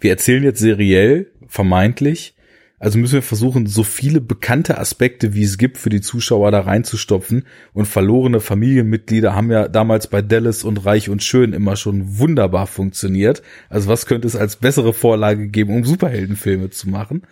wir 0.00 0.10
erzählen 0.10 0.42
jetzt 0.42 0.58
seriell, 0.58 1.30
vermeintlich, 1.46 2.34
also 2.80 2.98
müssen 2.98 3.12
wir 3.12 3.22
versuchen, 3.22 3.66
so 3.66 3.82
viele 3.82 4.22
bekannte 4.22 4.78
Aspekte, 4.78 5.34
wie 5.34 5.44
es 5.44 5.58
gibt, 5.58 5.76
für 5.76 5.90
die 5.90 6.00
Zuschauer 6.00 6.50
da 6.50 6.60
reinzustopfen. 6.60 7.44
Und 7.74 7.84
verlorene 7.84 8.40
Familienmitglieder 8.40 9.34
haben 9.34 9.52
ja 9.52 9.68
damals 9.68 10.06
bei 10.06 10.22
Dallas 10.22 10.64
und 10.64 10.86
Reich 10.86 11.10
und 11.10 11.22
Schön 11.22 11.52
immer 11.52 11.76
schon 11.76 12.18
wunderbar 12.18 12.66
funktioniert. 12.66 13.42
Also 13.68 13.88
was 13.88 14.06
könnte 14.06 14.26
es 14.26 14.34
als 14.34 14.56
bessere 14.56 14.94
Vorlage 14.94 15.48
geben, 15.48 15.76
um 15.76 15.84
Superheldenfilme 15.84 16.70
zu 16.70 16.88
machen? 16.88 17.22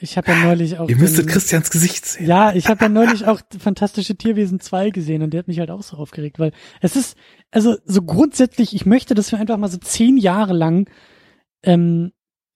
Ich 0.00 0.16
habe 0.16 0.30
ja 0.30 0.44
neulich 0.44 0.78
auch. 0.78 0.88
Ihr 0.88 0.96
müsstet 0.96 1.26
den, 1.26 1.32
Christians 1.32 1.70
Gesicht 1.70 2.06
sehen. 2.06 2.26
Ja, 2.26 2.54
ich 2.54 2.68
habe 2.68 2.84
ja 2.84 2.88
neulich 2.88 3.26
auch 3.26 3.42
Fantastische 3.58 4.16
Tierwesen 4.16 4.60
2 4.60 4.90
gesehen 4.90 5.20
und 5.20 5.34
der 5.34 5.40
hat 5.40 5.48
mich 5.48 5.58
halt 5.58 5.70
auch 5.70 5.82
so 5.82 5.98
aufgeregt, 5.98 6.38
weil 6.38 6.52
es 6.80 6.96
ist, 6.96 7.18
also 7.50 7.76
so 7.84 8.00
grundsätzlich, 8.00 8.74
ich 8.74 8.86
möchte, 8.86 9.14
dass 9.14 9.30
wir 9.30 9.38
einfach 9.38 9.58
mal 9.58 9.68
so 9.68 9.76
zehn 9.76 10.16
Jahre 10.16 10.54
lang 10.54 10.88
ähm, 11.62 12.12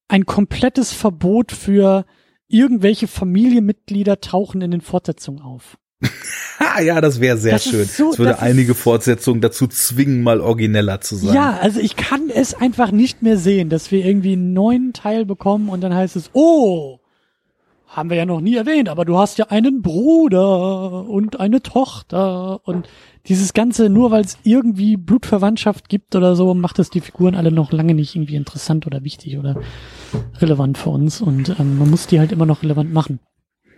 ein 0.09 0.27
komplettes 0.27 0.93
Verbot 0.93 1.53
für 1.53 2.05
irgendwelche 2.49 3.09
Familienmitglieder 3.09 4.21
tauchen 4.21 4.61
in 4.61 4.71
den 4.71 4.81
Fortsetzungen 4.81 5.41
auf. 5.41 5.79
ja, 6.83 7.01
das 7.01 7.21
wäre 7.21 7.39
sehr 7.39 7.53
das 7.55 7.65
schön. 7.65 7.85
So, 7.85 8.11
das 8.11 8.19
würde 8.19 8.33
das 8.33 8.41
einige 8.41 8.75
Fortsetzungen 8.75 9.41
dazu 9.41 9.67
zwingen, 9.67 10.23
mal 10.23 10.41
origineller 10.41 11.01
zu 11.01 11.17
sein. 11.17 11.35
Ja, 11.35 11.59
also 11.61 11.81
ich 11.81 11.97
kann 11.97 12.31
es 12.31 12.55
einfach 12.55 12.91
nicht 12.91 13.23
mehr 13.23 13.39
sehen, 13.39 13.71
dass 13.71 13.91
wir 13.91 14.05
irgendwie 14.05 14.35
einen 14.35 14.53
neuen 14.53 14.93
Teil 14.93 15.25
bekommen 15.25 15.69
und 15.69 15.81
dann 15.81 15.95
heißt 15.95 16.17
es, 16.17 16.31
oh, 16.33 16.99
haben 17.97 18.11
wir 18.11 18.17
ja 18.17 18.27
noch 18.27 18.41
nie 18.41 18.57
erwähnt, 18.57 18.89
aber 18.89 19.05
du 19.05 19.17
hast 19.17 19.39
ja 19.39 19.47
einen 19.47 19.83
Bruder 19.83 21.09
und 21.09 21.39
eine 21.39 21.63
Tochter 21.63 22.67
und 22.67 22.89
dieses 23.27 23.55
Ganze, 23.55 23.89
nur 23.89 24.11
weil 24.11 24.25
es 24.25 24.37
irgendwie 24.43 24.97
Blutverwandtschaft 24.97 25.89
gibt 25.89 26.15
oder 26.15 26.37
so, 26.37 26.55
macht 26.55 26.79
es 26.79 26.91
die 26.91 27.01
Figuren 27.01 27.35
alle 27.35 27.53
noch 27.53 27.73
lange 27.73 27.95
nicht 27.95 28.17
irgendwie 28.17 28.35
interessant 28.35 28.87
oder 28.87 29.05
wichtig 29.05 29.39
oder 29.39 29.57
relevant 30.39 30.77
für 30.77 30.91
uns 30.91 31.21
und 31.21 31.59
ähm, 31.59 31.79
man 31.79 31.91
muss 31.91 32.07
die 32.07 32.19
halt 32.19 32.33
immer 32.33 32.47
noch 32.47 32.63
relevant 32.63 32.93
machen. 32.93 33.21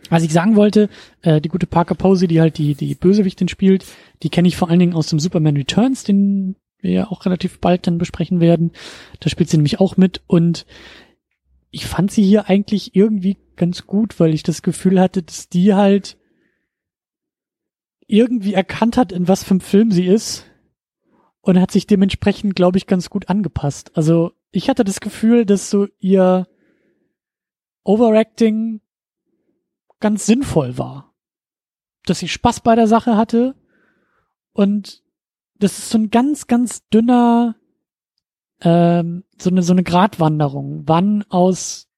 Was 0.08 0.22
ich 0.22 0.32
sagen 0.32 0.56
wollte, 0.56 0.88
äh, 1.22 1.40
die 1.40 1.48
gute 1.48 1.66
Parker 1.66 1.94
Posey, 1.94 2.28
die 2.28 2.40
halt 2.40 2.58
die, 2.58 2.74
die 2.74 2.94
Bösewichtin 2.94 3.48
spielt, 3.48 3.84
die 4.22 4.30
kenne 4.30 4.48
ich 4.48 4.56
vor 4.56 4.70
allen 4.70 4.78
Dingen 4.78 4.94
aus 4.94 5.08
dem 5.08 5.18
Superman 5.18 5.56
Returns, 5.56 6.04
den 6.04 6.56
wir 6.80 6.90
ja 6.90 7.10
auch 7.10 7.24
relativ 7.26 7.60
bald 7.60 7.86
dann 7.86 7.98
besprechen 7.98 8.40
werden. 8.40 8.72
Da 9.20 9.28
spielt 9.28 9.50
sie 9.50 9.56
nämlich 9.56 9.80
auch 9.80 9.96
mit 9.96 10.22
und 10.26 10.66
ich 11.70 11.86
fand 11.86 12.10
sie 12.10 12.22
hier 12.22 12.48
eigentlich 12.48 12.94
irgendwie 12.94 13.36
ganz 13.56 13.86
gut, 13.86 14.18
weil 14.20 14.34
ich 14.34 14.42
das 14.42 14.62
Gefühl 14.62 15.00
hatte, 15.00 15.22
dass 15.22 15.48
die 15.48 15.74
halt 15.74 16.18
irgendwie 18.06 18.54
erkannt 18.54 18.96
hat, 18.96 19.12
in 19.12 19.28
was 19.28 19.42
für 19.42 19.52
einem 19.52 19.60
Film 19.60 19.90
sie 19.90 20.06
ist 20.06 20.46
und 21.40 21.60
hat 21.60 21.70
sich 21.70 21.86
dementsprechend, 21.86 22.54
glaube 22.54 22.78
ich, 22.78 22.86
ganz 22.86 23.10
gut 23.10 23.28
angepasst. 23.28 23.96
Also 23.96 24.32
ich 24.50 24.68
hatte 24.68 24.84
das 24.84 25.00
Gefühl, 25.00 25.44
dass 25.44 25.70
so 25.70 25.88
ihr 25.98 26.46
Overacting 27.84 28.80
ganz 30.00 30.26
sinnvoll 30.26 30.78
war. 30.78 31.14
Dass 32.04 32.20
sie 32.20 32.28
Spaß 32.28 32.60
bei 32.60 32.74
der 32.74 32.86
Sache 32.86 33.16
hatte 33.16 33.54
und 34.52 35.02
das 35.58 35.78
ist 35.78 35.90
so 35.90 35.98
ein 35.98 36.10
ganz, 36.10 36.46
ganz 36.46 36.88
dünner, 36.88 37.56
ähm, 38.60 39.24
so 39.38 39.50
eine, 39.50 39.62
so 39.62 39.72
eine 39.72 39.82
Gratwanderung, 39.82 40.82
wann 40.86 41.24
aus 41.28 41.88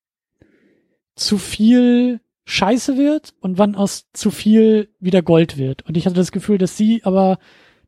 zu 1.14 1.38
viel 1.38 2.20
Scheiße 2.44 2.96
wird 2.96 3.34
und 3.40 3.58
wann 3.58 3.74
aus 3.74 4.08
zu 4.12 4.30
viel 4.30 4.88
wieder 5.00 5.22
Gold 5.22 5.58
wird. 5.58 5.82
Und 5.82 5.96
ich 5.96 6.06
hatte 6.06 6.16
das 6.16 6.32
Gefühl, 6.32 6.58
dass 6.58 6.76
sie 6.76 7.02
aber 7.04 7.38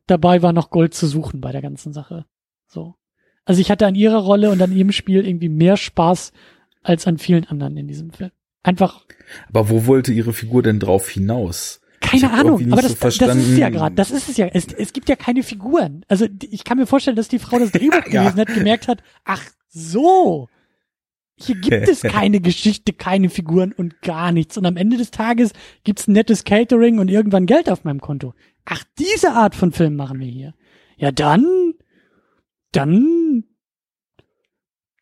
dabei 0.05 0.41
war, 0.41 0.53
noch 0.53 0.69
Gold 0.69 0.93
zu 0.93 1.07
suchen 1.07 1.41
bei 1.41 1.51
der 1.51 1.61
ganzen 1.61 1.93
Sache. 1.93 2.25
So. 2.67 2.95
Also 3.43 3.59
ich 3.59 3.71
hatte 3.71 3.87
an 3.87 3.95
ihrer 3.95 4.19
Rolle 4.19 4.51
und 4.51 4.61
an 4.61 4.71
ihrem 4.71 4.91
Spiel 4.91 5.25
irgendwie 5.25 5.49
mehr 5.49 5.77
Spaß 5.77 6.31
als 6.83 7.07
an 7.07 7.17
vielen 7.17 7.45
anderen 7.45 7.75
in 7.77 7.87
diesem 7.87 8.11
Film. 8.11 8.31
Einfach. 8.63 9.05
Aber 9.49 9.69
wo 9.69 9.87
wollte 9.87 10.13
ihre 10.13 10.33
Figur 10.33 10.61
denn 10.61 10.79
drauf 10.79 11.09
hinaus? 11.09 11.80
Keine 12.01 12.31
Ahnung, 12.33 12.73
aber 12.73 12.81
das, 12.81 12.99
so 12.99 13.25
das 13.25 13.37
ist 13.37 13.57
ja 13.57 13.69
gerade. 13.69 13.95
Das 13.95 14.11
ist 14.11 14.27
es 14.27 14.35
ja. 14.35 14.47
Es, 14.47 14.67
es 14.73 14.91
gibt 14.91 15.07
ja 15.07 15.15
keine 15.15 15.43
Figuren. 15.43 16.03
Also 16.07 16.27
ich 16.41 16.63
kann 16.63 16.77
mir 16.77 16.87
vorstellen, 16.87 17.15
dass 17.15 17.27
die 17.27 17.39
Frau 17.39 17.59
das 17.59 17.71
Drehbuch 17.71 18.05
ja. 18.07 18.23
gelesen 18.23 18.39
hat, 18.39 18.53
gemerkt 18.53 18.87
hat, 18.87 19.03
ach 19.23 19.43
so, 19.69 20.49
hier 21.37 21.55
gibt 21.61 21.87
es 21.87 22.01
keine 22.01 22.41
Geschichte, 22.41 22.91
keine 22.91 23.29
Figuren 23.29 23.71
und 23.71 24.01
gar 24.01 24.31
nichts. 24.31 24.57
Und 24.57 24.65
am 24.65 24.77
Ende 24.77 24.97
des 24.97 25.11
Tages 25.11 25.53
gibt's 25.83 26.07
ein 26.07 26.13
nettes 26.13 26.43
Catering 26.43 26.99
und 26.99 27.09
irgendwann 27.09 27.45
Geld 27.45 27.69
auf 27.69 27.83
meinem 27.83 28.01
Konto. 28.01 28.33
Ach, 28.65 28.83
diese 28.99 29.31
Art 29.31 29.55
von 29.55 29.71
Film 29.71 29.95
machen 29.95 30.19
wir 30.19 30.27
hier. 30.27 30.53
Ja, 30.97 31.11
dann, 31.11 31.73
dann, 32.71 33.43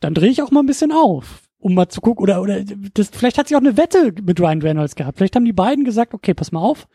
dann 0.01 0.13
drehe 0.13 0.29
ich 0.29 0.41
auch 0.41 0.51
mal 0.51 0.61
ein 0.61 0.67
bisschen 0.67 0.91
auf 0.91 1.48
um 1.59 1.73
mal 1.73 1.89
zu 1.89 2.01
gucken, 2.01 2.23
oder, 2.23 2.41
oder 2.41 2.63
das, 2.63 3.09
vielleicht 3.09 3.37
hat 3.37 3.47
sie 3.47 3.55
auch 3.55 3.61
eine 3.61 3.77
Wette 3.77 4.13
mit 4.23 4.39
Ryan 4.39 4.61
Reynolds 4.61 4.95
gehabt. 4.95 5.17
Vielleicht 5.17 5.35
haben 5.35 5.45
die 5.45 5.53
beiden 5.53 5.83
gesagt, 5.83 6.13
okay, 6.13 6.33
pass 6.33 6.51
mal 6.51 6.61
auf, 6.61 6.87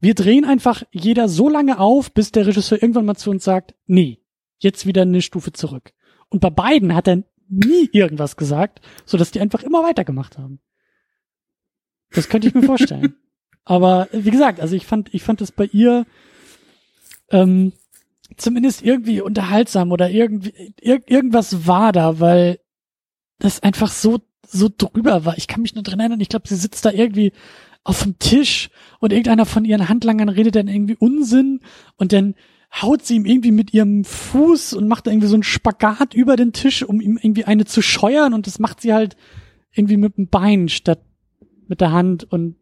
wir 0.00 0.14
drehen 0.14 0.44
einfach 0.44 0.82
jeder 0.92 1.28
so 1.28 1.48
lange 1.48 1.78
auf, 1.80 2.12
bis 2.12 2.30
der 2.30 2.46
Regisseur 2.46 2.80
irgendwann 2.80 3.06
mal 3.06 3.16
zu 3.16 3.30
uns 3.30 3.44
sagt, 3.44 3.74
nee, 3.86 4.20
jetzt 4.58 4.86
wieder 4.86 5.02
eine 5.02 5.22
Stufe 5.22 5.52
zurück. 5.52 5.92
Und 6.28 6.40
bei 6.40 6.50
beiden 6.50 6.94
hat 6.94 7.08
er 7.08 7.24
nie 7.48 7.88
irgendwas 7.92 8.36
gesagt, 8.36 8.80
so 9.04 9.16
dass 9.16 9.30
die 9.30 9.40
einfach 9.40 9.62
immer 9.62 9.82
weitergemacht 9.82 10.38
haben. 10.38 10.60
Das 12.12 12.28
könnte 12.28 12.48
ich 12.48 12.54
mir 12.54 12.62
vorstellen. 12.62 13.16
Aber 13.64 14.08
wie 14.12 14.30
gesagt, 14.30 14.60
also 14.60 14.76
ich 14.76 14.86
fand, 14.86 15.12
ich 15.12 15.22
fand 15.22 15.40
es 15.40 15.50
bei 15.50 15.64
ihr 15.64 16.06
ähm, 17.30 17.72
zumindest 18.36 18.82
irgendwie 18.82 19.20
unterhaltsam 19.20 19.90
oder 19.90 20.10
irgendwie 20.10 20.74
ir 20.80 21.00
irgendwas 21.06 21.66
war 21.66 21.92
da, 21.92 22.20
weil 22.20 22.60
das 23.38 23.62
einfach 23.62 23.90
so, 23.90 24.20
so 24.46 24.68
drüber 24.74 25.24
war. 25.24 25.36
Ich 25.36 25.46
kann 25.46 25.62
mich 25.62 25.74
nur 25.74 25.84
dran 25.84 26.00
erinnern, 26.00 26.20
ich 26.20 26.28
glaube, 26.28 26.48
sie 26.48 26.56
sitzt 26.56 26.84
da 26.84 26.90
irgendwie 26.90 27.32
auf 27.84 28.02
dem 28.02 28.18
Tisch 28.18 28.70
und 29.00 29.12
irgendeiner 29.12 29.46
von 29.46 29.64
ihren 29.64 29.88
Handlangern 29.88 30.28
redet 30.28 30.56
dann 30.56 30.68
irgendwie 30.68 30.96
Unsinn 30.98 31.60
und 31.96 32.12
dann 32.12 32.34
haut 32.82 33.04
sie 33.04 33.14
ihm 33.14 33.26
irgendwie 33.26 33.52
mit 33.52 33.72
ihrem 33.72 34.04
Fuß 34.04 34.72
und 34.72 34.88
macht 34.88 35.06
irgendwie 35.06 35.28
so 35.28 35.34
einen 35.34 35.44
Spagat 35.44 36.12
über 36.14 36.36
den 36.36 36.52
Tisch, 36.52 36.82
um 36.82 37.00
ihm 37.00 37.16
irgendwie 37.20 37.44
eine 37.44 37.64
zu 37.64 37.82
scheuern 37.82 38.34
und 38.34 38.46
das 38.46 38.58
macht 38.58 38.80
sie 38.80 38.92
halt 38.92 39.16
irgendwie 39.72 39.96
mit 39.96 40.16
dem 40.16 40.28
Bein 40.28 40.68
statt 40.68 41.00
mit 41.68 41.80
der 41.80 41.92
Hand 41.92 42.24
und 42.24 42.56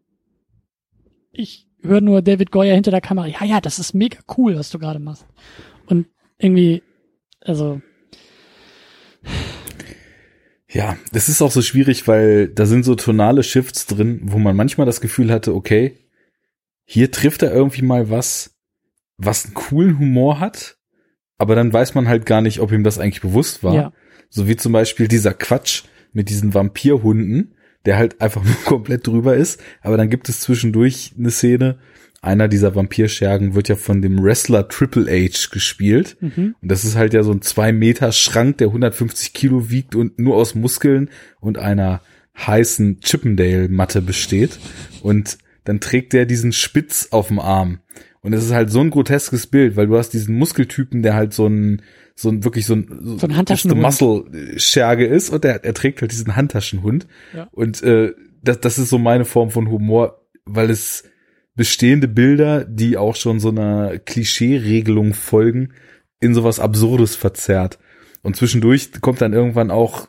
ich 1.32 1.68
höre 1.80 2.00
nur 2.00 2.22
David 2.22 2.50
Goyer 2.50 2.74
hinter 2.74 2.90
der 2.90 3.00
Kamera, 3.00 3.26
ja, 3.26 3.44
ja, 3.44 3.60
das 3.60 3.78
ist 3.78 3.94
mega 3.94 4.18
cool, 4.36 4.56
was 4.56 4.70
du 4.70 4.78
gerade 4.78 4.98
machst. 4.98 5.26
Und 5.86 6.06
irgendwie, 6.38 6.82
also 7.40 7.80
ja, 10.74 10.96
das 11.12 11.28
ist 11.28 11.40
auch 11.40 11.52
so 11.52 11.62
schwierig, 11.62 12.08
weil 12.08 12.48
da 12.48 12.66
sind 12.66 12.84
so 12.84 12.96
tonale 12.96 13.44
Shifts 13.44 13.86
drin, 13.86 14.20
wo 14.24 14.38
man 14.38 14.56
manchmal 14.56 14.86
das 14.86 15.00
Gefühl 15.00 15.30
hatte, 15.30 15.54
okay, 15.54 15.96
hier 16.84 17.12
trifft 17.12 17.44
er 17.44 17.52
irgendwie 17.52 17.82
mal 17.82 18.10
was, 18.10 18.56
was 19.16 19.44
einen 19.44 19.54
coolen 19.54 19.98
Humor 20.00 20.40
hat, 20.40 20.76
aber 21.38 21.54
dann 21.54 21.72
weiß 21.72 21.94
man 21.94 22.08
halt 22.08 22.26
gar 22.26 22.40
nicht, 22.40 22.58
ob 22.58 22.72
ihm 22.72 22.82
das 22.82 22.98
eigentlich 22.98 23.20
bewusst 23.20 23.62
war. 23.62 23.74
Ja. 23.74 23.92
So 24.30 24.48
wie 24.48 24.56
zum 24.56 24.72
Beispiel 24.72 25.06
dieser 25.06 25.32
Quatsch 25.32 25.84
mit 26.12 26.28
diesen 26.28 26.54
Vampirhunden, 26.54 27.54
der 27.84 27.96
halt 27.96 28.20
einfach 28.20 28.42
nur 28.44 28.56
komplett 28.64 29.06
drüber 29.06 29.36
ist, 29.36 29.62
aber 29.80 29.96
dann 29.96 30.10
gibt 30.10 30.28
es 30.28 30.40
zwischendurch 30.40 31.14
eine 31.16 31.30
Szene, 31.30 31.78
einer 32.24 32.48
dieser 32.48 32.74
Vampirschergen 32.74 33.54
wird 33.54 33.68
ja 33.68 33.76
von 33.76 34.00
dem 34.00 34.22
Wrestler 34.22 34.68
Triple 34.68 35.10
H 35.10 35.48
gespielt. 35.52 36.16
Mhm. 36.20 36.54
Und 36.60 36.70
das 36.70 36.84
ist 36.84 36.96
halt 36.96 37.12
ja 37.12 37.22
so 37.22 37.32
ein 37.32 37.42
zwei 37.42 37.72
Meter 37.72 38.12
Schrank, 38.12 38.58
der 38.58 38.68
150 38.68 39.32
Kilo 39.34 39.70
wiegt 39.70 39.94
und 39.94 40.18
nur 40.18 40.36
aus 40.36 40.54
Muskeln 40.54 41.10
und 41.40 41.58
einer 41.58 42.00
heißen 42.36 43.00
Chippendale-Matte 43.00 44.02
besteht. 44.02 44.58
Und 45.02 45.38
dann 45.64 45.80
trägt 45.80 46.12
der 46.12 46.26
diesen 46.26 46.52
Spitz 46.52 47.08
auf 47.10 47.28
dem 47.28 47.38
Arm. 47.38 47.80
Und 48.22 48.32
es 48.32 48.42
ist 48.42 48.52
halt 48.52 48.70
so 48.70 48.80
ein 48.80 48.90
groteskes 48.90 49.46
Bild, 49.46 49.76
weil 49.76 49.86
du 49.86 49.98
hast 49.98 50.10
diesen 50.10 50.36
Muskeltypen, 50.36 51.02
der 51.02 51.14
halt 51.14 51.34
so 51.34 51.46
ein, 51.46 51.82
so 52.14 52.30
ein 52.30 52.42
wirklich 52.42 52.64
so 52.64 52.74
ein, 52.74 52.88
so 53.18 53.26
ein 53.26 53.36
Handtaschenhund. 53.36 53.82
Muscle-Scherge 53.82 55.04
ist 55.04 55.28
und 55.28 55.44
der, 55.44 55.62
er 55.62 55.74
trägt 55.74 56.00
halt 56.00 56.10
diesen 56.10 56.34
Handtaschenhund. 56.34 57.06
Ja. 57.34 57.48
Und 57.52 57.82
äh, 57.82 58.12
das, 58.42 58.60
das 58.60 58.78
ist 58.78 58.88
so 58.88 58.98
meine 58.98 59.26
Form 59.26 59.50
von 59.50 59.70
Humor, 59.70 60.22
weil 60.46 60.70
es 60.70 61.04
bestehende 61.54 62.08
Bilder, 62.08 62.64
die 62.64 62.96
auch 62.96 63.16
schon 63.16 63.40
so 63.40 63.50
einer 63.50 63.98
Klischee-Regelung 63.98 65.14
folgen, 65.14 65.72
in 66.20 66.34
sowas 66.34 66.58
Absurdes 66.60 67.16
verzerrt. 67.16 67.78
Und 68.22 68.36
zwischendurch 68.36 69.00
kommt 69.00 69.20
dann 69.20 69.32
irgendwann 69.32 69.70
auch, 69.70 70.08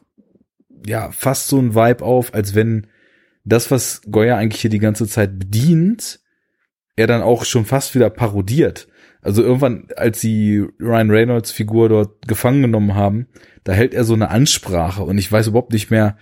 ja, 0.86 1.12
fast 1.12 1.48
so 1.48 1.60
ein 1.60 1.76
Vibe 1.76 2.04
auf, 2.04 2.34
als 2.34 2.56
wenn 2.56 2.88
das, 3.44 3.70
was 3.70 4.02
Goya 4.10 4.38
eigentlich 4.38 4.62
hier 4.62 4.70
die 4.70 4.80
ganze 4.80 5.08
Zeit 5.08 5.38
bedient, 5.38 6.20
er 6.96 7.08
dann 7.08 7.22
auch 7.22 7.46
schon 7.46 7.66
fast 7.66 7.94
wieder 7.94 8.10
parodiert. 8.10 8.88
Also 9.22 9.42
irgendwann, 9.42 9.88
als 9.98 10.22
sie 10.22 10.66
Ryan 10.80 11.10
Reynolds 11.10 11.52
Figur 11.52 11.90
dort 11.90 12.28
gefangen 12.28 12.62
genommen 12.62 12.96
haben, 12.96 13.28
da 13.64 13.74
hält 13.74 13.94
er 13.94 14.04
so 14.04 14.14
eine 14.14 14.30
Ansprache 14.30 15.04
und 15.04 15.18
ich 15.18 15.32
weiß 15.32 15.48
überhaupt 15.48 15.74
nicht 15.74 15.90
mehr, 15.90 16.18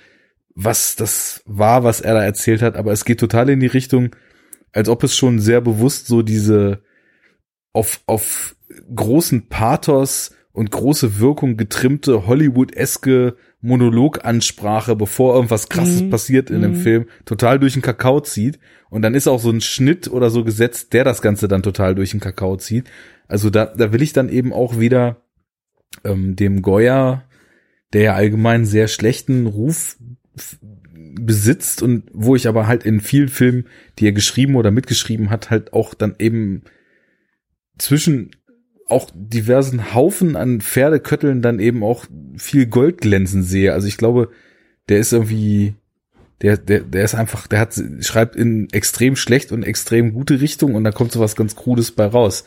was 0.56 0.96
das 0.96 1.44
war, 1.46 1.84
was 1.84 2.00
er 2.02 2.14
da 2.14 2.24
erzählt 2.24 2.62
hat, 2.62 2.76
aber 2.76 2.92
es 2.92 3.06
geht 3.06 3.20
total 3.20 3.50
in 3.50 3.60
die 3.60 3.68
Richtung, 3.68 4.16
als 4.74 4.90
ob 4.90 5.04
es 5.04 5.16
schon 5.16 5.40
sehr 5.40 5.62
bewusst 5.62 6.08
so 6.08 6.22
diese 6.22 6.82
auf, 7.72 8.02
auf 8.06 8.56
großen 8.94 9.48
Pathos 9.48 10.36
und 10.52 10.70
große 10.72 11.20
Wirkung 11.20 11.58
getrimmte 11.58 12.28
Hollywood-eske 12.28 13.36
Monologansprache, 13.62 14.96
bevor 14.96 15.36
irgendwas 15.36 15.70
krasses 15.70 16.02
mhm. 16.02 16.10
passiert 16.10 16.50
in 16.50 16.58
mhm. 16.58 16.62
dem 16.62 16.76
Film, 16.76 17.06
total 17.26 17.60
durch 17.60 17.74
den 17.74 17.82
Kakao 17.82 18.20
zieht. 18.20 18.60
Und 18.90 19.02
dann 19.02 19.16
ist 19.16 19.28
auch 19.28 19.40
so 19.40 19.50
ein 19.50 19.62
Schnitt 19.62 20.10
oder 20.10 20.30
so 20.30 20.44
gesetzt, 20.44 20.94
der 20.94 21.04
das 21.04 21.22
Ganze 21.22 21.48
dann 21.48 21.64
total 21.64 21.96
durch 21.96 22.12
den 22.12 22.20
Kakao 22.20 22.58
zieht. 22.58 22.90
Also 23.28 23.50
da, 23.50 23.66
da 23.66 23.94
will 23.94 24.02
ich 24.02 24.14
dann 24.14 24.30
eben 24.30 24.54
auch 24.54 24.80
wieder 24.80 25.24
ähm, 26.04 26.36
dem 26.36 26.62
Goya, 26.62 27.24
der 27.94 28.02
ja 28.02 28.14
allgemein 28.14 28.66
sehr 28.66 28.88
schlechten 28.88 29.48
Ruf 29.48 29.98
besitzt 31.16 31.82
und 31.82 32.04
wo 32.14 32.36
ich 32.36 32.48
aber 32.48 32.68
halt 32.68 32.84
in 32.84 33.00
vielen 33.00 33.30
Filmen, 33.30 33.66
die 34.00 34.08
er 34.08 34.12
geschrieben 34.12 34.56
oder 34.56 34.72
mitgeschrieben 34.72 35.30
hat, 35.30 35.50
halt 35.50 35.74
auch 35.74 35.94
dann 35.94 36.16
eben 36.20 36.64
zwischen 37.78 38.32
auch 38.88 39.10
diversen 39.14 39.94
Haufen 39.94 40.36
an 40.36 40.62
Pferdekötteln 40.62 41.42
dann 41.42 41.60
eben 41.60 41.84
auch 41.84 42.06
viel 42.38 42.66
Gold 42.66 43.00
glänzen 43.00 43.44
sehe. 43.44 43.74
Also 43.74 43.88
ich 43.88 43.98
glaube, 43.98 44.30
der 44.90 45.00
ist 45.00 45.14
irgendwie, 45.14 45.76
der, 46.42 46.58
der, 46.58 46.82
der 46.82 47.04
ist 47.04 47.16
einfach, 47.16 47.48
der 47.48 47.60
hat, 47.60 47.82
schreibt 48.02 48.36
in 48.36 48.70
extrem 48.72 49.16
schlecht 49.16 49.52
und 49.52 49.64
extrem 49.64 50.14
gute 50.14 50.42
Richtung 50.42 50.76
und 50.76 50.84
da 50.84 50.92
kommt 50.92 51.12
so 51.12 51.20
was 51.20 51.36
ganz 51.36 51.56
Krudes 51.56 51.92
bei 51.92 52.06
raus. 52.06 52.46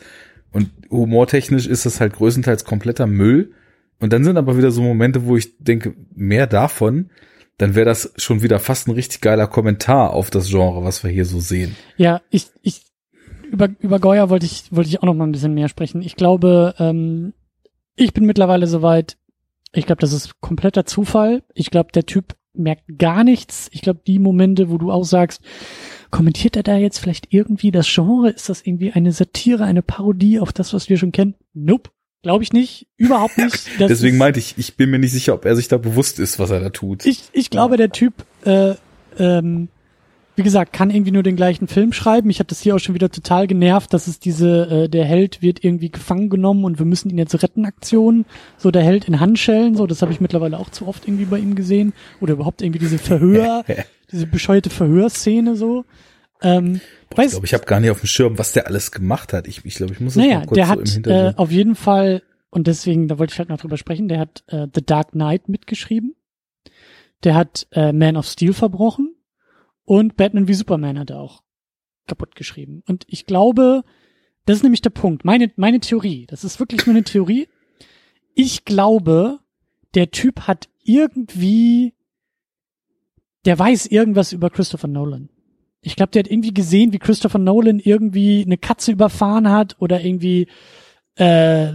Und 0.51 0.69
humortechnisch 0.89 1.67
ist 1.67 1.85
das 1.85 1.99
halt 1.99 2.13
größtenteils 2.13 2.63
kompletter 2.63 3.07
Müll. 3.07 3.51
Und 3.99 4.13
dann 4.13 4.23
sind 4.23 4.37
aber 4.37 4.57
wieder 4.57 4.71
so 4.71 4.81
Momente, 4.81 5.25
wo 5.25 5.35
ich 5.35 5.57
denke, 5.57 5.95
mehr 6.15 6.47
davon, 6.47 7.09
dann 7.57 7.75
wäre 7.75 7.85
das 7.85 8.13
schon 8.17 8.41
wieder 8.41 8.59
fast 8.59 8.87
ein 8.87 8.91
richtig 8.91 9.21
geiler 9.21 9.47
Kommentar 9.47 10.13
auf 10.13 10.29
das 10.29 10.49
Genre, 10.49 10.83
was 10.83 11.03
wir 11.03 11.11
hier 11.11 11.25
so 11.25 11.39
sehen. 11.39 11.75
Ja, 11.97 12.21
ich, 12.29 12.47
ich 12.61 12.83
über, 13.51 13.69
über 13.79 13.99
Goya 13.99 14.29
wollte 14.29 14.45
ich, 14.45 14.71
wollte 14.71 14.89
ich 14.89 14.99
auch 14.99 15.05
noch 15.05 15.13
mal 15.13 15.25
ein 15.25 15.31
bisschen 15.31 15.53
mehr 15.53 15.69
sprechen. 15.69 16.01
Ich 16.01 16.15
glaube, 16.15 16.75
ähm, 16.79 17.33
ich 17.95 18.13
bin 18.13 18.25
mittlerweile 18.25 18.67
soweit, 18.67 19.17
ich 19.73 19.85
glaube, 19.85 20.01
das 20.01 20.13
ist 20.13 20.39
kompletter 20.39 20.85
Zufall. 20.85 21.43
Ich 21.53 21.71
glaube, 21.71 21.91
der 21.91 22.05
Typ 22.05 22.35
merkt 22.53 22.83
gar 22.97 23.23
nichts. 23.23 23.69
Ich 23.71 23.81
glaube, 23.81 24.01
die 24.05 24.19
Momente, 24.19 24.69
wo 24.69 24.77
du 24.77 24.91
auch 24.91 25.03
sagst, 25.03 25.41
kommentiert 26.11 26.55
er 26.55 26.63
da 26.63 26.77
jetzt 26.77 26.99
vielleicht 26.99 27.33
irgendwie 27.33 27.71
das 27.71 27.87
Genre? 27.91 28.29
Ist 28.29 28.49
das 28.49 28.61
irgendwie 28.65 28.91
eine 28.91 29.11
Satire, 29.11 29.63
eine 29.63 29.81
Parodie 29.81 30.39
auf 30.39 30.53
das, 30.53 30.73
was 30.73 30.89
wir 30.89 30.97
schon 30.97 31.11
kennen? 31.11 31.35
Nope. 31.53 31.89
Glaube 32.27 32.43
ich 32.43 32.51
nicht, 32.51 32.87
überhaupt 32.97 33.37
nicht. 33.37 33.69
Deswegen 33.79 34.17
meinte 34.17 34.37
ich, 34.37 34.55
ich 34.57 34.75
bin 34.75 34.89
mir 34.89 34.99
nicht 34.99 35.13
sicher, 35.13 35.33
ob 35.33 35.45
er 35.45 35.55
sich 35.55 35.69
da 35.69 35.77
bewusst 35.77 36.19
ist, 36.19 36.39
was 36.39 36.49
er 36.49 36.59
da 36.59 36.71
tut. 36.71 37.05
Ich, 37.05 37.23
ich 37.31 37.49
glaube, 37.49 37.77
der 37.77 37.89
Typ, 37.89 38.25
äh, 38.43 38.73
ähm, 39.17 39.69
wie 40.35 40.43
gesagt, 40.43 40.73
kann 40.73 40.89
irgendwie 40.89 41.11
nur 41.11 41.23
den 41.23 41.37
gleichen 41.37 41.69
Film 41.69 41.93
schreiben. 41.93 42.29
Ich 42.29 42.39
habe 42.39 42.49
das 42.49 42.59
hier 42.59 42.75
auch 42.75 42.79
schon 42.79 42.95
wieder 42.95 43.09
total 43.09 43.47
genervt, 43.47 43.93
dass 43.93 44.07
es 44.07 44.19
diese, 44.19 44.65
äh, 44.69 44.89
der 44.89 45.05
Held 45.05 45.41
wird 45.41 45.63
irgendwie 45.63 45.89
gefangen 45.89 46.29
genommen 46.29 46.65
und 46.65 46.79
wir 46.79 46.85
müssen 46.85 47.09
ihn 47.09 47.17
jetzt 47.17 47.41
retten 47.41 47.63
Aktion. 47.63 48.25
So 48.57 48.71
der 48.71 48.83
Held 48.83 49.07
in 49.07 49.21
Handschellen, 49.21 49.77
so 49.77 49.87
das 49.87 50.01
habe 50.01 50.11
ich 50.11 50.19
mittlerweile 50.19 50.59
auch 50.59 50.69
zu 50.69 50.85
oft 50.85 51.07
irgendwie 51.07 51.27
bei 51.27 51.39
ihm 51.39 51.55
gesehen. 51.55 51.93
Oder 52.19 52.33
überhaupt 52.33 52.61
irgendwie 52.61 52.79
diese 52.79 52.97
Verhör, 52.97 53.63
diese 54.11 54.27
bescheuerte 54.27 54.69
Verhörszene 54.69 55.55
so. 55.55 55.85
Ähm, 56.41 56.81
Boah, 57.09 57.23
ich 57.23 57.31
glaube, 57.31 57.45
ich 57.45 57.53
habe 57.53 57.65
gar 57.65 57.79
nicht 57.79 57.89
auf 57.89 57.99
dem 58.01 58.07
Schirm, 58.07 58.37
was 58.37 58.53
der 58.53 58.67
alles 58.67 58.91
gemacht 58.91 59.33
hat. 59.33 59.47
Ich, 59.47 59.65
ich 59.65 59.75
glaube, 59.75 59.93
ich 59.93 59.99
muss 59.99 60.13
das 60.13 60.23
naja, 60.23 60.39
mal 60.39 60.45
kurz 60.45 60.55
der 60.55 60.65
so 60.65 60.71
hat 60.71 60.79
im 60.79 60.85
Hintergrund. 60.85 61.33
äh, 61.35 61.37
auf 61.41 61.51
jeden 61.51 61.75
Fall 61.75 62.21
und 62.49 62.67
deswegen, 62.67 63.07
da 63.07 63.17
wollte 63.19 63.33
ich 63.33 63.39
halt 63.39 63.49
noch 63.49 63.59
drüber 63.59 63.77
sprechen. 63.77 64.07
Der 64.07 64.19
hat 64.19 64.43
äh, 64.47 64.67
The 64.73 64.85
Dark 64.85 65.11
Knight 65.11 65.49
mitgeschrieben. 65.49 66.15
Der 67.23 67.35
hat 67.35 67.67
äh, 67.71 67.91
Man 67.91 68.15
of 68.17 68.27
Steel 68.27 68.53
verbrochen 68.53 69.15
und 69.83 70.15
Batman 70.15 70.47
wie 70.47 70.53
Superman 70.53 70.99
hat 70.99 71.09
er 71.09 71.19
auch 71.19 71.41
kaputt 72.07 72.35
geschrieben. 72.35 72.83
Und 72.87 73.03
ich 73.07 73.25
glaube, 73.25 73.83
Das 74.45 74.57
ist 74.57 74.63
nämlich 74.63 74.81
der 74.81 74.91
Punkt. 74.91 75.25
Meine, 75.25 75.51
meine 75.57 75.79
Theorie. 75.81 76.25
Das 76.27 76.43
ist 76.45 76.59
wirklich 76.59 76.85
nur 76.85 76.95
eine 76.95 77.03
Theorie. 77.03 77.47
Ich 78.33 78.63
glaube, 78.63 79.39
der 79.93 80.11
Typ 80.11 80.41
hat 80.47 80.69
irgendwie, 80.83 81.93
der 83.45 83.59
weiß 83.59 83.87
irgendwas 83.87 84.31
über 84.31 84.49
Christopher 84.49 84.87
Nolan. 84.87 85.29
Ich 85.87 85.95
glaube, 85.95 86.11
der 86.11 86.23
hat 86.23 86.29
irgendwie 86.29 86.53
gesehen, 86.53 86.91
wie 86.91 86.99
Christopher 86.99 87.39
Nolan 87.39 87.79
irgendwie 87.79 88.43
eine 88.45 88.57
Katze 88.57 88.91
überfahren 88.91 89.49
hat 89.49 89.77
oder 89.79 90.03
irgendwie, 90.03 90.47
äh, 91.15 91.71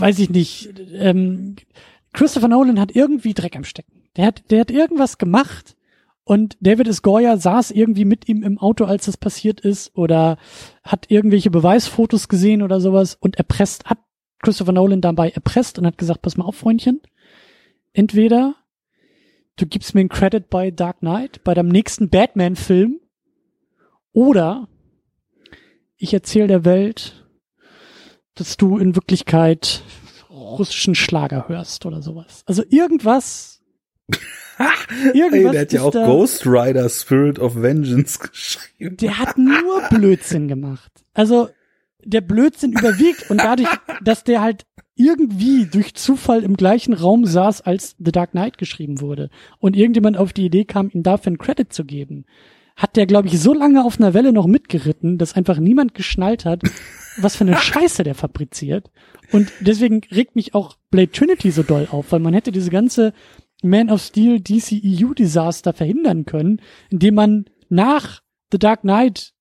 weiß 0.00 0.18
ich 0.18 0.30
nicht, 0.30 0.70
ähm, 0.92 1.54
Christopher 2.12 2.48
Nolan 2.48 2.80
hat 2.80 2.96
irgendwie 2.96 3.34
Dreck 3.34 3.54
am 3.54 3.62
Stecken. 3.62 4.02
Der 4.16 4.26
hat, 4.26 4.50
der 4.50 4.60
hat 4.60 4.72
irgendwas 4.72 5.16
gemacht 5.16 5.76
und 6.24 6.56
David 6.60 6.88
S. 6.88 7.02
Goya 7.02 7.36
saß 7.36 7.70
irgendwie 7.70 8.04
mit 8.04 8.28
ihm 8.28 8.42
im 8.42 8.58
Auto, 8.58 8.84
als 8.84 9.04
das 9.04 9.16
passiert 9.16 9.60
ist 9.60 9.96
oder 9.96 10.38
hat 10.82 11.08
irgendwelche 11.08 11.52
Beweisfotos 11.52 12.26
gesehen 12.26 12.62
oder 12.62 12.80
sowas 12.80 13.14
und 13.14 13.36
erpresst, 13.36 13.84
hat 13.84 13.98
Christopher 14.42 14.72
Nolan 14.72 15.00
dabei 15.00 15.30
erpresst 15.30 15.78
und 15.78 15.86
hat 15.86 15.98
gesagt, 15.98 16.22
pass 16.22 16.36
mal 16.36 16.46
auf, 16.46 16.56
Freundchen. 16.56 17.00
Entweder 17.92 18.56
du 19.54 19.66
gibst 19.66 19.94
mir 19.94 20.00
einen 20.00 20.08
Credit 20.08 20.50
bei 20.50 20.72
Dark 20.72 20.98
Knight, 20.98 21.44
bei 21.44 21.54
deinem 21.54 21.68
nächsten 21.68 22.08
Batman-Film, 22.08 22.98
oder 24.16 24.66
ich 25.98 26.14
erzähle 26.14 26.46
der 26.46 26.64
Welt, 26.64 27.26
dass 28.34 28.56
du 28.56 28.78
in 28.78 28.96
Wirklichkeit 28.96 29.82
russischen 30.30 30.94
Schlager 30.94 31.48
hörst 31.48 31.84
oder 31.84 32.00
sowas. 32.00 32.42
Also 32.46 32.62
irgendwas. 32.70 33.60
irgendwas 35.12 35.32
hey, 35.32 35.50
der 35.52 35.60
hat 35.60 35.72
ja 35.74 35.82
auch 35.82 35.90
da, 35.90 36.06
Ghost 36.06 36.46
Rider 36.46 36.88
Spirit 36.88 37.38
of 37.38 37.56
Vengeance 37.56 38.18
geschrieben. 38.32 38.96
Der 38.96 39.18
hat 39.18 39.36
nur 39.36 39.82
Blödsinn 39.90 40.48
gemacht. 40.48 41.04
Also 41.12 41.50
der 42.02 42.22
Blödsinn 42.22 42.72
überwiegt 42.72 43.30
und 43.30 43.36
dadurch, 43.36 43.68
dass 44.02 44.24
der 44.24 44.40
halt 44.40 44.64
irgendwie 44.94 45.66
durch 45.66 45.94
Zufall 45.94 46.42
im 46.42 46.56
gleichen 46.56 46.94
Raum 46.94 47.26
saß, 47.26 47.60
als 47.60 47.96
The 47.98 48.12
Dark 48.12 48.30
Knight 48.30 48.56
geschrieben 48.56 49.02
wurde 49.02 49.28
und 49.58 49.76
irgendjemand 49.76 50.16
auf 50.16 50.32
die 50.32 50.46
Idee 50.46 50.64
kam, 50.64 50.88
ihm 50.88 51.02
dafür 51.02 51.32
einen 51.32 51.38
Credit 51.38 51.70
zu 51.70 51.84
geben, 51.84 52.24
hat 52.76 52.96
der, 52.96 53.06
glaube 53.06 53.28
ich, 53.28 53.40
so 53.40 53.54
lange 53.54 53.84
auf 53.84 53.98
einer 53.98 54.14
Welle 54.14 54.32
noch 54.32 54.46
mitgeritten, 54.46 55.16
dass 55.16 55.34
einfach 55.34 55.58
niemand 55.58 55.94
geschnallt 55.94 56.44
hat, 56.44 56.62
was 57.16 57.34
für 57.34 57.44
eine 57.44 57.56
Scheiße 57.56 58.04
der 58.04 58.14
fabriziert. 58.14 58.90
Und 59.32 59.50
deswegen 59.60 60.02
regt 60.12 60.36
mich 60.36 60.54
auch 60.54 60.76
Blade 60.90 61.10
Trinity 61.10 61.50
so 61.50 61.62
doll 61.62 61.88
auf, 61.90 62.12
weil 62.12 62.20
man 62.20 62.34
hätte 62.34 62.52
diese 62.52 62.70
ganze 62.70 63.14
Man 63.62 63.90
of 63.90 64.02
Steel 64.02 64.40
DCEU 64.40 65.14
Desaster 65.14 65.72
verhindern 65.72 66.26
können, 66.26 66.60
indem 66.90 67.14
man 67.14 67.46
nach 67.70 68.20
The 68.52 68.58
Dark 68.58 68.82
Knight 68.82 69.32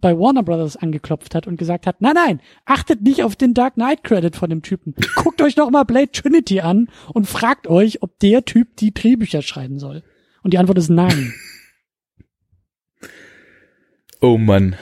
bei 0.00 0.18
Warner 0.18 0.42
Brothers 0.42 0.76
angeklopft 0.76 1.34
hat 1.34 1.46
und 1.46 1.56
gesagt 1.56 1.86
hat, 1.86 2.00
nein, 2.00 2.14
nein, 2.14 2.40
achtet 2.64 3.02
nicht 3.02 3.22
auf 3.22 3.36
den 3.36 3.54
Dark 3.54 3.74
Knight 3.74 4.02
Credit 4.02 4.34
von 4.34 4.50
dem 4.50 4.62
Typen. 4.62 4.94
Guckt 5.14 5.40
euch 5.42 5.54
doch 5.54 5.70
mal 5.70 5.84
Blade 5.84 6.10
Trinity 6.10 6.60
an 6.60 6.88
und 7.12 7.26
fragt 7.26 7.66
euch, 7.68 8.02
ob 8.02 8.18
der 8.18 8.44
Typ 8.44 8.76
die 8.76 8.92
Drehbücher 8.92 9.42
schreiben 9.42 9.78
soll. 9.78 10.02
Und 10.42 10.52
die 10.52 10.58
Antwort 10.58 10.78
ist 10.78 10.88
nein. 10.88 11.34
Oh 14.20 14.36
Mann. 14.36 14.76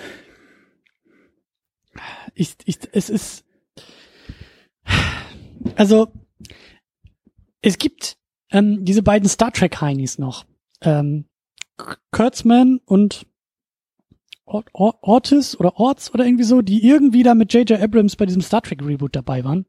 Ich, 2.34 2.56
ich, 2.64 2.78
es 2.92 3.10
ist, 3.10 3.44
also, 5.76 6.12
es 7.62 7.78
gibt 7.78 8.16
ähm, 8.50 8.84
diese 8.84 9.02
beiden 9.02 9.28
Star 9.28 9.52
Trek 9.52 9.80
Heinis 9.80 10.18
noch. 10.18 10.44
Ähm, 10.80 11.26
Kurtzman 12.10 12.80
und 12.84 13.26
Ort, 14.44 14.68
Ort, 14.72 14.98
Ortis 15.02 15.58
oder 15.58 15.76
Orts 15.76 16.12
oder 16.14 16.24
irgendwie 16.24 16.44
so, 16.44 16.62
die 16.62 16.86
irgendwie 16.86 17.22
da 17.22 17.34
mit 17.34 17.52
J.J. 17.52 17.80
Abrams 17.80 18.16
bei 18.16 18.26
diesem 18.26 18.42
Star 18.42 18.62
Trek 18.62 18.82
Reboot 18.82 19.14
dabei 19.14 19.44
waren. 19.44 19.66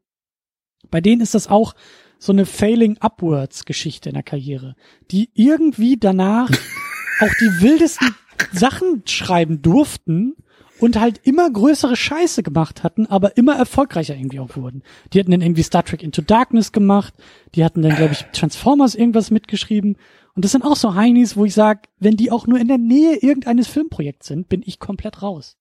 Bei 0.90 1.00
denen 1.00 1.20
ist 1.20 1.34
das 1.34 1.48
auch 1.48 1.74
so 2.18 2.32
eine 2.32 2.46
Failing 2.46 2.96
Upwards 2.98 3.64
Geschichte 3.64 4.08
in 4.08 4.14
der 4.14 4.22
Karriere, 4.22 4.74
die 5.10 5.30
irgendwie 5.34 5.96
danach 5.96 6.48
auch 7.20 7.34
die 7.40 7.62
wildesten 7.62 8.14
Sachen 8.52 9.02
schreiben 9.06 9.62
durften 9.62 10.34
und 10.80 10.98
halt 10.98 11.20
immer 11.24 11.50
größere 11.50 11.94
Scheiße 11.94 12.42
gemacht 12.42 12.82
hatten, 12.82 13.06
aber 13.06 13.36
immer 13.36 13.54
erfolgreicher 13.54 14.16
irgendwie 14.16 14.40
auch 14.40 14.56
wurden. 14.56 14.82
Die 15.12 15.20
hatten 15.20 15.30
dann 15.30 15.42
irgendwie 15.42 15.62
Star 15.62 15.84
Trek 15.84 16.02
Into 16.02 16.22
Darkness 16.22 16.72
gemacht, 16.72 17.14
die 17.54 17.64
hatten 17.64 17.82
dann, 17.82 17.96
glaube 17.96 18.12
ich, 18.12 18.24
Transformers 18.32 18.94
irgendwas 18.94 19.30
mitgeschrieben. 19.30 19.96
Und 20.34 20.44
das 20.44 20.52
sind 20.52 20.64
auch 20.64 20.76
so 20.76 20.94
Heinis, 20.94 21.36
wo 21.36 21.44
ich 21.44 21.54
sage, 21.54 21.82
wenn 21.98 22.16
die 22.16 22.30
auch 22.30 22.46
nur 22.46 22.58
in 22.58 22.68
der 22.68 22.78
Nähe 22.78 23.16
irgendeines 23.16 23.68
Filmprojekts 23.68 24.28
sind, 24.28 24.48
bin 24.48 24.62
ich 24.64 24.78
komplett 24.78 25.22
raus. 25.22 25.56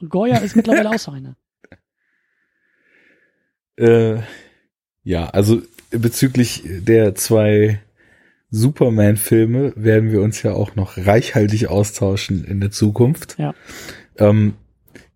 Und 0.00 0.10
Goya 0.10 0.38
ist 0.38 0.56
mittlerweile 0.56 0.90
auch 0.90 0.98
so 0.98 1.12
einer. 1.12 1.36
Äh, 3.76 4.20
ja, 5.04 5.30
also 5.30 5.62
bezüglich 5.90 6.62
der 6.66 7.14
zwei 7.14 7.80
Superman-Filme 8.50 9.72
werden 9.76 10.10
wir 10.10 10.22
uns 10.22 10.42
ja 10.42 10.52
auch 10.52 10.74
noch 10.74 10.96
reichhaltig 10.96 11.68
austauschen 11.68 12.44
in 12.44 12.60
der 12.60 12.70
Zukunft. 12.70 13.38
Ja. 13.38 13.54
Ähm, 14.18 14.54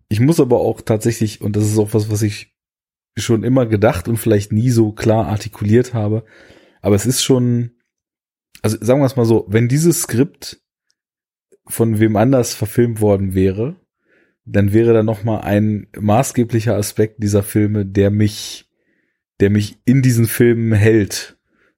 ich 0.07 0.19
muss 0.19 0.39
aber 0.39 0.59
auch 0.59 0.81
tatsächlich, 0.81 1.41
und 1.41 1.55
das 1.55 1.65
ist 1.65 1.77
auch 1.77 1.93
was, 1.93 2.09
was 2.09 2.21
ich 2.21 2.53
schon 3.17 3.43
immer 3.43 3.65
gedacht 3.65 4.07
und 4.07 4.17
vielleicht 4.17 4.51
nie 4.51 4.69
so 4.69 4.91
klar 4.91 5.27
artikuliert 5.27 5.93
habe, 5.93 6.25
aber 6.81 6.95
es 6.95 7.05
ist 7.05 7.23
schon, 7.23 7.71
also 8.61 8.77
sagen 8.79 9.01
wir 9.01 9.05
es 9.05 9.15
mal 9.15 9.25
so, 9.25 9.45
wenn 9.49 9.67
dieses 9.67 10.03
Skript 10.03 10.61
von 11.67 11.99
wem 11.99 12.15
anders 12.15 12.53
verfilmt 12.53 13.01
worden 13.01 13.33
wäre, 13.33 13.75
dann 14.45 14.73
wäre 14.73 14.93
da 14.93 15.01
noch 15.01 15.23
mal 15.23 15.39
ein 15.39 15.87
maßgeblicher 15.97 16.75
Aspekt 16.75 17.23
dieser 17.23 17.41
Filme, 17.41 17.85
der 17.85 18.11
mich, 18.11 18.69
der 19.39 19.49
mich 19.49 19.79
in 19.85 20.01
diesen 20.01 20.27
Filmen 20.27 20.73
hält 20.73 21.34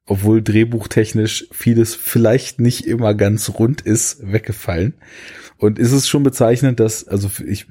obwohl 0.07 0.41
drehbuchtechnisch 0.41 1.47
vieles 1.51 1.93
vielleicht 1.95 2.59
nicht 2.59 2.87
immer 2.87 3.13
ganz 3.13 3.49
rund 3.59 3.81
ist, 3.81 4.31
weggefallen. 4.31 4.95
Und 5.57 5.79
ist 5.79 5.91
es 5.91 6.07
schon 6.07 6.23
bezeichnend, 6.23 6.79
dass, 6.79 7.07
also 7.07 7.29
ich 7.45 7.67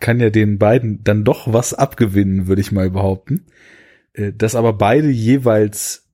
kann 0.00 0.20
ja 0.20 0.30
den 0.30 0.58
beiden 0.58 1.04
dann 1.04 1.24
doch 1.24 1.52
was 1.52 1.74
abgewinnen, 1.74 2.46
würde 2.46 2.62
ich 2.62 2.72
mal 2.72 2.90
behaupten, 2.90 3.46
äh, 4.14 4.32
dass 4.32 4.54
aber 4.54 4.72
beide 4.72 5.10
jeweils 5.10 6.08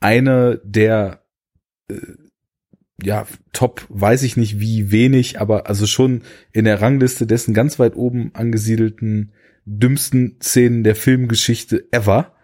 eine 0.00 0.60
der 0.64 1.22
äh, 1.88 1.94
ja, 3.02 3.26
top, 3.52 3.86
weiß 3.88 4.22
ich 4.24 4.36
nicht 4.36 4.60
wie 4.60 4.90
wenig, 4.90 5.40
aber 5.40 5.68
also 5.68 5.86
schon 5.86 6.22
in 6.52 6.66
der 6.66 6.82
Rangliste 6.82 7.26
dessen 7.26 7.54
ganz 7.54 7.78
weit 7.78 7.96
oben 7.96 8.30
angesiedelten 8.34 9.32
dümmsten 9.64 10.36
Szenen 10.42 10.84
der 10.84 10.96
Filmgeschichte 10.96 11.86
ever 11.92 12.34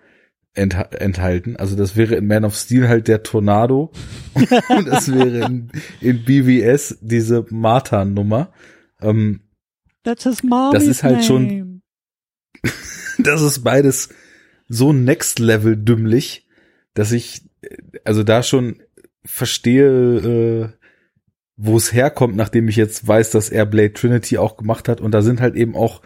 enthalten. 0.56 1.56
Also 1.56 1.76
das 1.76 1.96
wäre 1.96 2.14
in 2.14 2.26
Man 2.26 2.44
of 2.44 2.56
Steel 2.56 2.88
halt 2.88 3.08
der 3.08 3.22
Tornado 3.22 3.92
und 4.68 4.86
das 4.86 5.12
wäre 5.12 5.46
in, 5.46 5.70
in 6.00 6.24
BVS 6.24 6.98
diese 7.00 7.46
Martha-Nummer. 7.50 8.52
Ähm, 9.00 9.40
That's 10.02 10.24
his 10.24 10.42
mom's 10.42 10.72
das 10.72 10.86
ist 10.86 11.02
halt 11.02 11.16
name. 11.16 11.24
schon, 11.24 11.82
das 13.18 13.42
ist 13.42 13.62
beides 13.62 14.08
so 14.68 14.92
next 14.92 15.38
level 15.38 15.76
dümmlich, 15.76 16.48
dass 16.94 17.12
ich 17.12 17.42
also 18.04 18.22
da 18.22 18.42
schon 18.42 18.82
verstehe, 19.24 19.86
äh, 19.86 20.68
wo 21.56 21.76
es 21.76 21.92
herkommt, 21.92 22.36
nachdem 22.36 22.68
ich 22.68 22.76
jetzt 22.76 23.06
weiß, 23.06 23.30
dass 23.30 23.50
er 23.50 23.66
Blade 23.66 23.92
Trinity 23.92 24.38
auch 24.38 24.56
gemacht 24.56 24.88
hat 24.88 25.00
und 25.00 25.12
da 25.12 25.22
sind 25.22 25.40
halt 25.40 25.56
eben 25.56 25.74
auch, 25.74 26.02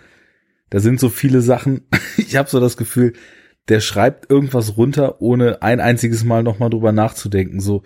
da 0.71 0.81
sind 0.81 1.01
so 1.01 1.09
viele 1.09 1.43
Sachen. 1.43 1.83
ich 2.17 2.37
habe 2.37 2.49
so 2.49 2.61
das 2.61 2.77
Gefühl, 2.77 3.13
der 3.69 3.81
schreibt 3.81 4.31
irgendwas 4.31 4.77
runter, 4.77 5.21
ohne 5.21 5.63
ein 5.63 5.81
einziges 5.81 6.25
Mal 6.25 6.43
nochmal 6.43 6.71
drüber 6.71 6.93
nachzudenken. 6.93 7.61
So, 7.61 7.83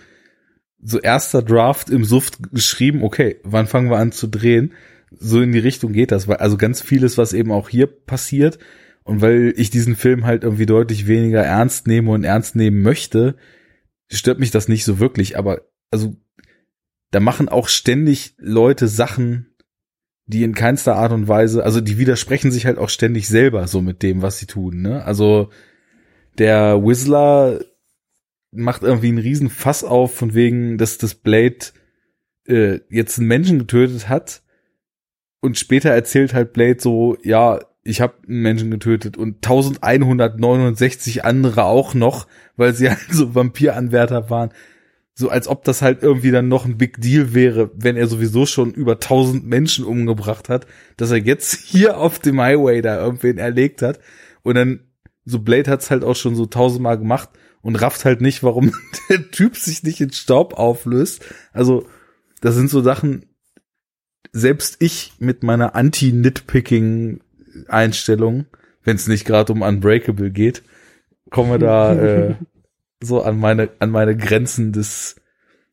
so 0.82 1.00
erster 1.00 1.42
Draft 1.42 1.90
im 1.90 2.04
Suft 2.04 2.52
geschrieben, 2.52 3.02
okay, 3.02 3.40
wann 3.42 3.66
fangen 3.66 3.90
wir 3.90 3.98
an 3.98 4.12
zu 4.12 4.26
drehen? 4.26 4.72
So 5.10 5.40
in 5.40 5.52
die 5.52 5.58
Richtung 5.58 5.92
geht 5.92 6.10
das, 6.10 6.26
weil 6.28 6.38
also 6.38 6.56
ganz 6.56 6.80
vieles, 6.80 7.18
was 7.18 7.32
eben 7.32 7.52
auch 7.52 7.68
hier 7.68 7.86
passiert 7.86 8.58
und 9.04 9.20
weil 9.20 9.52
ich 9.56 9.70
diesen 9.70 9.96
Film 9.96 10.24
halt 10.24 10.42
irgendwie 10.42 10.66
deutlich 10.66 11.06
weniger 11.06 11.42
ernst 11.42 11.86
nehme 11.86 12.10
und 12.10 12.24
ernst 12.24 12.56
nehmen 12.56 12.82
möchte, 12.82 13.36
stört 14.10 14.38
mich 14.38 14.50
das 14.50 14.68
nicht 14.68 14.84
so 14.84 14.98
wirklich, 14.98 15.38
aber 15.38 15.62
also 15.90 16.16
da 17.10 17.20
machen 17.20 17.48
auch 17.48 17.68
ständig 17.68 18.34
Leute 18.38 18.88
Sachen, 18.88 19.53
die 20.26 20.42
in 20.42 20.54
keinster 20.54 20.96
Art 20.96 21.12
und 21.12 21.28
Weise, 21.28 21.64
also 21.64 21.80
die 21.80 21.98
widersprechen 21.98 22.50
sich 22.50 22.66
halt 22.66 22.78
auch 22.78 22.88
ständig 22.88 23.28
selber 23.28 23.66
so 23.68 23.82
mit 23.82 24.02
dem, 24.02 24.22
was 24.22 24.38
sie 24.38 24.46
tun, 24.46 24.80
ne? 24.82 25.04
Also 25.04 25.50
der 26.38 26.82
Whistler 26.82 27.60
macht 28.50 28.82
irgendwie 28.82 29.08
einen 29.08 29.18
riesen 29.18 29.50
Fass 29.50 29.84
auf 29.84 30.14
von 30.14 30.34
wegen, 30.34 30.78
dass 30.78 30.98
das 30.98 31.14
Blade 31.14 31.66
äh, 32.46 32.80
jetzt 32.88 33.18
einen 33.18 33.28
Menschen 33.28 33.58
getötet 33.58 34.08
hat 34.08 34.42
und 35.40 35.58
später 35.58 35.90
erzählt 35.90 36.32
halt 36.32 36.52
Blade 36.52 36.78
so, 36.80 37.18
ja, 37.22 37.60
ich 37.82 38.00
habe 38.00 38.14
einen 38.26 38.40
Menschen 38.40 38.70
getötet 38.70 39.18
und 39.18 39.36
1169 39.46 41.24
andere 41.24 41.64
auch 41.64 41.92
noch, 41.92 42.26
weil 42.56 42.72
sie 42.74 42.88
halt 42.90 43.10
so 43.10 43.34
Vampiranwärter 43.34 44.30
waren. 44.30 44.50
So 45.14 45.28
als 45.28 45.46
ob 45.46 45.62
das 45.64 45.80
halt 45.80 46.02
irgendwie 46.02 46.32
dann 46.32 46.48
noch 46.48 46.64
ein 46.64 46.76
Big 46.76 47.00
Deal 47.00 47.34
wäre, 47.34 47.70
wenn 47.74 47.96
er 47.96 48.08
sowieso 48.08 48.46
schon 48.46 48.72
über 48.72 48.98
tausend 48.98 49.46
Menschen 49.46 49.84
umgebracht 49.84 50.48
hat, 50.48 50.66
dass 50.96 51.12
er 51.12 51.18
jetzt 51.18 51.54
hier 51.66 51.98
auf 51.98 52.18
dem 52.18 52.40
Highway 52.40 52.82
da 52.82 53.00
irgendwen 53.02 53.38
erlegt 53.38 53.82
hat 53.82 54.00
und 54.42 54.56
dann 54.56 54.80
so 55.24 55.38
Blade 55.38 55.70
hat's 55.70 55.90
halt 55.90 56.04
auch 56.04 56.16
schon 56.16 56.34
so 56.34 56.44
tausendmal 56.46 56.98
gemacht 56.98 57.30
und 57.62 57.76
rafft 57.76 58.04
halt 58.04 58.20
nicht, 58.20 58.42
warum 58.42 58.74
der 59.08 59.30
Typ 59.30 59.56
sich 59.56 59.84
nicht 59.84 60.00
in 60.00 60.10
Staub 60.12 60.54
auflöst. 60.54 61.24
Also 61.52 61.86
das 62.40 62.56
sind 62.56 62.68
so 62.68 62.82
Sachen, 62.82 63.26
selbst 64.32 64.78
ich 64.80 65.12
mit 65.18 65.44
meiner 65.44 65.76
Anti-Nitpicking-Einstellung, 65.76 68.46
wenn 68.82 68.96
es 68.96 69.06
nicht 69.06 69.24
gerade 69.24 69.52
um 69.52 69.62
Unbreakable 69.62 70.30
geht, 70.30 70.62
komme 71.30 71.58
da 71.58 71.94
äh, 72.02 72.34
so 73.04 73.22
an 73.22 73.38
meine 73.38 73.70
an 73.78 73.90
meine 73.90 74.16
Grenzen 74.16 74.72
des 74.72 75.16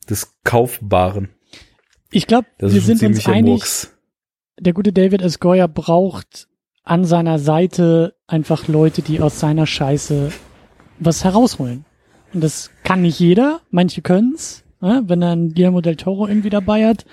des 0.09 0.35
Kaufbaren. 0.43 1.29
Ich 2.11 2.27
glaube, 2.27 2.47
wir 2.59 2.81
sind 2.81 3.01
uns 3.03 3.25
einig, 3.27 3.45
Murks. 3.45 3.97
der 4.59 4.73
gute 4.73 4.91
David 4.91 5.21
S. 5.21 5.39
Goyer 5.39 5.67
braucht 5.67 6.47
an 6.83 7.05
seiner 7.05 7.39
Seite 7.39 8.15
einfach 8.27 8.67
Leute, 8.67 9.01
die 9.01 9.21
aus 9.21 9.39
seiner 9.39 9.65
Scheiße 9.65 10.31
was 10.99 11.23
herausholen. 11.23 11.85
Und 12.33 12.43
das 12.43 12.71
kann 12.83 13.01
nicht 13.01 13.19
jeder, 13.19 13.61
manche 13.69 14.01
können's, 14.01 14.63
ne? 14.79 15.03
wenn 15.05 15.21
er 15.21 15.31
einen 15.31 15.53
Guillermo 15.53 15.81
del 15.81 15.95
Toro 15.95 16.27
irgendwie 16.27 16.49
dabei 16.49 16.87
hat, 16.87 17.05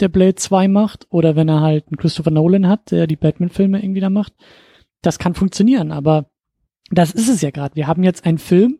der 0.00 0.08
Blade 0.08 0.36
2 0.36 0.68
macht, 0.68 1.06
oder 1.10 1.36
wenn 1.36 1.48
er 1.48 1.60
halt 1.60 1.88
einen 1.88 1.96
Christopher 1.96 2.30
Nolan 2.30 2.68
hat, 2.68 2.90
der 2.90 3.06
die 3.06 3.16
Batman-Filme 3.16 3.82
irgendwie 3.82 4.00
da 4.00 4.10
macht. 4.10 4.32
Das 5.02 5.18
kann 5.18 5.34
funktionieren, 5.34 5.90
aber 5.90 6.30
das 6.90 7.12
ist 7.12 7.28
es 7.28 7.40
ja 7.40 7.50
gerade. 7.50 7.76
Wir 7.76 7.86
haben 7.86 8.02
jetzt 8.02 8.24
einen 8.24 8.38
Film, 8.38 8.78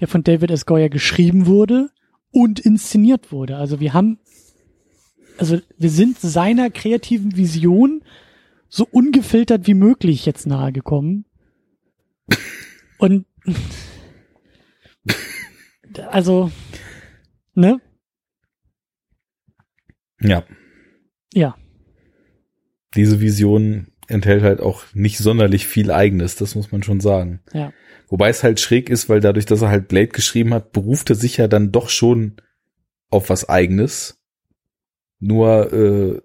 der 0.00 0.08
von 0.08 0.22
David 0.22 0.50
S. 0.50 0.66
Goyer 0.66 0.88
geschrieben 0.88 1.46
wurde 1.46 1.90
und 2.30 2.60
inszeniert 2.60 3.32
wurde. 3.32 3.56
Also 3.56 3.80
wir 3.80 3.92
haben, 3.92 4.18
also 5.38 5.58
wir 5.78 5.90
sind 5.90 6.18
seiner 6.20 6.70
kreativen 6.70 7.36
Vision 7.36 8.02
so 8.68 8.86
ungefiltert 8.90 9.66
wie 9.66 9.74
möglich 9.74 10.26
jetzt 10.26 10.46
nahe 10.46 10.72
gekommen. 10.72 11.24
Und 12.98 13.26
also, 16.10 16.50
ne? 17.54 17.80
Ja. 20.20 20.44
Ja. 21.32 21.56
Diese 22.94 23.20
Vision 23.20 23.88
enthält 24.08 24.42
halt 24.42 24.60
auch 24.60 24.84
nicht 24.94 25.18
sonderlich 25.18 25.66
viel 25.66 25.90
Eigenes, 25.90 26.36
das 26.36 26.54
muss 26.54 26.72
man 26.72 26.82
schon 26.82 27.00
sagen. 27.00 27.40
Ja. 27.52 27.72
Wobei 28.08 28.28
es 28.28 28.42
halt 28.42 28.60
schräg 28.60 28.88
ist, 28.88 29.08
weil 29.08 29.20
dadurch, 29.20 29.46
dass 29.46 29.62
er 29.62 29.68
halt 29.68 29.88
Blade 29.88 30.08
geschrieben 30.08 30.54
hat, 30.54 30.72
beruft 30.72 31.10
er 31.10 31.16
sich 31.16 31.36
ja 31.36 31.48
dann 31.48 31.72
doch 31.72 31.88
schon 31.88 32.36
auf 33.10 33.30
was 33.30 33.48
Eigenes. 33.48 34.20
Nur 35.18 35.72
äh, 35.72 36.20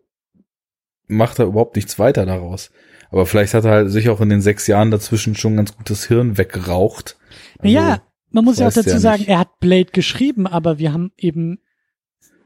macht 1.07 1.39
er 1.39 1.45
überhaupt 1.45 1.75
nichts 1.75 1.97
weiter 1.97 2.25
daraus. 2.25 2.71
Aber 3.09 3.25
vielleicht 3.25 3.53
hat 3.53 3.65
er 3.65 3.71
halt 3.71 3.91
sich 3.91 4.09
auch 4.09 4.21
in 4.21 4.29
den 4.29 4.41
sechs 4.41 4.67
Jahren 4.67 4.91
dazwischen 4.91 5.35
schon 5.35 5.57
ganz 5.57 5.75
gutes 5.75 6.05
Hirn 6.05 6.37
weggeraucht. 6.37 7.17
Also, 7.59 7.73
ja, 7.73 8.01
man 8.31 8.45
muss 8.45 8.59
ja 8.59 8.67
auch 8.67 8.73
dazu 8.73 8.89
ja 8.89 8.99
sagen, 8.99 9.25
er 9.27 9.39
hat 9.39 9.59
Blade 9.59 9.91
geschrieben, 9.91 10.47
aber 10.47 10.79
wir 10.79 10.93
haben 10.93 11.11
eben 11.17 11.59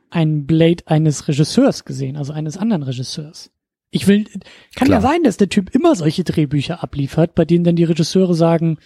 einen 0.09 0.45
Blade 0.45 0.83
eines 0.87 1.27
Regisseurs 1.27 1.85
gesehen, 1.85 2.15
also 2.15 2.33
eines 2.33 2.57
anderen 2.57 2.83
Regisseurs. 2.83 3.51
Ich 3.95 4.07
will, 4.07 4.25
kann 4.75 4.89
Klar. 4.89 4.97
ja 4.97 5.01
sein, 5.01 5.23
dass 5.23 5.37
der 5.37 5.47
Typ 5.47 5.73
immer 5.73 5.95
solche 5.95 6.25
Drehbücher 6.25 6.83
abliefert, 6.83 7.33
bei 7.33 7.45
denen 7.45 7.63
dann 7.63 7.77
die 7.77 7.85
Regisseure 7.85 8.33
sagen, 8.33 8.77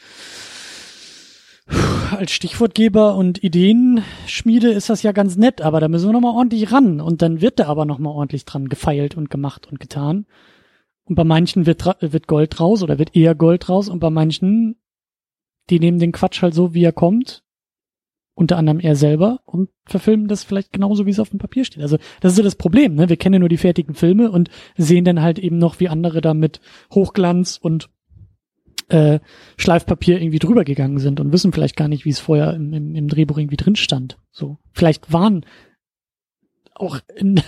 als 2.12 2.32
Stichwortgeber 2.32 3.16
und 3.16 3.43
Ideenschmiede 3.43 4.70
ist 4.70 4.88
das 4.91 5.01
ja 5.01 5.12
ganz 5.12 5.36
nett, 5.36 5.64
aber 5.64 5.80
da 5.80 5.88
müssen 5.88 6.10
wir 6.10 6.14
nochmal 6.14 6.36
ordentlich 6.36 6.72
ran. 6.72 7.01
Und 7.01 7.24
dann 7.24 7.41
wird 7.41 7.57
da 7.60 7.66
aber 7.66 7.86
nochmal 7.86 8.14
ordentlich 8.14 8.45
dran 8.45 8.70
gefeilt 8.70 9.18
und 9.18 9.32
gemacht 9.32 9.66
und 9.66 9.80
getan. 9.80 10.28
Und 11.05 11.16
bei 11.16 11.24
manchen 11.24 11.66
wird, 11.66 11.84
wird 12.01 12.28
Gold 12.28 12.60
raus 12.60 12.84
oder 12.84 12.99
wird 12.99 13.16
eher 13.16 13.34
Gold 13.34 13.68
raus 13.68 13.89
und 13.89 13.99
bei 13.99 14.12
manchen, 14.12 14.76
die 15.72 15.80
nehmen 15.80 15.97
den 15.97 16.12
Quatsch 16.12 16.43
halt 16.43 16.53
so, 16.53 16.76
wie 16.76 16.84
er 16.84 16.93
kommt, 16.93 17.43
unter 18.39 18.55
anderem 18.55 18.79
er 18.79 18.95
selber 18.95 19.41
und 19.45 19.69
verfilmen 19.85 20.29
das 20.29 20.45
vielleicht 20.45 20.71
genauso, 20.71 21.05
wie 21.05 21.09
es 21.09 21.19
auf 21.19 21.29
dem 21.29 21.39
Papier 21.39 21.65
steht. 21.65 21.83
Also 21.83 21.97
das 22.21 22.31
ist 22.31 22.37
so 22.37 22.43
das 22.43 22.55
Problem, 22.55 22.95
ne? 22.95 23.09
Wir 23.09 23.17
kennen 23.17 23.33
ja 23.33 23.39
nur 23.39 23.49
die 23.49 23.57
fertigen 23.57 23.95
Filme 23.95 24.31
und 24.31 24.49
sehen 24.77 25.03
dann 25.03 25.21
halt 25.21 25.39
eben 25.39 25.57
noch, 25.57 25.81
wie 25.81 25.89
andere 25.89 26.21
da 26.21 26.33
mit 26.33 26.61
Hochglanz 26.93 27.59
und 27.61 27.89
äh, 28.87 29.19
Schleifpapier 29.57 30.21
irgendwie 30.21 30.39
drüber 30.39 30.63
gegangen 30.63 30.99
sind 30.99 31.19
und 31.19 31.33
wissen 31.33 31.51
vielleicht 31.51 31.75
gar 31.75 31.89
nicht, 31.89 32.05
wie 32.05 32.11
es 32.11 32.19
vorher 32.19 32.53
im, 32.53 32.73
im, 32.73 32.95
im 32.95 33.07
Drehbuch 33.09 33.37
irgendwie 33.37 33.57
drin 33.57 33.75
stand. 33.75 34.17
So, 34.31 34.57
vielleicht 34.71 35.11
waren 35.11 35.45
auch 36.75 37.01
in, 37.17 37.41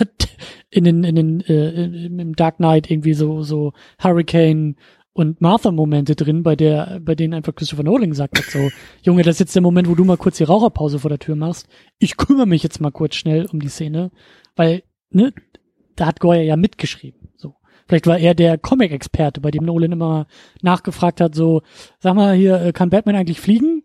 in 0.70 0.84
den, 0.84 1.06
in 1.06 1.16
den 1.16 1.40
äh, 1.40 1.86
im 1.86 2.36
Dark 2.36 2.58
Knight 2.58 2.92
irgendwie 2.92 3.14
so 3.14 3.44
so 3.44 3.72
Hurricane 3.98 4.76
und 5.14 5.42
Martha-Momente 5.42 6.16
drin, 6.16 6.44
bei 6.44 6.56
der, 6.56 7.00
bei 7.02 7.16
denen 7.16 7.34
einfach 7.34 7.54
Christopher 7.54 7.84
Nolan 7.84 8.10
gesagt 8.10 8.38
hat, 8.38 8.46
so, 8.46 8.70
Junge, 9.02 9.24
das 9.24 9.36
ist 9.36 9.40
jetzt 9.40 9.56
der 9.56 9.62
Moment, 9.62 9.90
wo 9.90 9.96
du 9.96 10.06
mal 10.06 10.18
kurz 10.18 10.38
die 10.38 10.46
Raucherpause 10.46 11.00
vor 11.00 11.10
der 11.10 11.20
Tür 11.20 11.36
machst. 11.36 11.68
Ich 12.00 12.16
kümmere 12.18 12.48
mich 12.48 12.64
jetzt 12.64 12.80
mal 12.80 12.92
kurz 12.92 13.16
schnell 13.16 13.46
um 13.52 13.60
die 13.60 13.70
Szene, 13.70 14.12
weil, 14.56 14.84
ne, 15.10 15.34
da 15.96 16.06
hat 16.06 16.20
Goya 16.20 16.42
ja 16.42 16.56
mitgeschrieben, 16.56 17.30
so. 17.36 17.56
Vielleicht 17.88 18.08
war 18.08 18.18
er 18.18 18.36
der 18.36 18.58
Comic-Experte, 18.58 19.42
bei 19.42 19.52
dem 19.52 19.66
Nolan 19.66 19.92
immer 19.92 20.28
nachgefragt 20.62 21.20
hat, 21.20 21.36
so, 21.36 21.62
sag 22.00 22.16
mal 22.16 22.34
hier, 22.34 22.62
äh, 22.62 22.72
kann 22.72 22.90
Batman 22.90 23.16
eigentlich 23.16 23.42
fliegen? 23.42 23.84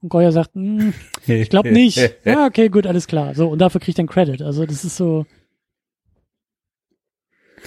Und 0.00 0.08
Goya 0.08 0.32
sagt, 0.32 0.54
hm, 0.54 0.94
ich 1.26 1.50
glaube 1.50 1.70
nicht. 1.70 1.98
ja, 2.24 2.46
okay, 2.46 2.70
gut, 2.70 2.86
alles 2.86 3.06
klar. 3.06 3.34
So, 3.34 3.48
und 3.48 3.58
dafür 3.58 3.82
kriegt 3.82 3.98
er 3.98 4.02
einen 4.02 4.08
Credit. 4.08 4.40
Also 4.40 4.64
das 4.64 4.84
ist 4.84 4.96
so. 4.96 5.26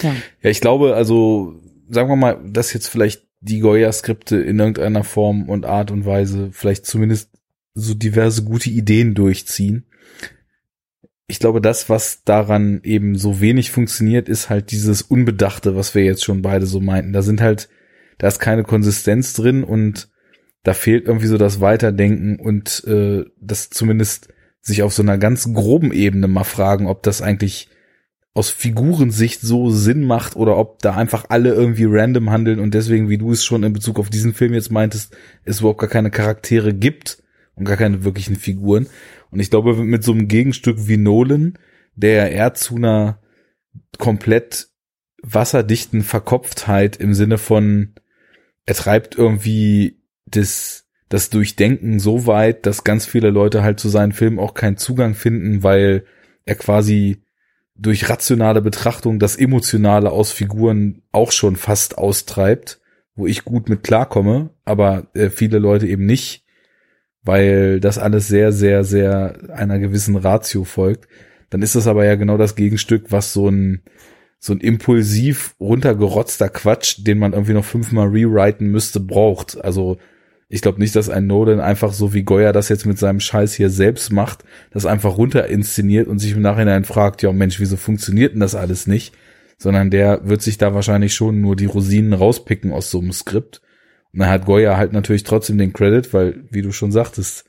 Ja. 0.02 0.16
ja, 0.42 0.50
ich 0.50 0.62
glaube, 0.62 0.96
also, 0.96 1.60
sagen 1.90 2.10
wir 2.10 2.16
mal, 2.16 2.40
dass 2.44 2.74
jetzt 2.74 2.88
vielleicht 2.88 3.26
die 3.40 3.60
Goya-Skripte 3.60 4.38
in 4.38 4.60
irgendeiner 4.60 5.04
Form 5.04 5.50
und 5.50 5.66
Art 5.66 5.92
und 5.92 6.06
Weise 6.06 6.50
vielleicht 6.52 6.86
zumindest 6.86 7.30
so 7.74 7.94
diverse 7.94 8.44
gute 8.44 8.70
Ideen 8.70 9.14
durchziehen 9.14 9.86
ich 11.28 11.40
glaube, 11.40 11.60
das, 11.60 11.90
was 11.90 12.24
daran 12.24 12.80
eben 12.84 13.18
so 13.18 13.42
wenig 13.42 13.72
funktioniert, 13.72 14.30
ist 14.30 14.50
halt 14.50 14.72
dieses 14.72 15.02
Unbedachte, 15.02 15.76
was 15.76 15.94
wir 15.94 16.04
jetzt 16.04 16.24
schon 16.24 16.42
beide 16.42 16.66
so 16.66 16.80
meinten. 16.80 17.12
Da 17.12 17.22
sind 17.22 17.42
halt, 17.42 17.68
da 18.18 18.30
ist 18.30 18.40
keine 18.40 18.64
Konsistenz 18.64 19.34
drin 19.34 19.66
und 19.66 20.10
da 20.64 20.74
fehlt 20.74 21.06
irgendwie 21.06 21.28
so 21.28 21.38
das 21.38 21.60
Weiterdenken 21.60 22.40
und 22.40 22.84
äh, 22.88 23.26
das 23.40 23.70
zumindest 23.70 24.30
sich 24.62 24.84
auf 24.84 24.94
so 24.94 25.02
einer 25.02 25.18
ganz 25.18 25.54
groben 25.54 25.92
Ebene 25.92 26.28
mal 26.28 26.46
fragen, 26.46 26.88
ob 26.88 27.04
das 27.04 27.22
eigentlich 27.22 27.70
aus 28.38 28.52
Figurensicht 28.52 29.42
so 29.42 29.72
Sinn 29.72 30.06
macht 30.06 30.36
oder 30.36 30.58
ob 30.58 30.78
da 30.84 30.96
einfach 30.96 31.26
alle 31.30 31.56
irgendwie 31.56 31.86
random 31.88 32.30
handeln 32.30 32.60
und 32.60 32.76
deswegen, 32.76 33.10
wie 33.10 33.18
du 33.18 33.32
es 33.32 33.44
schon 33.44 33.64
in 33.64 33.74
Bezug 33.74 33.98
auf 33.98 34.12
diesen 34.12 34.36
Film 34.36 34.54
jetzt 34.54 34.72
meintest, 34.72 35.18
es 35.44 35.60
überhaupt 35.60 35.80
gar 35.80 35.90
keine 35.90 36.12
Charaktere 36.12 36.72
gibt 36.72 37.24
und 37.56 37.66
gar 37.66 37.78
keine 37.78 38.04
wirklichen 38.04 38.36
Figuren. 38.36 38.86
Und 39.32 39.40
ich 39.40 39.50
glaube, 39.50 39.76
mit 39.78 40.04
so 40.04 40.12
einem 40.12 40.28
Gegenstück 40.28 40.88
wie 40.88 40.98
Nolan, 40.98 41.58
der 41.96 42.32
eher 42.32 42.54
zu 42.54 42.76
einer 42.76 43.20
komplett 43.98 44.68
wasserdichten 45.24 46.04
Verkopftheit 46.04 46.96
im 46.98 47.16
Sinne 47.16 47.40
von, 47.40 47.96
er 48.68 48.76
treibt 48.76 49.18
irgendwie 49.18 49.98
das, 50.28 50.86
das 51.10 51.32
Durchdenken 51.32 51.98
so 51.98 52.28
weit, 52.28 52.68
dass 52.68 52.84
ganz 52.84 53.08
viele 53.08 53.32
Leute 53.32 53.64
halt 53.64 53.80
zu 53.80 53.90
seinen 53.90 54.12
Filmen 54.12 54.38
auch 54.38 54.54
keinen 54.54 54.78
Zugang 54.78 55.16
finden, 55.16 55.64
weil 55.64 56.06
er 56.46 56.54
quasi 56.54 57.24
durch 57.80 58.10
rationale 58.10 58.62
Betrachtung 58.62 59.20
das 59.20 59.36
Emotionale 59.36 60.12
aus 60.12 60.32
Figuren 60.32 61.02
auch 61.12 61.32
schon 61.32 61.56
fast 61.56 61.98
austreibt, 61.98 62.80
wo 63.16 63.28
ich 63.28 63.46
gut 63.46 63.70
mit 63.70 63.84
klarkomme, 63.84 64.50
aber 64.66 65.08
äh, 65.14 65.30
viele 65.30 65.60
Leute 65.60 65.88
eben 65.88 66.06
nicht 66.06 66.44
weil 67.28 67.80
das 67.80 67.98
alles 68.00 68.28
sehr, 68.28 68.52
sehr, 68.52 68.84
sehr 68.84 69.38
einer 69.54 69.78
gewissen 69.78 70.16
Ratio 70.16 70.64
folgt. 70.64 71.08
Dann 71.50 71.62
ist 71.62 71.76
das 71.76 71.86
aber 71.86 72.06
ja 72.06 72.16
genau 72.16 72.38
das 72.38 72.56
Gegenstück, 72.56 73.12
was 73.12 73.34
so 73.34 73.50
ein, 73.50 73.84
so 74.40 74.54
ein 74.54 74.62
impulsiv 74.62 75.56
runtergerotzter 75.60 76.50
Quatsch, 76.50 77.00
den 77.00 77.20
man 77.20 77.34
irgendwie 77.34 77.54
noch 77.54 77.66
fünfmal 77.66 78.08
rewriten 78.08 78.68
müsste, 78.68 79.00
braucht. 79.00 79.64
Also 79.64 79.98
ich 80.50 80.62
glaube 80.62 80.80
nicht, 80.80 80.96
dass 80.96 81.10
ein 81.10 81.28
Nolan 81.28 81.60
einfach 81.60 81.94
so 81.94 82.14
wie 82.14 82.24
Goya 82.24 82.52
das 82.54 82.70
jetzt 82.70 82.86
mit 82.86 82.98
seinem 82.98 83.20
Scheiß 83.20 83.54
hier 83.54 83.70
selbst 83.70 84.12
macht, 84.12 84.44
das 84.72 84.86
einfach 84.86 85.18
runter 85.18 85.48
inszeniert 85.48 86.08
und 86.08 86.20
sich 86.20 86.32
im 86.32 86.42
Nachhinein 86.42 86.86
fragt, 86.86 87.22
ja 87.22 87.32
Mensch, 87.32 87.60
wieso 87.60 87.78
funktioniert 87.78 88.34
denn 88.34 88.40
das 88.40 88.56
alles 88.56 88.88
nicht? 88.88 89.14
Sondern 89.58 89.90
der 89.90 90.28
wird 90.28 90.42
sich 90.42 90.58
da 90.58 90.74
wahrscheinlich 90.74 91.14
schon 91.14 91.42
nur 91.42 91.56
die 91.56 91.66
Rosinen 91.66 92.14
rauspicken 92.14 92.72
aus 92.72 92.92
so 92.92 93.00
einem 93.00 93.12
Skript 93.12 93.62
und 94.14 94.22
dann 94.22 94.30
hat 94.30 94.46
Goya 94.46 94.78
halt 94.78 94.94
natürlich 94.94 95.24
trotzdem 95.24 95.58
den 95.58 95.74
Credit, 95.74 96.12
weil, 96.14 96.44
wie 96.50 96.62
du 96.62 96.72
schon 96.72 96.92
sagtest, 96.92 97.46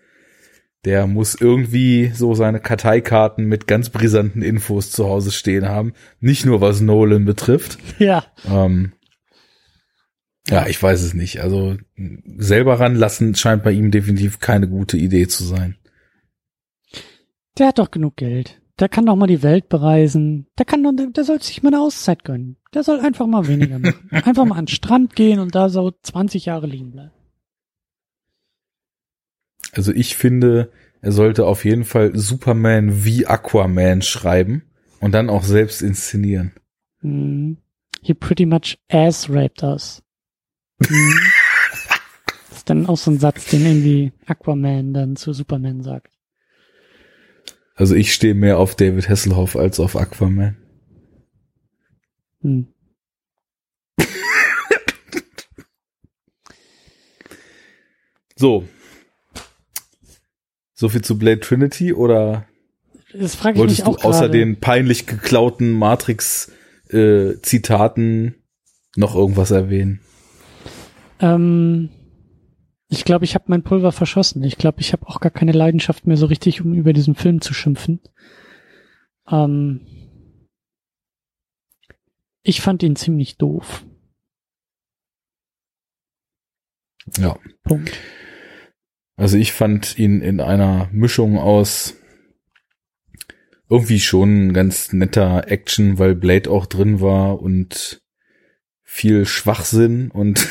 der 0.85 1.07
muss 1.07 1.35
irgendwie 1.35 2.13
so 2.15 2.35
seine 2.35 2.61
Karteikarten 2.61 3.47
mit 3.47 3.67
ganz 3.67 3.91
brisanten 3.91 4.43
Infos 4.43 4.91
zu 4.91 5.07
Hause 5.07 5.33
stehen 5.33 5.69
haben. 5.69 5.93
Nicht 6.21 6.47
nur 6.47 6.61
was 6.61 6.81
Nolan 6.81 7.25
betrifft. 7.25 7.79
Ja. 7.99 8.25
Ähm, 8.49 8.93
ja, 10.47 10.67
ich 10.67 10.83
weiß 10.83 11.03
es 11.03 11.15
nicht. 11.15 11.41
Also 11.41 11.77
selber 12.37 12.81
ranlassen 12.81 13.35
scheint 13.35 13.63
bei 13.63 13.73
ihm 13.73 13.91
definitiv 13.91 14.39
keine 14.39 14.69
gute 14.69 14.97
Idee 14.97 15.29
zu 15.29 15.45
sein. 15.45 15.77
Der 17.59 17.69
hat 17.69 17.79
doch 17.79 17.91
genug 17.91 18.17
Geld. 18.17 18.61
Der 18.79 18.89
kann 18.89 19.07
doch 19.07 19.17
mal 19.17 19.27
die 19.27 19.43
Welt 19.43 19.69
bereisen. 19.69 20.47
Der 20.57 20.65
kann 20.65 20.85
doch, 20.85 20.93
der, 20.93 21.09
der 21.09 21.25
soll 21.25 21.43
sich 21.43 21.63
mal 21.63 21.71
eine 21.71 21.81
Auszeit 21.81 22.25
gönnen. 22.25 22.57
Der 22.73 22.85
soll 22.85 23.01
einfach 23.01 23.27
mal 23.27 23.49
weniger 23.49 23.79
machen. 23.79 24.09
Einfach 24.11 24.45
mal 24.45 24.57
an 24.57 24.67
den 24.67 24.75
Strand 24.75 25.17
gehen 25.17 25.41
und 25.41 25.55
da 25.55 25.69
so 25.69 25.91
20 26.03 26.45
Jahre 26.45 26.67
liegen 26.67 26.93
bleiben. 26.93 27.13
Also 29.73 29.93
ich 29.93 30.17
finde, 30.17 30.71
er 31.01 31.13
sollte 31.13 31.47
auf 31.47 31.65
jeden 31.65 31.85
Fall 31.85 32.17
Superman 32.17 33.05
wie 33.05 33.27
Aquaman 33.27 34.03
schreiben 34.03 34.63
und 35.01 35.13
dann 35.13 35.31
auch 35.31 35.45
selbst 35.45 35.83
inszenieren. 35.83 36.53
Hm. 37.01 37.59
He 38.03 38.15
pretty 38.15 38.47
much 38.47 38.79
ass 38.89 39.29
raped 39.29 39.63
us. 39.63 40.03
Das 40.79 42.59
ist 42.59 42.71
dann 42.71 42.87
auch 42.87 42.97
so 42.97 43.11
ein 43.11 43.19
Satz, 43.19 43.47
den 43.47 43.67
irgendwie 43.67 44.13
Aquaman 44.27 44.93
dann 44.95 45.17
zu 45.17 45.33
Superman 45.33 45.83
sagt. 45.83 46.13
Also 47.75 47.95
ich 47.95 48.13
stehe 48.13 48.35
mehr 48.35 48.59
auf 48.59 48.75
David 48.75 49.09
Hasselhoff 49.09 49.57
als 49.57 49.81
auf 49.81 49.97
Aquaman. 49.97 50.57
Hm. 52.43 52.69
So. 58.37 58.69
So 60.75 60.89
viel 60.89 61.03
zu 61.03 61.19
Blade 61.19 61.41
Trinity 61.41 61.93
oder 61.93 62.47
Das 63.13 63.35
frage 63.35 63.55
ich 63.55 63.59
wolltest 63.59 63.81
mich 63.81 63.85
du 63.85 63.91
auch 64.01 64.05
außer 64.05 64.27
gerade. 64.29 64.39
den 64.39 64.61
peinlich 64.61 65.07
geklauten 65.07 65.73
Matrix 65.73 66.53
äh, 66.91 67.35
Zitaten 67.43 68.37
noch 68.95 69.17
irgendwas 69.17 69.51
erwähnen? 69.51 70.01
Ähm, 71.21 71.91
ich 72.89 73.05
glaube, 73.05 73.25
ich 73.25 73.35
habe 73.35 73.45
mein 73.49 73.63
Pulver 73.63 73.93
verschossen. 73.93 74.43
Ich 74.45 74.57
glaube, 74.57 74.81
ich 74.81 74.93
habe 74.93 75.07
auch 75.07 75.21
gar 75.21 75.31
keine 75.31 75.53
Leidenschaft 75.53 76.07
mehr 76.07 76.17
so 76.17 76.27
richtig, 76.27 76.61
um 76.61 76.75
über 76.75 76.93
diesen 76.93 77.15
Film 77.15 77.41
zu 77.41 77.53
schimpfen. 77.53 78.01
Ähm, 79.31 79.81
ich 82.43 82.61
fand 82.61 82.83
ihn 82.83 82.97
ziemlich 82.97 83.37
doof. 83.37 83.85
Ja. 87.19 87.39
Punkt. 87.63 87.99
Also 89.17 89.37
ich 89.37 89.53
fand 89.53 89.99
ihn 89.99 90.21
in 90.21 90.41
einer 90.41 90.89
Mischung 90.93 91.39
aus 91.39 91.95
irgendwie 93.69 94.01
schon 94.01 94.49
ein 94.49 94.53
ganz 94.55 94.93
netter 94.93 95.51
Action, 95.51 95.99
weil 95.99 96.15
Blade 96.15 96.51
auch 96.51 96.67
drin 96.67 97.01
war 97.01 97.41
und 97.41 98.01
viel 98.91 99.27
Schwachsinn 99.27 100.11
und 100.11 100.49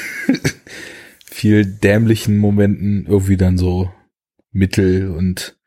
viel 1.25 1.65
dämlichen 1.65 2.37
Momenten 2.37 3.07
irgendwie 3.07 3.35
dann 3.35 3.57
so 3.57 3.91
Mittel 4.51 5.09
und 5.09 5.57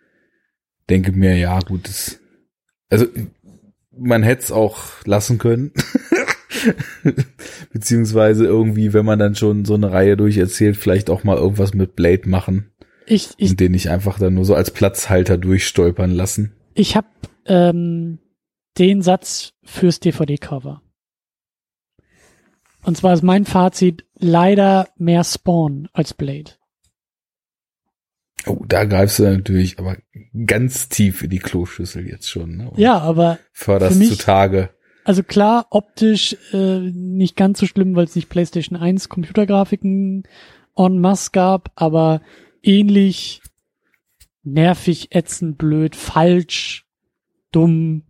denke 0.89 1.11
mir, 1.11 1.37
ja 1.37 1.59
gut, 1.59 1.89
das, 1.89 2.21
also 2.89 3.07
man 3.91 4.23
hätte 4.23 4.45
es 4.45 4.53
auch 4.53 5.05
lassen 5.05 5.39
können. 5.39 5.73
Beziehungsweise 7.73 8.45
irgendwie, 8.45 8.93
wenn 8.93 9.05
man 9.05 9.19
dann 9.19 9.35
schon 9.35 9.65
so 9.65 9.75
eine 9.75 9.91
Reihe 9.91 10.17
durcherzählt, 10.17 10.77
vielleicht 10.77 11.11
auch 11.11 11.25
mal 11.25 11.39
irgendwas 11.39 11.75
mit 11.75 11.97
Blade 11.97 12.29
machen 12.29 12.71
Ich, 13.07 13.31
ich, 13.37 13.51
und 13.51 13.61
den 13.61 13.73
nicht 13.73 13.91
einfach 13.91 14.21
dann 14.21 14.35
nur 14.35 14.45
so 14.45 14.55
als 14.55 14.71
Platzhalter 14.71 15.39
durchstolpern 15.39 16.13
lassen. 16.13 16.53
ich 16.75 16.95
habe 16.95 17.09
ähm, 17.47 18.21
den 18.79 19.03
Satz 19.03 19.55
fürs 19.65 19.99
DVD-Cover. 19.99 20.83
Und 22.85 22.97
zwar 22.97 23.13
ist 23.15 23.23
mein 23.23 23.45
Fazit 23.45 24.05
leider 24.15 24.89
mehr 24.97 25.25
Spawn 25.25 25.89
als 25.93 26.15
Blade. 26.15 26.53
Oh, 28.47 28.65
da 28.67 28.85
greifst 28.85 29.19
du 29.19 29.25
natürlich 29.25 29.79
aber 29.79 29.99
ganz 30.47 30.89
tief 30.89 31.23
in 31.23 31.29
die 31.31 31.39
Kloschüssel 31.41 32.09
jetzt 32.09 32.29
schon. 32.31 32.57
Ne? 32.57 32.71
Und 32.71 32.79
Ja, 32.79 32.99
aber 32.99 33.39
Förderst 33.53 33.93
für 33.95 33.99
mich- 33.99 34.11
zutage. 34.19 34.71
Also 35.05 35.23
klar, 35.23 35.67
optisch 35.71 36.37
äh, 36.53 36.79
nicht 36.81 37.35
ganz 37.37 37.59
so 37.59 37.67
schlimm, 37.67 37.97
weil 37.97 38.05
es 38.05 38.15
nicht 38.17 38.29
PlayStation 38.29 38.79
1 38.79 39.09
Computergrafiken 39.09 40.25
en 40.77 40.99
masse 41.01 41.31
gab, 41.33 41.73
aber 41.75 42.23
ähnlich 42.63 43.43
nervig, 44.43 45.09
ätzend, 45.15 45.59
blöd, 45.59 45.97
falsch, 45.97 46.87
dumm, 47.51 48.05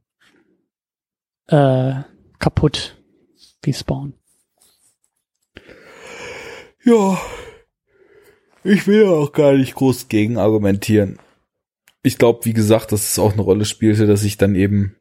äh, 1.47 1.95
kaputt 2.39 2.97
wie 3.63 3.73
Spawn. 3.73 4.15
Ja, 6.85 7.21
ich 8.65 8.87
will 8.87 9.03
ja 9.03 9.11
auch 9.11 9.33
gar 9.33 9.53
nicht 9.53 9.75
groß 9.75 10.09
gegen 10.09 10.39
argumentieren. 10.39 11.19
Ich 12.03 12.19
glaube, 12.19 12.45
wie 12.45 12.53
gesagt, 12.53 12.93
dass 12.93 13.11
es 13.11 13.19
auch 13.19 13.33
eine 13.33 13.43
Rolle 13.43 13.65
spielte, 13.65 14.07
dass 14.07 14.25
ich 14.25 14.39
dann 14.39 14.55
eben 14.55 14.97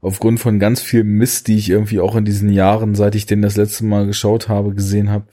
aufgrund 0.00 0.40
von 0.40 0.58
ganz 0.58 0.80
viel 0.80 1.04
Mist, 1.04 1.48
die 1.48 1.56
ich 1.56 1.70
irgendwie 1.70 2.00
auch 2.00 2.16
in 2.16 2.24
diesen 2.24 2.50
Jahren, 2.50 2.94
seit 2.94 3.14
ich 3.14 3.26
den 3.26 3.42
das 3.42 3.56
letzte 3.56 3.84
Mal 3.84 4.06
geschaut 4.06 4.48
habe, 4.48 4.74
gesehen 4.74 5.10
habe, 5.10 5.26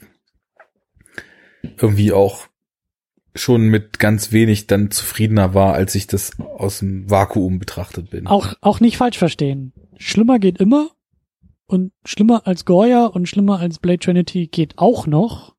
irgendwie 1.62 2.12
auch 2.12 2.48
schon 3.34 3.68
mit 3.68 3.98
ganz 3.98 4.32
wenig 4.32 4.66
dann 4.66 4.90
zufriedener 4.90 5.54
war, 5.54 5.74
als 5.74 5.94
ich 5.94 6.06
das 6.06 6.38
aus 6.40 6.80
dem 6.80 7.08
Vakuum 7.08 7.58
betrachtet 7.58 8.10
bin. 8.10 8.26
Auch, 8.26 8.54
auch 8.60 8.80
nicht 8.80 8.96
falsch 8.96 9.18
verstehen. 9.18 9.72
Schlimmer 9.96 10.38
geht 10.38 10.58
immer 10.58 10.90
und 11.66 11.92
schlimmer 12.04 12.46
als 12.46 12.64
Goya 12.64 13.06
und 13.06 13.28
schlimmer 13.28 13.60
als 13.60 13.78
Blade 13.78 14.00
Trinity 14.00 14.48
geht 14.48 14.78
auch 14.78 15.06
noch. 15.06 15.54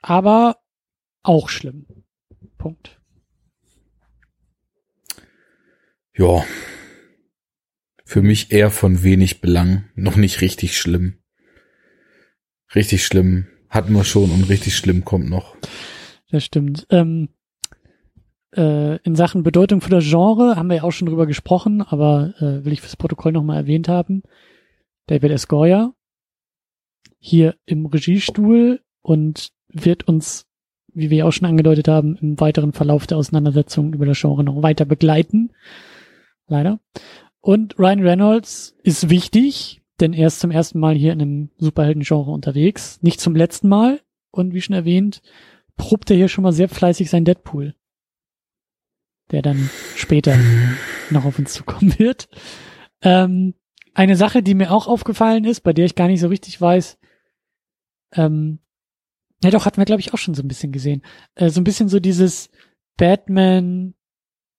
Aber 0.00 0.56
auch 1.22 1.48
schlimm. 1.48 1.86
Punkt. 2.58 3.00
Ja. 6.16 6.44
Für 8.04 8.22
mich 8.22 8.50
eher 8.50 8.70
von 8.70 9.02
wenig 9.02 9.40
Belang. 9.40 9.88
Noch 9.94 10.16
nicht 10.16 10.40
richtig 10.40 10.76
schlimm. 10.76 11.18
Richtig 12.74 13.04
schlimm 13.04 13.46
hatten 13.68 13.92
wir 13.92 14.04
schon 14.04 14.30
und 14.30 14.48
richtig 14.48 14.76
schlimm 14.76 15.04
kommt 15.04 15.30
noch. 15.30 15.56
Das 16.30 16.44
stimmt. 16.44 16.86
Ähm, 16.90 17.28
äh, 18.56 18.96
in 19.02 19.14
Sachen 19.14 19.42
Bedeutung 19.42 19.80
für 19.80 19.90
das 19.90 20.04
Genre 20.04 20.56
haben 20.56 20.68
wir 20.68 20.78
ja 20.78 20.82
auch 20.82 20.90
schon 20.90 21.06
drüber 21.06 21.26
gesprochen, 21.26 21.82
aber 21.82 22.34
äh, 22.38 22.64
will 22.64 22.72
ich 22.72 22.80
fürs 22.80 22.96
Protokoll 22.96 23.32
nochmal 23.32 23.58
erwähnt 23.58 23.88
haben. 23.88 24.22
David 25.06 25.30
S. 25.30 25.46
Hier 27.18 27.56
im 27.66 27.86
Regiestuhl 27.86 28.80
und 29.02 29.52
wird 29.68 30.08
uns, 30.08 30.46
wie 30.92 31.10
wir 31.10 31.26
auch 31.26 31.32
schon 31.32 31.48
angedeutet 31.48 31.88
haben, 31.88 32.16
im 32.16 32.38
weiteren 32.40 32.72
Verlauf 32.72 33.06
der 33.06 33.18
Auseinandersetzung 33.18 33.92
über 33.92 34.06
das 34.06 34.20
Genre 34.20 34.44
noch 34.44 34.62
weiter 34.62 34.84
begleiten. 34.84 35.52
Leider. 36.46 36.80
Und 37.40 37.78
Ryan 37.78 38.02
Reynolds 38.02 38.76
ist 38.82 39.08
wichtig, 39.08 39.82
denn 40.00 40.12
er 40.12 40.26
ist 40.26 40.40
zum 40.40 40.50
ersten 40.50 40.78
Mal 40.78 40.94
hier 40.94 41.12
in 41.12 41.22
einem 41.22 41.50
Superhelden-Genre 41.58 42.30
unterwegs. 42.30 43.00
Nicht 43.02 43.20
zum 43.20 43.36
letzten 43.36 43.68
Mal. 43.68 44.00
Und 44.30 44.54
wie 44.54 44.60
schon 44.60 44.76
erwähnt, 44.76 45.22
probt 45.76 46.10
er 46.10 46.16
hier 46.16 46.28
schon 46.28 46.42
mal 46.42 46.52
sehr 46.52 46.68
fleißig 46.68 47.10
sein 47.10 47.24
Deadpool. 47.24 47.74
Der 49.30 49.42
dann 49.42 49.70
später 49.96 50.36
noch 51.10 51.24
auf 51.24 51.38
uns 51.38 51.52
zukommen 51.52 51.98
wird. 51.98 52.28
Ähm, 53.02 53.54
eine 53.94 54.16
Sache, 54.16 54.42
die 54.42 54.54
mir 54.54 54.72
auch 54.72 54.86
aufgefallen 54.86 55.44
ist, 55.44 55.60
bei 55.60 55.72
der 55.72 55.84
ich 55.84 55.94
gar 55.94 56.08
nicht 56.08 56.20
so 56.20 56.28
richtig 56.28 56.60
weiß, 56.60 56.98
ähm, 58.12 58.60
ja 59.42 59.50
doch, 59.50 59.66
hatten 59.66 59.78
wir 59.78 59.84
glaube 59.84 60.00
ich 60.00 60.12
auch 60.12 60.18
schon 60.18 60.34
so 60.34 60.42
ein 60.42 60.48
bisschen 60.48 60.72
gesehen, 60.72 61.02
äh, 61.34 61.50
so 61.50 61.60
ein 61.60 61.64
bisschen 61.64 61.88
so 61.88 62.00
dieses 62.00 62.50
Batman 62.96 63.94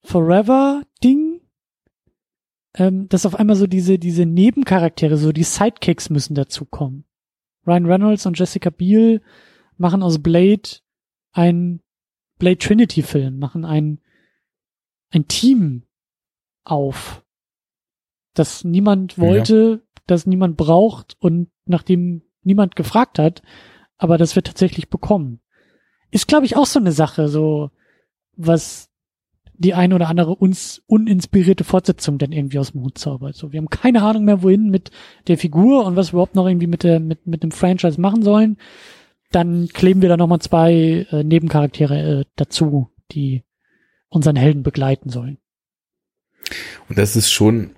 Forever 0.03 0.83
Ding, 1.03 1.41
ähm, 2.75 3.07
dass 3.09 3.25
auf 3.25 3.35
einmal 3.35 3.55
so 3.55 3.67
diese, 3.67 3.99
diese 3.99 4.25
Nebencharaktere, 4.25 5.17
so 5.17 5.31
die 5.31 5.43
Sidekicks 5.43 6.09
müssen 6.09 6.35
dazukommen. 6.35 7.05
Ryan 7.67 7.85
Reynolds 7.85 8.25
und 8.25 8.39
Jessica 8.39 8.69
Biel 8.69 9.21
machen 9.77 10.01
aus 10.01 10.21
Blade 10.21 10.79
ein 11.33 11.81
Blade 12.39 12.57
Trinity 12.57 13.03
Film, 13.03 13.37
machen 13.37 13.65
ein, 13.65 13.99
ein 15.11 15.27
Team 15.27 15.83
auf, 16.63 17.23
das 18.33 18.63
niemand 18.63 19.17
wollte, 19.19 19.85
das 20.07 20.25
niemand 20.25 20.57
braucht 20.57 21.15
und 21.19 21.51
nachdem 21.65 22.23
niemand 22.43 22.75
gefragt 22.75 23.19
hat, 23.19 23.41
aber 24.01 24.17
das 24.17 24.35
wird 24.35 24.47
tatsächlich 24.47 24.89
bekommen. 24.89 25.41
Ist, 26.09 26.27
glaube 26.27 26.45
ich, 26.45 26.57
auch 26.57 26.65
so 26.65 26.79
eine 26.79 26.91
Sache, 26.91 27.27
so 27.27 27.69
was 28.35 28.89
die 29.53 29.75
eine 29.75 29.93
oder 29.93 30.09
andere 30.09 30.33
uns 30.33 30.81
uninspirierte 30.87 31.63
Fortsetzung 31.63 32.17
dann 32.17 32.31
irgendwie 32.31 32.57
aus 32.57 32.71
dem 32.71 32.81
Hut 32.81 32.97
zaubert. 32.97 33.35
So, 33.35 33.51
wir 33.51 33.59
haben 33.59 33.69
keine 33.69 34.01
Ahnung 34.01 34.25
mehr, 34.25 34.41
wohin 34.41 34.71
mit 34.71 34.89
der 35.27 35.37
Figur 35.37 35.85
und 35.85 35.95
was 35.95 36.07
wir 36.07 36.13
überhaupt 36.13 36.33
noch 36.33 36.47
irgendwie 36.47 36.65
mit 36.65 36.81
der 36.81 36.99
mit 36.99 37.27
mit 37.27 37.43
dem 37.43 37.51
Franchise 37.51 38.01
machen 38.01 38.23
sollen. 38.23 38.57
Dann 39.29 39.67
kleben 39.67 40.01
wir 40.01 40.09
da 40.09 40.17
noch 40.17 40.27
mal 40.27 40.39
zwei 40.39 41.05
äh, 41.11 41.23
Nebencharaktere 41.23 42.21
äh, 42.21 42.25
dazu, 42.35 42.89
die 43.11 43.43
unseren 44.09 44.35
Helden 44.35 44.63
begleiten 44.63 45.09
sollen. 45.09 45.37
Und 46.89 46.97
das 46.97 47.15
ist 47.15 47.31
schon 47.31 47.75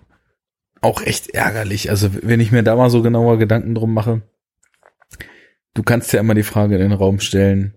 auch 0.80 1.02
echt 1.02 1.32
ärgerlich. 1.32 1.90
Also 1.90 2.12
wenn 2.14 2.40
ich 2.40 2.54
mir 2.54 2.64
da 2.64 2.78
mal 2.78 2.90
so 2.90 3.02
genauer 3.02 3.38
Gedanken 3.38 3.76
drum 3.76 3.94
mache, 3.94 4.22
du 5.74 5.84
kannst 5.84 6.14
ja 6.14 6.20
immer 6.20 6.34
die 6.34 6.44
Frage 6.44 6.76
in 6.76 6.82
den 6.82 6.92
Raum 6.92 7.20
stellen, 7.20 7.74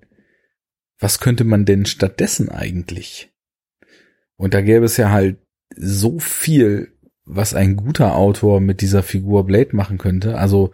was 0.99 1.20
könnte 1.20 1.44
man 1.44 1.64
denn 1.64 1.86
stattdessen 1.86 2.49
eigentlich 2.49 3.32
Und 4.36 4.55
da 4.55 4.61
gäbe 4.62 4.84
es 4.84 4.97
ja 4.97 5.11
halt 5.11 5.38
so 5.76 6.18
viel, 6.18 6.92
was 7.24 7.55
ein 7.55 7.76
guter 7.76 8.14
Autor 8.14 8.61
mit 8.61 8.80
dieser 8.80 9.03
Figur 9.03 9.44
Blade 9.47 9.74
machen 9.74 9.99
könnte. 9.99 10.38
Also 10.38 10.72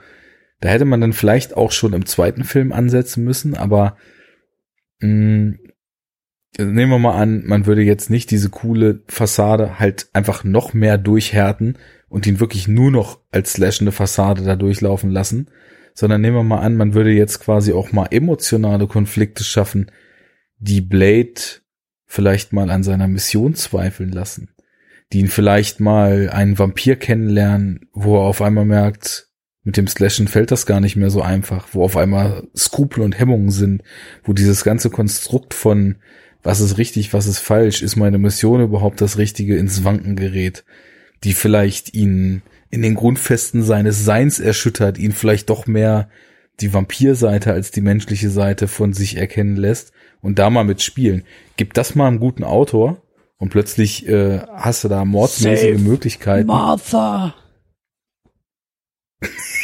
da 0.61 0.69
hätte 0.69 0.85
man 0.85 1.01
dann 1.01 1.13
vielleicht 1.13 1.57
auch 1.57 1.73
schon 1.73 1.93
im 1.93 2.07
zweiten 2.07 2.45
Film 2.45 2.73
ansetzen 2.73 3.25
müssen, 3.25 3.57
aber 3.57 3.97
mh, 5.01 5.09
mm, 5.09 5.59
nehmen 6.59 6.93
wir 6.93 6.99
mal 6.99 7.21
an, 7.21 7.45
man 7.47 7.67
würde 7.67 7.83
jetzt 7.83 8.11
nicht 8.11 8.31
diese 8.31 8.51
coole 8.51 9.03
Fassade 9.09 9.79
halt 9.79 10.09
einfach 10.13 10.45
noch 10.45 10.75
mehr 10.75 10.99
durchhärten 10.99 11.79
und 12.09 12.27
ihn 12.27 12.41
wirklich 12.41 12.69
nur 12.69 12.91
noch 12.91 13.21
als 13.31 13.55
slashende 13.55 13.93
Fassade 13.93 14.45
da 14.45 14.55
durchlaufen 14.55 15.11
lassen, 15.11 15.49
sondern 15.95 16.21
nehmen 16.21 16.37
wir 16.37 16.43
mal 16.43 16.61
an, 16.61 16.77
man 16.77 16.95
würde 16.95 17.11
jetzt 17.11 17.41
quasi 17.41 17.73
auch 17.73 17.93
mal 17.93 18.07
emotionale 18.11 18.87
Konflikte 18.87 19.45
schaffen, 19.45 19.91
die 20.59 20.81
Blade 20.81 21.41
vielleicht 22.07 22.53
mal 22.53 22.71
an 22.71 22.83
seiner 22.83 23.09
Mission 23.09 23.55
zweifeln 23.55 24.11
lassen, 24.11 24.51
die 25.13 25.21
ihn 25.21 25.29
vielleicht 25.29 25.81
mal 25.81 26.31
einen 26.31 26.59
Vampir 26.59 26.97
kennenlernen, 26.97 27.89
wo 27.93 28.17
er 28.17 28.23
auf 28.23 28.43
einmal 28.43 28.65
merkt, 28.65 29.29
mit 29.65 29.77
dem 29.77 29.87
Slashen 29.87 30.29
fällt 30.29 30.51
das 30.51 30.67
gar 30.67 30.81
nicht 30.81 30.97
mehr 30.97 31.11
so 31.11 31.23
einfach, 31.23 31.69
wo 31.73 31.85
auf 31.85 31.97
einmal 31.97 32.49
Skrupel 32.57 33.03
und 33.03 33.19
Hemmungen 33.19 33.51
sind, 33.51 33.83
wo 34.25 34.33
dieses 34.33 34.65
ganze 34.65 34.91
Konstrukt 34.91 35.55
von 35.55 35.97
was 36.43 36.61
ist 36.61 36.79
richtig, 36.79 37.13
was 37.13 37.27
ist 37.27 37.39
falsch, 37.39 37.83
ist 37.83 37.97
meine 37.97 38.19
Mission 38.19 38.61
überhaupt 38.61 39.01
das 39.01 39.17
Richtige 39.17 39.57
ins 39.57 39.85
Wanken 39.85 40.17
gerät, 40.17 40.65
die 41.23 41.35
vielleicht 41.35 41.95
ihn 41.95 42.43
in 42.73 42.83
den 42.83 42.95
Grundfesten 42.95 43.63
seines 43.63 44.05
Seins 44.05 44.41
erschüttert, 44.41 44.99
ihn 44.99 45.13
vielleicht 45.13 45.51
doch 45.51 45.67
mehr 45.67 46.09
die 46.61 46.73
Vampirseite 46.73 47.53
als 47.53 47.71
die 47.71 47.83
menschliche 47.83 48.31
Seite 48.31 48.67
von 48.67 48.95
sich 48.95 49.17
erkennen 49.17 49.57
lässt 49.57 49.93
und 50.23 50.39
da 50.39 50.49
mal 50.49 50.65
mitspielen. 50.65 51.25
Gib 51.57 51.75
das 51.75 51.95
mal 51.95 52.09
einem 52.09 52.19
guten 52.19 52.45
Autor 52.45 53.03
und 53.37 53.51
plötzlich 53.51 54.09
äh, 54.09 54.41
hast 54.53 54.85
du 54.85 54.89
da 54.89 55.05
mordsmäßige 55.05 55.77
Save 55.77 55.89
Möglichkeiten. 55.89 56.47
Martha. 56.47 57.35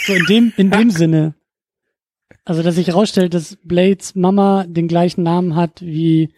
So 0.06 0.12
in 0.12 0.24
dem, 0.26 0.52
in 0.56 0.70
dem 0.70 0.90
Sinne. 0.90 1.34
Also, 2.44 2.62
dass 2.62 2.74
sich 2.74 2.88
herausstellt, 2.88 3.34
dass 3.34 3.56
Blades 3.62 4.14
Mama 4.14 4.64
den 4.66 4.88
gleichen 4.88 5.22
Namen 5.22 5.56
hat 5.56 5.80
wie 5.80 6.32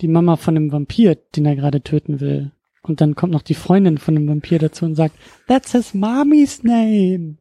die 0.00 0.08
Mama 0.08 0.36
von 0.36 0.54
dem 0.54 0.72
Vampir, 0.72 1.16
den 1.34 1.46
er 1.46 1.56
gerade 1.56 1.82
töten 1.82 2.20
will. 2.20 2.52
Und 2.88 3.00
dann 3.00 3.14
kommt 3.14 3.32
noch 3.32 3.42
die 3.42 3.54
Freundin 3.54 3.98
von 3.98 4.14
dem 4.14 4.28
Vampir 4.28 4.58
dazu 4.58 4.84
und 4.84 4.94
sagt, 4.94 5.16
that's 5.48 5.72
his 5.72 5.94
mommy's 5.94 6.62
name. 6.62 7.36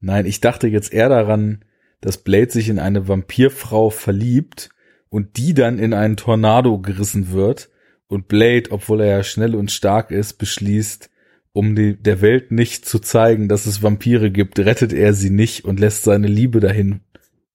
Nein, 0.00 0.26
ich 0.26 0.40
dachte 0.40 0.66
jetzt 0.68 0.92
eher 0.92 1.08
daran, 1.08 1.64
dass 2.00 2.18
Blade 2.18 2.50
sich 2.50 2.68
in 2.68 2.78
eine 2.78 3.06
Vampirfrau 3.08 3.90
verliebt 3.90 4.70
und 5.08 5.36
die 5.36 5.54
dann 5.54 5.78
in 5.78 5.94
einen 5.94 6.16
Tornado 6.16 6.78
gerissen 6.80 7.30
wird 7.30 7.70
und 8.08 8.28
Blade, 8.28 8.70
obwohl 8.70 9.00
er 9.00 9.18
ja 9.18 9.22
schnell 9.22 9.54
und 9.54 9.70
stark 9.70 10.10
ist, 10.10 10.34
beschließt, 10.34 11.10
um 11.52 11.76
die, 11.76 11.96
der 11.96 12.20
Welt 12.20 12.50
nicht 12.50 12.86
zu 12.86 12.98
zeigen, 12.98 13.48
dass 13.48 13.66
es 13.66 13.82
Vampire 13.82 14.30
gibt, 14.30 14.58
rettet 14.58 14.92
er 14.92 15.14
sie 15.14 15.30
nicht 15.30 15.64
und 15.64 15.78
lässt 15.78 16.02
seine 16.04 16.26
Liebe 16.26 16.60
dahin 16.60 17.00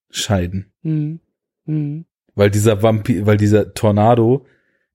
scheiden. 0.09 0.71
Mhm. 0.83 1.19
Mhm. 1.65 2.05
Weil 2.35 2.51
dieser 2.51 2.83
Vampir, 2.83 3.25
weil 3.25 3.37
dieser 3.37 3.73
Tornado 3.73 4.45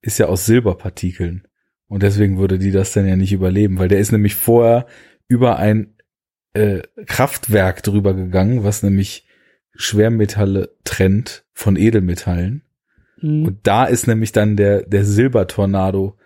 ist 0.03 0.19
ja 0.19 0.27
aus 0.27 0.45
Silberpartikeln. 0.45 1.47
Und 1.87 2.03
deswegen 2.03 2.37
würde 2.37 2.59
die 2.59 2.71
das 2.71 2.93
dann 2.93 3.07
ja 3.07 3.15
nicht 3.15 3.33
überleben, 3.33 3.79
weil 3.79 3.87
der 3.87 3.99
ist 3.99 4.11
nämlich 4.11 4.35
vorher 4.35 4.85
über 5.27 5.57
ein 5.57 5.95
äh, 6.53 6.81
Kraftwerk 7.07 7.81
drüber 7.81 8.13
gegangen, 8.13 8.63
was 8.63 8.83
nämlich 8.83 9.27
Schwermetalle 9.73 10.75
trennt 10.83 11.45
von 11.53 11.75
Edelmetallen. 11.75 12.61
Mhm. 13.19 13.45
Und 13.45 13.57
da 13.63 13.85
ist 13.85 14.05
nämlich 14.05 14.31
dann 14.31 14.55
der, 14.55 14.83
der 14.83 15.03
Silbertornado 15.03 16.17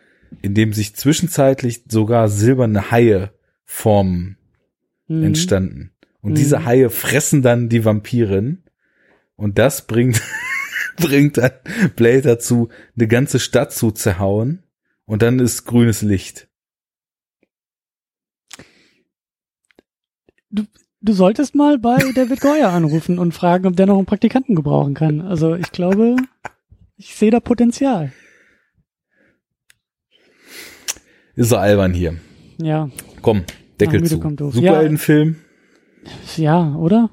in 0.41 0.53
dem 0.53 0.73
sich 0.73 0.95
zwischenzeitlich 0.95 1.83
sogar 1.87 2.29
silberne 2.29 2.91
Haie 2.91 3.31
formen 3.63 4.37
mhm. 5.07 5.23
entstanden. 5.23 5.91
Und 6.21 6.31
mhm. 6.31 6.35
diese 6.35 6.65
Haie 6.65 6.89
fressen 6.89 7.41
dann 7.41 7.69
die 7.69 7.85
Vampirin. 7.85 8.63
Und 9.35 9.57
das 9.57 9.87
bringt, 9.87 10.21
bringt 10.97 11.37
dann 11.37 11.51
Blade 11.95 12.21
dazu, 12.21 12.69
eine 12.95 13.07
ganze 13.07 13.39
Stadt 13.39 13.73
zu 13.73 13.91
zerhauen. 13.91 14.63
Und 15.05 15.21
dann 15.21 15.39
ist 15.39 15.65
grünes 15.65 16.01
Licht. 16.01 16.49
Du, 20.49 20.63
du 21.01 21.13
solltest 21.13 21.55
mal 21.55 21.77
bei 21.79 21.97
David 22.13 22.41
Goyer 22.41 22.69
anrufen 22.69 23.17
und 23.17 23.33
fragen, 23.33 23.67
ob 23.67 23.75
der 23.77 23.85
noch 23.85 23.97
einen 23.97 24.05
Praktikanten 24.05 24.55
gebrauchen 24.55 24.93
kann. 24.93 25.21
Also 25.21 25.55
ich 25.55 25.71
glaube, 25.71 26.17
ich 26.97 27.15
sehe 27.15 27.31
da 27.31 27.39
Potenzial. 27.39 28.11
Ist 31.35 31.49
so 31.49 31.57
albern 31.57 31.93
hier. 31.93 32.17
Ja. 32.57 32.89
Komm, 33.21 33.43
Deckel 33.79 34.01
Ach, 34.03 34.07
zu. 34.07 34.51
Superheldenfilm. 34.51 35.35
Ja. 36.35 36.43
ja, 36.43 36.75
oder? 36.75 37.09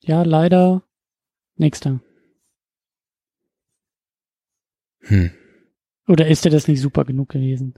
Ja, 0.00 0.22
leider. 0.22 0.82
Nächster. 1.56 2.00
Hm. 5.00 5.30
Oder 6.08 6.26
ist 6.26 6.44
der 6.44 6.52
das 6.52 6.68
nicht 6.68 6.80
super 6.80 7.04
genug 7.04 7.30
gewesen? 7.30 7.74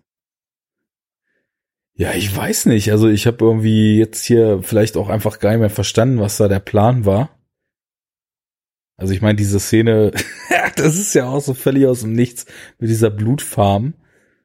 Ja, 1.94 2.12
ich 2.14 2.34
weiß 2.34 2.66
nicht. 2.66 2.90
Also 2.90 3.08
ich 3.08 3.26
habe 3.26 3.44
irgendwie 3.44 3.98
jetzt 3.98 4.24
hier 4.24 4.60
vielleicht 4.62 4.96
auch 4.96 5.08
einfach 5.08 5.38
gar 5.38 5.50
nicht 5.50 5.60
mehr 5.60 5.70
verstanden, 5.70 6.20
was 6.20 6.38
da 6.38 6.48
der 6.48 6.60
Plan 6.60 7.04
war. 7.04 7.30
Also 8.96 9.12
ich 9.14 9.20
meine, 9.20 9.36
diese 9.36 9.60
Szene, 9.60 10.12
das 10.76 10.98
ist 10.98 11.14
ja 11.14 11.28
auch 11.28 11.40
so 11.40 11.54
völlig 11.54 11.86
aus 11.86 12.00
dem 12.00 12.12
Nichts 12.12 12.46
mit 12.78 12.88
dieser 12.88 13.10
Blutfarm. 13.10 13.94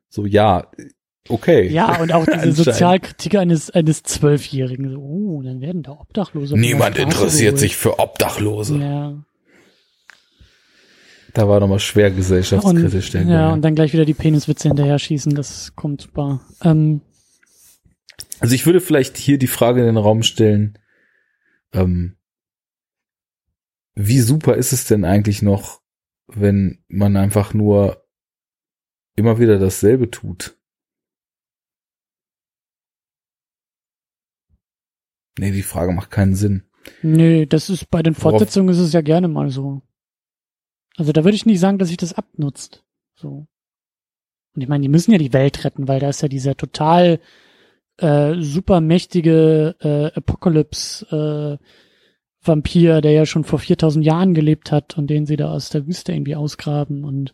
So, 0.10 0.26
ja, 0.26 0.70
okay. 1.30 1.68
Ja, 1.70 2.02
und 2.02 2.12
auch 2.12 2.26
diese 2.34 2.52
Sozialkritik 2.52 3.36
eines, 3.36 3.70
eines 3.70 4.04
Zwölfjährigen. 4.04 4.92
So, 4.92 5.00
oh, 5.00 5.42
dann 5.42 5.62
werden 5.62 5.84
da 5.84 5.92
Obdachlose. 5.92 6.58
Niemand 6.58 6.98
interessiert 6.98 7.58
sich 7.58 7.78
für 7.78 8.00
Obdachlose. 8.00 8.78
Ja. 8.78 9.24
Da 11.34 11.48
war 11.48 11.60
nochmal 11.60 11.80
schwer 11.80 12.12
gesellschaftskritisch. 12.12 13.14
Und, 13.16 13.30
ja, 13.30 13.52
und 13.52 13.62
dann 13.62 13.76
gleich 13.76 13.94
wieder 13.94 14.06
die 14.06 14.14
Peniswitze 14.14 14.70
hinterher 14.70 14.98
schießen, 14.98 15.36
das 15.36 15.76
kommt 15.76 16.02
super. 16.02 16.42
Ähm, 16.64 17.02
also 18.40 18.56
ich 18.56 18.66
würde 18.66 18.82
vielleicht 18.82 19.18
hier 19.18 19.38
die 19.38 19.48
Frage 19.48 19.82
in 19.82 19.88
den 19.88 19.98
Raum 19.98 20.24
stellen, 20.24 20.78
ähm, 21.74 22.18
wie 23.96 24.20
super 24.20 24.56
ist 24.56 24.74
es 24.74 24.86
denn 24.86 25.06
eigentlich 25.06 25.42
noch, 25.42 25.82
wenn 26.28 26.84
man 26.88 27.18
einfach 27.18 27.54
nur 27.54 28.06
immer 29.16 29.40
wieder 29.40 29.58
dasselbe 29.58 30.12
tut. 30.12 30.58
Nee, 35.40 35.52
die 35.52 35.64
Frage 35.64 35.94
macht 35.94 36.12
keinen 36.12 36.36
Sinn. 36.36 36.64
Nee, 37.02 37.46
das 37.46 37.70
ist 37.70 37.90
bei 37.90 38.02
den 38.02 38.16
Fortsetzungen 38.16 38.70
Worauf? 38.70 38.82
ist 38.82 38.88
es 38.88 38.94
ja 38.94 39.02
gerne 39.02 39.28
mal 39.28 39.50
so. 39.50 39.82
Also 40.98 41.14
da 41.14 41.24
würde 41.24 41.36
ich 41.36 41.46
nicht 41.46 41.60
sagen, 41.60 41.78
dass 41.78 41.88
sich 41.88 41.98
das 41.98 42.14
abnutzt. 42.14 42.84
So. 43.16 43.48
Und 44.56 44.62
ich 44.62 44.68
meine, 44.68 44.82
die 44.82 44.90
müssen 44.90 45.12
ja 45.12 45.18
die 45.18 45.34
Welt 45.34 45.64
retten, 45.64 45.88
weil 45.88 46.00
da 46.00 46.10
ist 46.10 46.22
ja 46.22 46.28
dieser 46.28 46.58
total 46.58 47.20
äh, 47.98 48.36
supermächtige 48.40 49.76
äh, 49.80 50.18
Apocalypse 50.18 51.60
äh, 51.62 51.66
Vampir, 52.42 53.02
der 53.02 53.12
ja 53.12 53.26
schon 53.26 53.44
vor 53.44 53.60
4000 53.60 54.06
Jahren 54.06 54.34
gelebt 54.34 54.72
hat 54.72 54.98
und 54.98 55.08
den 55.08 55.26
sie 55.26 55.38
da 55.38 55.52
aus 55.52 55.70
der 55.70 55.88
Wüste 55.88 56.12
irgendwie 56.12 56.36
ausgraben 56.36 57.04
und 57.04 57.34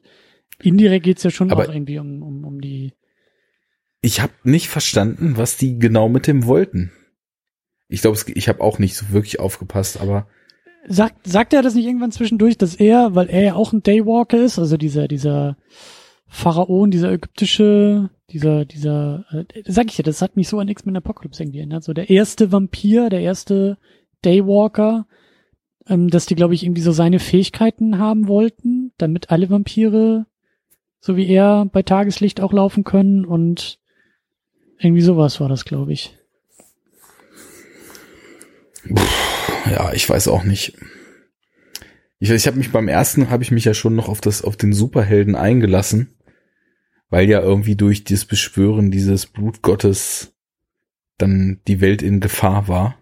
Indirekt 0.62 1.06
geht's 1.06 1.24
ja 1.24 1.32
schon 1.32 1.52
Aber 1.52 1.66
auch 1.66 1.74
irgendwie 1.74 2.00
um, 2.00 2.22
um, 2.22 2.46
um 2.46 2.62
die. 2.62 2.94
Ich 4.02 4.22
habe 4.22 4.34
nicht 4.44 4.70
verstanden, 4.70 5.38
was 5.38 5.58
die 5.58 5.80
genau 5.80 6.10
mit 6.10 6.28
dem 6.28 6.46
wollten. 6.46 6.92
Ich 7.88 8.02
glaube, 8.02 8.18
ich 8.28 8.50
habe 8.50 8.62
auch 8.62 8.80
nicht 8.80 8.96
so 8.96 9.10
wirklich 9.12 9.40
aufgepasst, 9.40 10.00
aber. 10.00 10.28
Sagt, 10.88 11.28
sagt 11.28 11.54
er 11.54 11.62
das 11.62 11.76
nicht 11.76 11.86
irgendwann 11.86 12.12
zwischendurch, 12.12 12.58
dass 12.58 12.76
er, 12.76 13.16
weil 13.16 13.30
er 13.30 13.42
ja 13.42 13.56
auch 13.56 13.72
ein 13.72 13.84
Daywalker 13.84 14.44
ist, 14.44 14.60
also 14.60 14.76
dieser, 14.76 15.08
dieser 15.08 15.56
Pharaon, 16.28 16.92
dieser 16.92 17.12
ägyptische, 17.12 18.10
dieser, 18.32 18.66
dieser, 18.66 19.26
äh, 19.32 19.64
sag 19.66 19.90
ich 19.90 19.98
ja, 19.98 20.04
das 20.04 20.22
hat 20.22 20.36
mich 20.36 20.50
so 20.50 20.60
an 20.60 20.68
X-Men 20.68 20.98
Apocalypse 20.98 21.42
irgendwie 21.42 21.60
erinnert, 21.60 21.84
so 21.84 21.94
der 21.94 22.10
erste 22.10 22.52
Vampir, 22.52 23.10
der 23.10 23.22
erste 23.22 23.78
Daywalker, 24.24 25.06
ähm, 25.88 26.10
dass 26.10 26.26
die, 26.26 26.36
glaube 26.36 26.54
ich, 26.54 26.64
irgendwie 26.64 26.82
so 26.82 26.92
seine 26.92 27.20
Fähigkeiten 27.20 27.98
haben 27.98 28.28
wollten, 28.28 28.92
damit 28.98 29.30
alle 29.30 29.50
Vampire 29.50 30.26
so 31.06 31.18
wie 31.18 31.28
er 31.28 31.66
bei 31.66 31.84
Tageslicht 31.84 32.40
auch 32.40 32.54
laufen 32.54 32.86
können 32.86 33.26
und 33.26 33.78
irgendwie 34.80 35.02
sowas 35.02 35.42
war 35.42 35.50
das, 35.50 35.66
glaube 35.66 35.92
ich. 35.92 36.18
Ja, 39.70 39.94
ich 39.94 40.10
weiß 40.10 40.28
auch 40.28 40.44
nicht. 40.44 40.78
Ich, 42.20 42.30
ich 42.30 42.48
habe 42.48 42.58
mich 42.58 42.72
beim 42.72 42.88
ersten 42.88 43.30
habe 43.30 43.44
ich 43.44 43.52
mich 43.52 43.66
ja 43.66 43.74
schon 43.74 43.96
noch 43.96 44.08
auf 44.10 44.22
das 44.22 44.44
auf 44.44 44.56
den 44.58 44.74
Superhelden 44.74 45.36
eingelassen, 45.36 46.18
weil 47.10 47.30
ja 47.30 47.42
irgendwie 47.42 47.76
durch 47.76 48.04
das 48.04 48.26
Beschwören 48.26 48.92
dieses 48.92 49.26
Blutgottes 49.26 50.34
dann 51.18 51.62
die 51.68 51.82
Welt 51.82 52.02
in 52.02 52.20
Gefahr 52.20 52.68
war. 52.68 52.98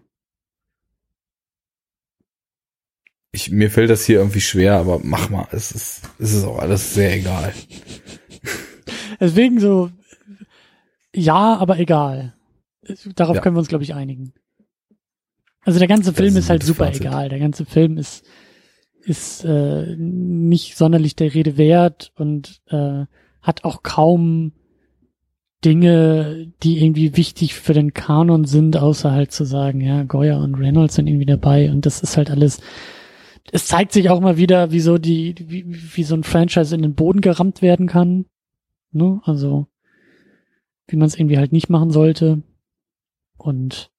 ich, 3.32 3.50
mir 3.50 3.70
fällt 3.70 3.90
das 3.90 4.04
hier 4.04 4.18
irgendwie 4.18 4.42
schwer, 4.42 4.74
aber 4.76 5.00
mach 5.02 5.30
mal. 5.30 5.48
Es 5.52 5.72
ist, 5.72 6.02
es 6.18 6.34
ist 6.34 6.44
auch 6.44 6.58
alles 6.58 6.92
sehr 6.94 7.14
egal. 7.14 7.52
Deswegen 9.18 9.58
so, 9.58 9.90
ja, 11.14 11.56
aber 11.56 11.78
egal. 11.78 12.34
Darauf 13.16 13.36
Ja. 13.36 13.42
können 13.42 13.56
wir 13.56 13.60
uns, 13.60 13.68
glaube 13.68 13.84
ich, 13.84 13.94
einigen. 13.94 14.34
Also 15.64 15.78
der 15.78 15.88
ganze 15.88 16.12
Film 16.12 16.36
ist 16.36 16.50
halt 16.50 16.62
super 16.62 16.86
Fazit. 16.86 17.02
egal. 17.02 17.28
Der 17.28 17.38
ganze 17.38 17.64
Film 17.64 17.98
ist 17.98 18.24
ist 19.04 19.44
äh, 19.44 19.96
nicht 19.96 20.76
sonderlich 20.76 21.16
der 21.16 21.34
Rede 21.34 21.56
wert 21.56 22.12
und 22.16 22.62
äh, 22.68 23.04
hat 23.40 23.64
auch 23.64 23.82
kaum 23.82 24.52
Dinge, 25.64 26.52
die 26.62 26.84
irgendwie 26.84 27.16
wichtig 27.16 27.54
für 27.54 27.72
den 27.72 27.94
Kanon 27.94 28.44
sind, 28.44 28.76
außer 28.76 29.12
halt 29.12 29.32
zu 29.32 29.44
sagen, 29.44 29.80
ja, 29.80 30.02
Goya 30.02 30.38
und 30.38 30.56
Reynolds 30.56 30.96
sind 30.96 31.06
irgendwie 31.06 31.26
dabei 31.26 31.70
und 31.70 31.86
das 31.86 32.02
ist 32.02 32.16
halt 32.16 32.30
alles. 32.30 32.60
Es 33.50 33.66
zeigt 33.66 33.92
sich 33.92 34.08
auch 34.10 34.20
mal 34.20 34.36
wieder, 34.36 34.70
wie 34.70 34.80
so 34.80 34.98
die, 34.98 35.34
wie, 35.38 35.64
wie 35.96 36.04
so 36.04 36.14
ein 36.14 36.24
Franchise 36.24 36.74
in 36.74 36.82
den 36.82 36.94
Boden 36.94 37.20
gerammt 37.20 37.60
werden 37.60 37.86
kann. 37.86 38.26
Ne? 38.92 39.20
Also 39.24 39.66
wie 40.86 40.96
man 40.96 41.06
es 41.06 41.16
irgendwie 41.16 41.38
halt 41.38 41.52
nicht 41.52 41.68
machen 41.68 41.90
sollte. 41.90 42.42
Und 43.36 43.90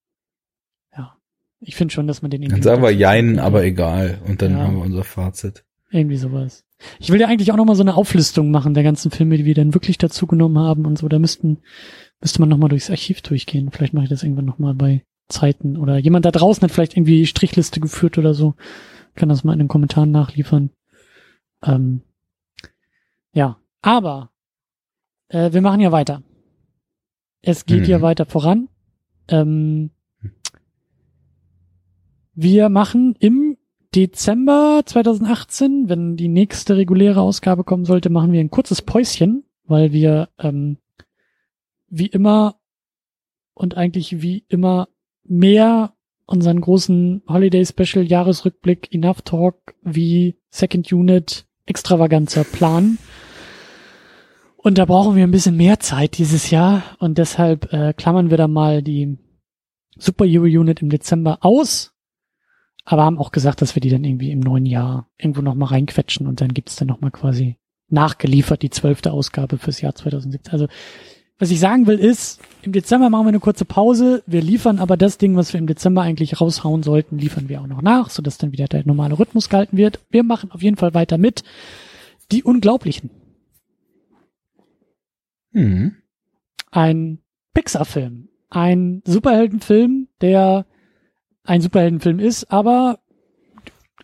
ich 1.65 1.75
finde 1.75 1.93
schon, 1.93 2.07
dass 2.07 2.21
man 2.21 2.31
den 2.31 2.41
irgendwie. 2.41 2.61
Dann 2.61 2.63
sagen 2.63 2.81
wir 2.83 2.91
Jein, 2.91 3.39
aber 3.39 3.63
egal. 3.63 4.19
Und 4.27 4.41
dann 4.41 4.51
Ja. 4.51 4.57
haben 4.59 4.75
wir 4.75 4.83
unser 4.83 5.03
Fazit. 5.03 5.63
Irgendwie 5.91 6.17
sowas. 6.17 6.63
Ich 6.99 7.11
will 7.11 7.21
ja 7.21 7.27
eigentlich 7.27 7.51
auch 7.51 7.55
nochmal 7.57 7.75
so 7.75 7.83
eine 7.83 7.95
Auflistung 7.95 8.51
machen 8.51 8.73
der 8.73 8.83
ganzen 8.83 9.11
Filme, 9.11 9.37
die 9.37 9.45
wir 9.45 9.53
dann 9.55 9.73
wirklich 9.73 9.97
dazu 9.97 10.27
genommen 10.27 10.57
haben 10.59 10.85
und 10.85 10.97
so. 10.97 11.07
Da 11.07 11.19
müssten, 11.19 11.59
müsste 12.19 12.39
man 12.41 12.49
nochmal 12.49 12.69
durchs 12.69 12.89
Archiv 12.89 13.21
durchgehen. 13.21 13.69
Vielleicht 13.71 13.93
mache 13.93 14.05
ich 14.05 14.09
das 14.09 14.23
irgendwann 14.23 14.45
nochmal 14.45 14.73
bei 14.73 15.03
Zeiten. 15.29 15.77
Oder 15.77 15.97
jemand 15.99 16.25
da 16.25 16.31
draußen 16.31 16.61
hat 16.63 16.71
vielleicht 16.71 16.97
irgendwie 16.97 17.25
Strichliste 17.25 17.79
geführt 17.79 18.17
oder 18.17 18.33
so. 18.33 18.55
Kann 19.15 19.29
das 19.29 19.43
mal 19.43 19.53
in 19.53 19.59
den 19.59 19.67
Kommentaren 19.67 20.11
nachliefern. 20.11 20.71
Ähm, 21.63 22.01
ja, 23.33 23.57
aber 23.81 24.31
äh, 25.29 25.53
wir 25.53 25.61
machen 25.61 25.79
ja 25.79 25.91
weiter. 25.91 26.21
Es 27.41 27.65
geht 27.65 27.81
Mhm. 27.83 27.89
ja 27.89 28.01
weiter 28.01 28.25
voran. 28.25 28.67
Ähm, 29.29 29.91
wir 32.33 32.69
machen 32.69 33.15
im 33.19 33.57
Dezember 33.95 34.81
2018, 34.85 35.87
wenn 35.87 36.15
die 36.17 36.27
nächste 36.27 36.77
reguläre 36.77 37.21
Ausgabe 37.21 37.63
kommen 37.63 37.85
sollte, 37.85 38.09
machen 38.09 38.31
wir 38.31 38.39
ein 38.39 38.49
kurzes 38.49 38.81
Päuschen, 38.81 39.43
weil 39.65 39.93
wir 39.93 40.29
ähm, 40.39 40.77
wie 41.89 42.07
immer 42.07 42.55
und 43.53 43.77
eigentlich 43.77 44.21
wie 44.21 44.45
immer 44.49 44.87
mehr 45.23 45.93
unseren 46.25 46.59
großen 46.59 47.21
Holiday 47.27 47.65
Special 47.65 48.03
Jahresrückblick 48.03 48.91
Enough 48.91 49.21
Talk 49.21 49.75
wie 49.83 50.37
Second 50.49 50.91
Unit 50.91 51.45
Extravaganza 51.65 52.43
planen. 52.43 52.97
Und 54.57 54.77
da 54.77 54.85
brauchen 54.85 55.15
wir 55.15 55.23
ein 55.23 55.31
bisschen 55.31 55.57
mehr 55.57 55.79
Zeit 55.79 56.17
dieses 56.17 56.49
Jahr 56.49 56.83
und 56.97 57.17
deshalb 57.17 57.71
äh, 57.73 57.93
klammern 57.93 58.31
wir 58.31 58.37
da 58.37 58.47
mal 58.47 58.81
die 58.81 59.17
Superhero 59.97 60.45
Unit 60.45 60.81
im 60.81 60.89
Dezember 60.89 61.39
aus 61.41 61.92
aber 62.85 63.03
haben 63.03 63.17
auch 63.17 63.31
gesagt, 63.31 63.61
dass 63.61 63.75
wir 63.75 63.81
die 63.81 63.89
dann 63.89 64.03
irgendwie 64.03 64.31
im 64.31 64.39
neuen 64.39 64.65
Jahr 64.65 65.07
irgendwo 65.17 65.41
nochmal 65.41 65.69
reinquetschen 65.69 66.27
und 66.27 66.41
dann 66.41 66.53
gibt's 66.53 66.75
dann 66.75 66.87
nochmal 66.87 67.11
quasi 67.11 67.57
nachgeliefert 67.89 68.61
die 68.61 68.69
zwölfte 68.69 69.11
Ausgabe 69.11 69.57
fürs 69.57 69.81
Jahr 69.81 69.95
2017. 69.95 70.51
Also 70.51 70.67
was 71.39 71.51
ich 71.51 71.59
sagen 71.59 71.87
will 71.87 71.99
ist, 71.99 72.41
im 72.61 72.71
Dezember 72.71 73.09
machen 73.09 73.25
wir 73.25 73.29
eine 73.29 73.39
kurze 73.39 73.65
Pause, 73.65 74.23
wir 74.27 74.41
liefern 74.41 74.79
aber 74.79 74.97
das 74.97 75.17
Ding, 75.17 75.35
was 75.35 75.51
wir 75.51 75.59
im 75.59 75.67
Dezember 75.67 76.01
eigentlich 76.01 76.39
raushauen 76.39 76.83
sollten, 76.83 77.17
liefern 77.17 77.49
wir 77.49 77.61
auch 77.61 77.67
noch 77.67 77.81
nach, 77.81 78.09
sodass 78.09 78.37
dann 78.37 78.51
wieder 78.51 78.67
der 78.67 78.85
normale 78.85 79.17
Rhythmus 79.17 79.49
gehalten 79.49 79.77
wird. 79.77 79.99
Wir 80.09 80.23
machen 80.23 80.51
auf 80.51 80.61
jeden 80.61 80.77
Fall 80.77 80.93
weiter 80.93 81.17
mit. 81.17 81.43
Die 82.31 82.43
Unglaublichen. 82.43 83.09
Hm. 85.51 85.95
ein 86.71 87.19
Pixar-Film. 87.53 88.29
Ein 88.49 89.01
Superheldenfilm, 89.05 90.07
der 90.21 90.65
ein 91.43 91.61
Superheldenfilm 91.61 92.19
ist, 92.19 92.51
aber 92.51 92.99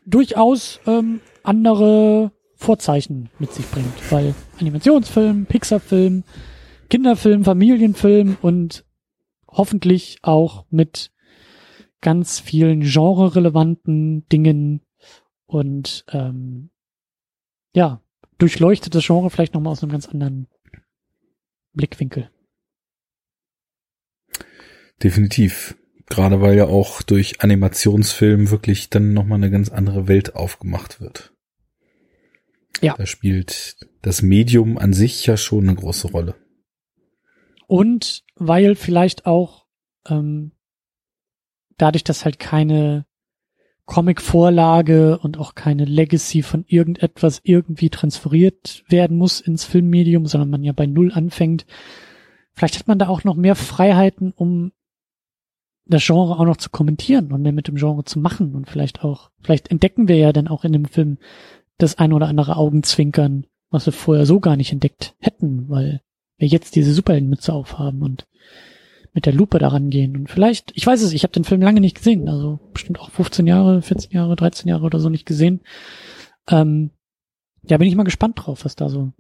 durchaus 0.06 0.80
ähm, 0.86 1.22
andere 1.44 2.32
Vorzeichen 2.56 3.30
mit 3.40 3.54
sich 3.54 3.70
bringt. 3.70 4.12
Weil 4.12 4.36
Animationsfilm, 4.60 5.46
Pixar-Film, 5.46 6.24
Kinderfilm, 6.90 7.44
Familienfilm 7.44 8.38
und 8.42 8.86
hoffentlich 9.48 10.20
auch 10.22 10.66
mit 10.70 11.12
ganz 12.02 12.40
vielen 12.40 12.82
genre-relevanten 12.82 14.28
Dingen 14.28 14.82
und 15.46 16.06
ähm, 16.12 16.70
ja, 17.74 18.02
durchleuchtet 18.38 18.96
das 18.96 19.06
Genre 19.06 19.30
vielleicht 19.30 19.54
nochmal 19.54 19.72
aus 19.72 19.84
einem 19.84 19.92
ganz 19.92 20.08
anderen 20.08 20.48
Blickwinkel. 21.74 22.30
Definitiv. 25.02 25.78
Gerade 26.10 26.42
weil 26.42 26.58
ja 26.58 26.66
auch 26.66 27.04
durch 27.04 27.42
Animationsfilm 27.42 28.50
wirklich 28.50 28.90
dann 28.90 29.14
nochmal 29.14 29.38
eine 29.38 29.52
ganz 29.52 29.70
andere 29.70 30.08
Welt 30.08 30.36
aufgemacht 30.36 31.00
wird. 31.00 31.34
Ja. 32.82 32.96
Da 32.98 33.06
spielt 33.06 33.88
das 34.02 34.22
Medium 34.22 34.78
an 34.78 34.94
sich 34.94 35.26
ja 35.26 35.38
schon 35.38 35.68
eine 35.68 35.76
große 35.76 36.10
Rolle. 36.10 36.36
Und 37.68 38.24
weil 38.36 38.76
vielleicht 38.76 39.26
auch 39.26 39.66
ähm, 40.08 40.54
dadurch, 41.78 42.04
dass 42.04 42.26
halt 42.26 42.40
keine 42.40 43.06
Comic-Vorlage 43.86 45.20
und 45.20 45.38
auch 45.38 45.56
keine 45.56 45.86
Legacy 45.86 46.42
von 46.42 46.64
irgendetwas 46.68 47.42
irgendwie 47.44 47.90
transferiert 47.90 48.84
werden 48.88 49.18
muss 49.18 49.42
ins 49.42 49.66
Filmmedium, 49.66 50.26
sondern 50.26 50.50
man 50.50 50.64
ja 50.64 50.74
bei 50.74 50.86
Null 50.86 51.12
anfängt, 51.12 51.66
vielleicht 52.54 52.80
hat 52.80 52.88
man 52.88 53.00
da 53.00 53.08
auch 53.08 53.24
noch 53.24 53.36
mehr 53.36 53.56
Freiheiten, 53.56 54.32
um 54.32 54.72
das 55.90 56.06
Genre 56.06 56.38
auch 56.38 56.46
noch 56.46 56.58
zu 56.58 56.70
kommentieren 56.70 57.32
und 57.32 57.42
mehr 57.42 57.52
mit 57.52 57.68
dem 57.68 57.76
Genre 57.76 58.04
zu 58.04 58.20
machen 58.20 58.56
und 58.56 58.70
vielleicht 58.70 59.04
auch, 59.04 59.32
vielleicht 59.42 59.72
entdecken 59.72 60.08
wir 60.08 60.18
ja 60.18 60.32
dann 60.32 60.48
auch 60.48 60.64
in 60.64 60.74
dem 60.74 60.86
Film 60.86 61.18
das 61.78 61.98
ein 61.98 62.14
oder 62.14 62.28
andere 62.28 62.58
Augenzwinkern, 62.58 63.46
was 63.72 63.86
wir 63.86 63.94
vorher 63.94 64.26
so 64.26 64.40
gar 64.40 64.56
nicht 64.56 64.72
entdeckt 64.72 65.16
hätten, 65.20 65.70
weil 65.70 66.02
wir 66.38 66.48
jetzt 66.48 66.76
diese 66.76 66.94
Superheldenmütze 66.94 67.54
aufhaben 67.54 68.02
und 68.04 68.28
mit 69.14 69.26
der 69.26 69.34
Lupe 69.34 69.58
daran 69.58 69.90
gehen. 69.90 70.16
Und 70.16 70.30
vielleicht, 70.30 70.72
ich 70.76 70.86
weiß 70.86 71.02
es, 71.02 71.14
ich 71.14 71.24
habe 71.24 71.34
den 71.34 71.44
Film 71.44 71.62
lange 71.62 71.82
nicht 71.82 71.98
gesehen, 71.98 72.30
also 72.30 72.60
bestimmt 72.74 73.00
auch 73.00 73.10
15 73.10 73.48
Jahre, 73.48 73.82
14 73.82 74.12
Jahre, 74.12 74.36
13 74.36 74.70
Jahre 74.70 74.86
oder 74.86 75.00
so 75.00 75.10
nicht 75.10 75.26
gesehen. 75.26 75.62
Ähm, 76.48 76.92
ja, 77.64 77.78
bin 77.78 77.88
ich 77.88 77.96
mal 77.96 78.04
gespannt 78.04 78.40
drauf, 78.40 78.64
was 78.64 78.76
da 78.76 78.90
so, 78.90 79.12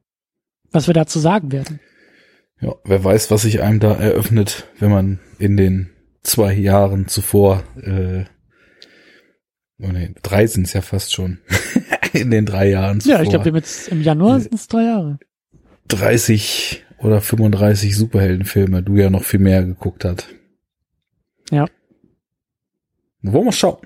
was 0.71 0.87
wir 0.87 0.93
dazu 0.93 1.19
sagen 1.19 1.51
werden. 1.51 1.79
Ja, 2.61 2.75
wer 2.83 3.03
weiß, 3.03 3.31
was 3.31 3.43
sich 3.43 3.61
einem 3.61 3.79
da 3.79 3.93
eröffnet, 3.93 4.67
wenn 4.79 4.91
man 4.91 5.19
in 5.39 5.57
den 5.57 5.89
zwei 6.23 6.53
Jahren 6.53 7.07
zuvor, 7.07 7.63
äh, 7.81 8.25
oh 9.79 9.87
nee, 9.91 10.13
drei 10.21 10.47
sind 10.47 10.67
es 10.67 10.73
ja 10.73 10.81
fast 10.81 11.13
schon, 11.13 11.39
in 12.13 12.31
den 12.31 12.45
drei 12.45 12.69
Jahren 12.69 12.99
zuvor 12.99 13.17
Ja, 13.17 13.23
ich 13.23 13.29
glaube, 13.29 13.49
jetzt 13.49 13.87
im 13.89 14.01
Januar 14.01 14.37
Äh, 14.37 14.41
sind 14.41 14.53
es 14.53 14.67
drei 14.67 14.83
Jahre. 14.83 15.19
30 15.87 16.85
oder 16.99 17.21
35 17.21 17.95
Superheldenfilme, 17.95 18.83
du 18.83 18.97
ja 18.97 19.09
noch 19.09 19.23
viel 19.23 19.39
mehr 19.39 19.63
geguckt 19.63 20.05
hat. 20.05 20.27
Ja. 21.51 21.65
Wollen 23.21 23.45
wir 23.45 23.51
schauen. 23.51 23.79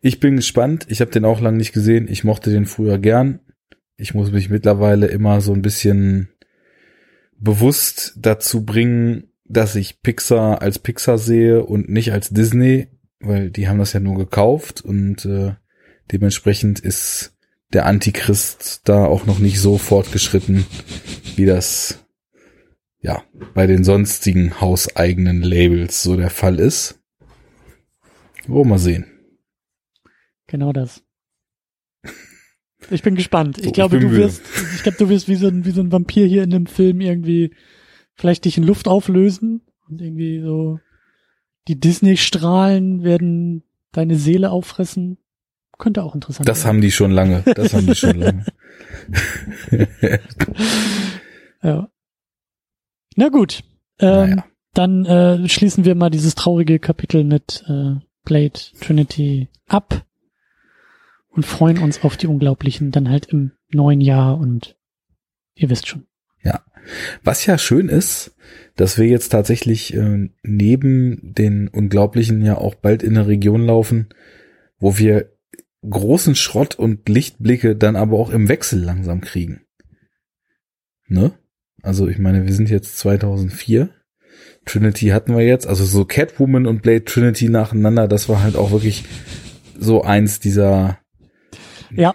Ich 0.00 0.18
bin 0.18 0.36
gespannt. 0.36 0.86
Ich 0.88 1.00
habe 1.00 1.10
den 1.10 1.24
auch 1.24 1.40
lange 1.40 1.58
nicht 1.58 1.72
gesehen. 1.72 2.08
Ich 2.08 2.24
mochte 2.24 2.50
den 2.50 2.66
früher 2.66 2.98
gern. 2.98 3.40
Ich 3.96 4.14
muss 4.14 4.32
mich 4.32 4.48
mittlerweile 4.48 5.06
immer 5.06 5.40
so 5.40 5.52
ein 5.52 5.62
bisschen 5.62 6.30
bewusst 7.38 8.14
dazu 8.16 8.64
bringen, 8.64 9.29
dass 9.50 9.74
ich 9.74 10.00
Pixar 10.00 10.62
als 10.62 10.78
Pixar 10.78 11.18
sehe 11.18 11.64
und 11.64 11.88
nicht 11.88 12.12
als 12.12 12.30
Disney, 12.30 12.86
weil 13.18 13.50
die 13.50 13.68
haben 13.68 13.78
das 13.78 13.92
ja 13.92 14.00
nur 14.00 14.16
gekauft 14.16 14.80
und 14.80 15.24
äh, 15.24 15.54
dementsprechend 16.12 16.78
ist 16.78 17.36
der 17.72 17.86
Antichrist 17.86 18.82
da 18.88 19.04
auch 19.04 19.26
noch 19.26 19.40
nicht 19.40 19.60
so 19.60 19.76
fortgeschritten, 19.76 20.64
wie 21.34 21.46
das 21.46 22.04
ja 23.00 23.24
bei 23.54 23.66
den 23.66 23.82
sonstigen 23.82 24.60
hauseigenen 24.60 25.42
Labels 25.42 26.02
so 26.02 26.16
der 26.16 26.30
Fall 26.30 26.60
ist. 26.60 27.00
Wollen 28.46 28.66
wir 28.66 28.70
mal 28.70 28.78
sehen. 28.78 29.06
Genau 30.46 30.72
das. 30.72 31.02
Ich 32.90 33.02
bin 33.02 33.14
gespannt. 33.14 33.58
Ich 33.58 33.66
So, 33.66 33.72
glaube, 33.72 33.96
ich 33.96 34.02
bin 34.02 34.10
du 34.10 34.16
wirst, 34.16 34.42
ich 34.74 34.82
glaube, 34.82 34.98
du 34.98 35.08
wirst 35.08 35.28
wie 35.28 35.34
so 35.34 35.48
ein, 35.48 35.64
wie 35.64 35.70
so 35.70 35.80
ein 35.80 35.92
Vampir 35.92 36.26
hier 36.26 36.44
in 36.44 36.50
dem 36.50 36.66
Film 36.66 37.00
irgendwie 37.00 37.52
vielleicht 38.20 38.44
dich 38.44 38.58
in 38.58 38.64
Luft 38.64 38.86
auflösen 38.86 39.62
und 39.88 40.00
irgendwie 40.00 40.40
so 40.42 40.78
die 41.68 41.78
Disney-Strahlen 41.80 43.02
werden 43.02 43.64
deine 43.92 44.16
Seele 44.16 44.50
auffressen. 44.50 45.18
Könnte 45.78 46.02
auch 46.04 46.14
interessant 46.14 46.46
Das 46.48 46.60
sein. 46.62 46.68
haben 46.68 46.80
die 46.82 46.90
schon 46.90 47.10
lange. 47.10 47.42
Das 47.54 47.72
haben 47.72 47.86
die 47.86 47.94
schon 47.94 48.16
lange. 48.18 48.44
Ja. 51.62 51.88
Na 53.16 53.28
gut. 53.28 53.62
Ähm, 53.98 54.30
Naja. 54.30 54.44
Dann 54.72 55.04
äh, 55.04 55.48
schließen 55.48 55.84
wir 55.84 55.94
mal 55.96 56.10
dieses 56.10 56.34
traurige 56.36 56.78
Kapitel 56.78 57.24
mit 57.24 57.64
äh, 57.66 57.94
Blade 58.24 58.60
Trinity 58.80 59.48
ab 59.66 60.04
und 61.30 61.44
freuen 61.44 61.78
uns 61.78 62.04
auf 62.04 62.16
die 62.16 62.28
Unglaublichen 62.28 62.92
dann 62.92 63.08
halt 63.08 63.26
im 63.26 63.52
neuen 63.70 64.00
Jahr 64.00 64.38
und 64.38 64.76
ihr 65.54 65.70
wisst 65.70 65.88
schon. 65.88 66.06
Ja. 66.42 66.60
Was 67.22 67.46
ja 67.46 67.58
schön 67.58 67.88
ist, 67.88 68.34
dass 68.76 68.98
wir 68.98 69.06
jetzt 69.06 69.30
tatsächlich 69.30 69.94
äh, 69.94 70.30
neben 70.42 71.34
den 71.34 71.68
Unglaublichen 71.68 72.42
ja 72.42 72.56
auch 72.56 72.74
bald 72.74 73.02
in 73.02 73.16
eine 73.16 73.26
Region 73.26 73.64
laufen, 73.64 74.08
wo 74.78 74.98
wir 74.98 75.32
großen 75.88 76.34
Schrott 76.34 76.74
und 76.74 77.08
Lichtblicke 77.08 77.76
dann 77.76 77.96
aber 77.96 78.18
auch 78.18 78.30
im 78.30 78.48
Wechsel 78.48 78.80
langsam 78.80 79.20
kriegen. 79.20 79.62
Ne? 81.08 81.32
Also 81.82 82.08
ich 82.08 82.18
meine, 82.18 82.46
wir 82.46 82.52
sind 82.52 82.70
jetzt 82.70 82.98
2004. 82.98 83.90
Trinity 84.66 85.08
hatten 85.08 85.34
wir 85.34 85.44
jetzt, 85.44 85.66
also 85.66 85.84
so 85.84 86.04
Catwoman 86.04 86.66
und 86.66 86.82
Blade 86.82 87.04
Trinity 87.04 87.48
nacheinander, 87.48 88.08
das 88.08 88.28
war 88.28 88.42
halt 88.42 88.56
auch 88.56 88.70
wirklich 88.70 89.04
so 89.78 90.02
eins 90.02 90.38
dieser 90.38 90.98
ja. 91.90 92.14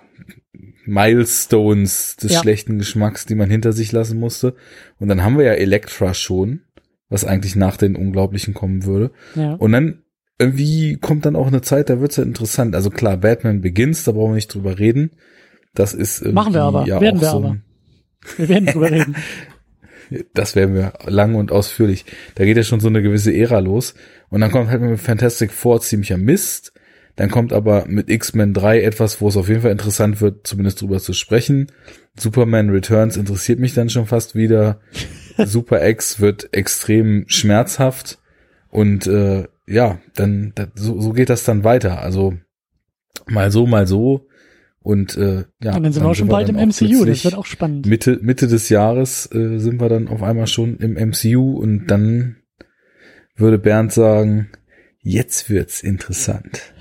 Milestones 0.86 2.16
des 2.18 2.34
Ja. 2.34 2.42
schlechten 2.42 2.78
Geschmacks, 2.78 3.26
die 3.26 3.36
man 3.36 3.50
hinter 3.50 3.74
sich 3.74 3.92
lassen 3.92 4.20
musste. 4.20 4.56
Und 5.00 5.08
dann 5.08 5.24
haben 5.24 5.38
wir 5.38 5.46
ja 5.46 5.54
Elektra 5.54 6.14
schon, 6.14 6.62
was 7.10 7.26
eigentlich 7.26 7.56
nach 7.56 7.78
den 7.78 7.96
Unglaublichen 7.96 8.54
kommen 8.54 8.86
würde. 8.86 9.12
Ja. 9.36 9.54
Und 9.54 9.72
dann 9.72 10.04
irgendwie 10.38 10.98
kommt 10.98 11.26
dann 11.26 11.36
auch 11.36 11.48
eine 11.48 11.62
Zeit, 11.62 11.90
da 11.90 12.00
wird's 12.02 12.18
ja 12.18 12.24
interessant. 12.24 12.76
Also 12.76 12.90
klar, 12.90 13.18
Batman 13.18 13.62
Begins, 13.62 14.04
da 14.04 14.12
brauchen 14.12 14.32
wir 14.32 14.36
nicht 14.36 14.54
drüber 14.54 14.80
reden. 14.80 15.12
Das 15.74 15.94
ist 15.94 16.26
Machen 16.26 16.54
wir 16.54 16.64
aber, 16.64 16.86
ja 16.88 17.02
werden 17.02 17.22
wir 17.22 17.30
so 17.30 17.38
aber. 17.38 17.58
Wir 18.38 18.50
werden 18.50 18.66
drüber 18.66 18.92
reden. 18.92 19.16
das 20.34 20.56
werden 20.56 20.76
wir 20.76 20.94
lang 21.06 21.36
und 21.36 21.52
ausführlich. 21.52 22.06
Da 22.36 22.46
geht 22.46 22.58
ja 22.58 22.64
schon 22.64 22.80
so 22.80 22.88
eine 22.88 23.02
gewisse 23.02 23.34
Ära 23.34 23.60
los. 23.60 23.96
Und 24.30 24.42
dann 24.42 24.52
kommt 24.52 24.70
halt 24.70 24.82
mit 24.82 25.00
Fantastic 25.00 25.52
Four 25.52 25.82
ziemlicher 25.82 26.18
Mist. 26.18 26.74
Dann 27.16 27.32
kommt 27.32 27.54
aber 27.54 27.86
mit 27.88 28.10
X-Men 28.10 28.54
3 28.54 28.82
etwas, 28.82 29.22
wo 29.22 29.30
es 29.30 29.38
auf 29.38 29.48
jeden 29.48 29.62
Fall 29.62 29.72
interessant 29.72 30.20
wird, 30.20 30.46
zumindest 30.46 30.82
drüber 30.82 31.00
zu 31.00 31.14
sprechen. 31.14 31.72
Superman 32.18 32.70
Returns 32.70 33.16
interessiert 33.16 33.60
mich 33.60 33.74
dann 33.74 33.90
schon 33.90 34.06
fast 34.06 34.36
wieder. 34.36 34.82
Super 35.38 35.88
X 35.88 36.20
wird 36.20 36.50
extrem 36.54 37.26
schmerzhaft. 37.28 38.20
Und 38.70 39.08
äh, 39.08 39.46
ja, 39.68 40.00
dann 40.16 40.52
da, 40.56 40.68
so, 40.76 41.00
so 41.00 41.14
geht 41.14 41.30
das 41.30 41.44
dann 41.46 41.64
weiter. 41.64 42.02
Also 42.02 42.34
mal 43.28 43.52
so, 43.52 43.66
mal 43.66 43.88
so. 43.88 44.28
Und 44.82 45.18
äh, 45.18 45.46
ja, 45.64 45.76
und 45.76 45.84
dann 45.84 45.94
sind 45.94 46.04
wir 46.04 46.10
auch 46.10 46.16
schon 46.16 46.28
bald 46.28 46.48
im 46.48 46.58
dann 46.58 46.70
MCU, 46.70 47.06
das 47.06 47.24
wird 47.24 47.34
auch 47.34 47.48
spannend. 47.48 47.88
Mitte, 47.88 48.20
Mitte 48.22 48.48
des 48.48 48.70
Jahres 48.70 49.28
äh, 49.34 49.58
sind 49.58 49.82
wir 49.82 49.90
dann 49.90 50.08
auf 50.08 50.22
einmal 50.22 50.46
schon 50.46 50.78
im 50.78 50.94
MCU 50.94 51.58
und 51.58 51.88
dann 51.88 52.36
würde 53.36 53.58
Bernd 53.58 53.92
sagen, 53.92 54.50
jetzt 55.02 55.50
wird's 55.50 55.82
interessant. 55.82 56.75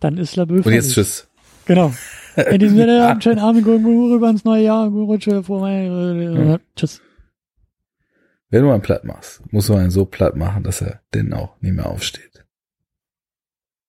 Dann 0.00 0.16
ist 0.18 0.36
Labö 0.36 0.62
Und 0.62 0.72
jetzt 0.72 0.92
tschüss. 0.92 1.28
Genau. 1.66 1.92
In 2.50 2.58
diesem 2.58 2.76
Sinne, 2.76 3.06
einen 3.06 3.22
schönen 3.22 3.38
Abend, 3.38 3.64
guten 3.64 4.12
rüber 4.12 4.28
ins 4.28 4.44
neue 4.44 4.64
Jahr, 4.64 4.90
gute 4.90 5.04
Rutsche, 5.04 5.42
vor 5.42 5.66
Ja. 5.68 6.58
Tschüss. 6.76 7.00
Wenn 8.50 8.62
du 8.62 8.70
einen 8.70 8.82
platt 8.82 9.04
machst, 9.04 9.40
musst 9.50 9.70
du 9.70 9.74
einen 9.74 9.90
so 9.90 10.04
platt 10.04 10.36
machen, 10.36 10.62
dass 10.62 10.82
er 10.82 11.00
denn 11.14 11.32
auch 11.32 11.60
nicht 11.60 11.74
mehr 11.74 11.86
aufsteht. 11.86 12.35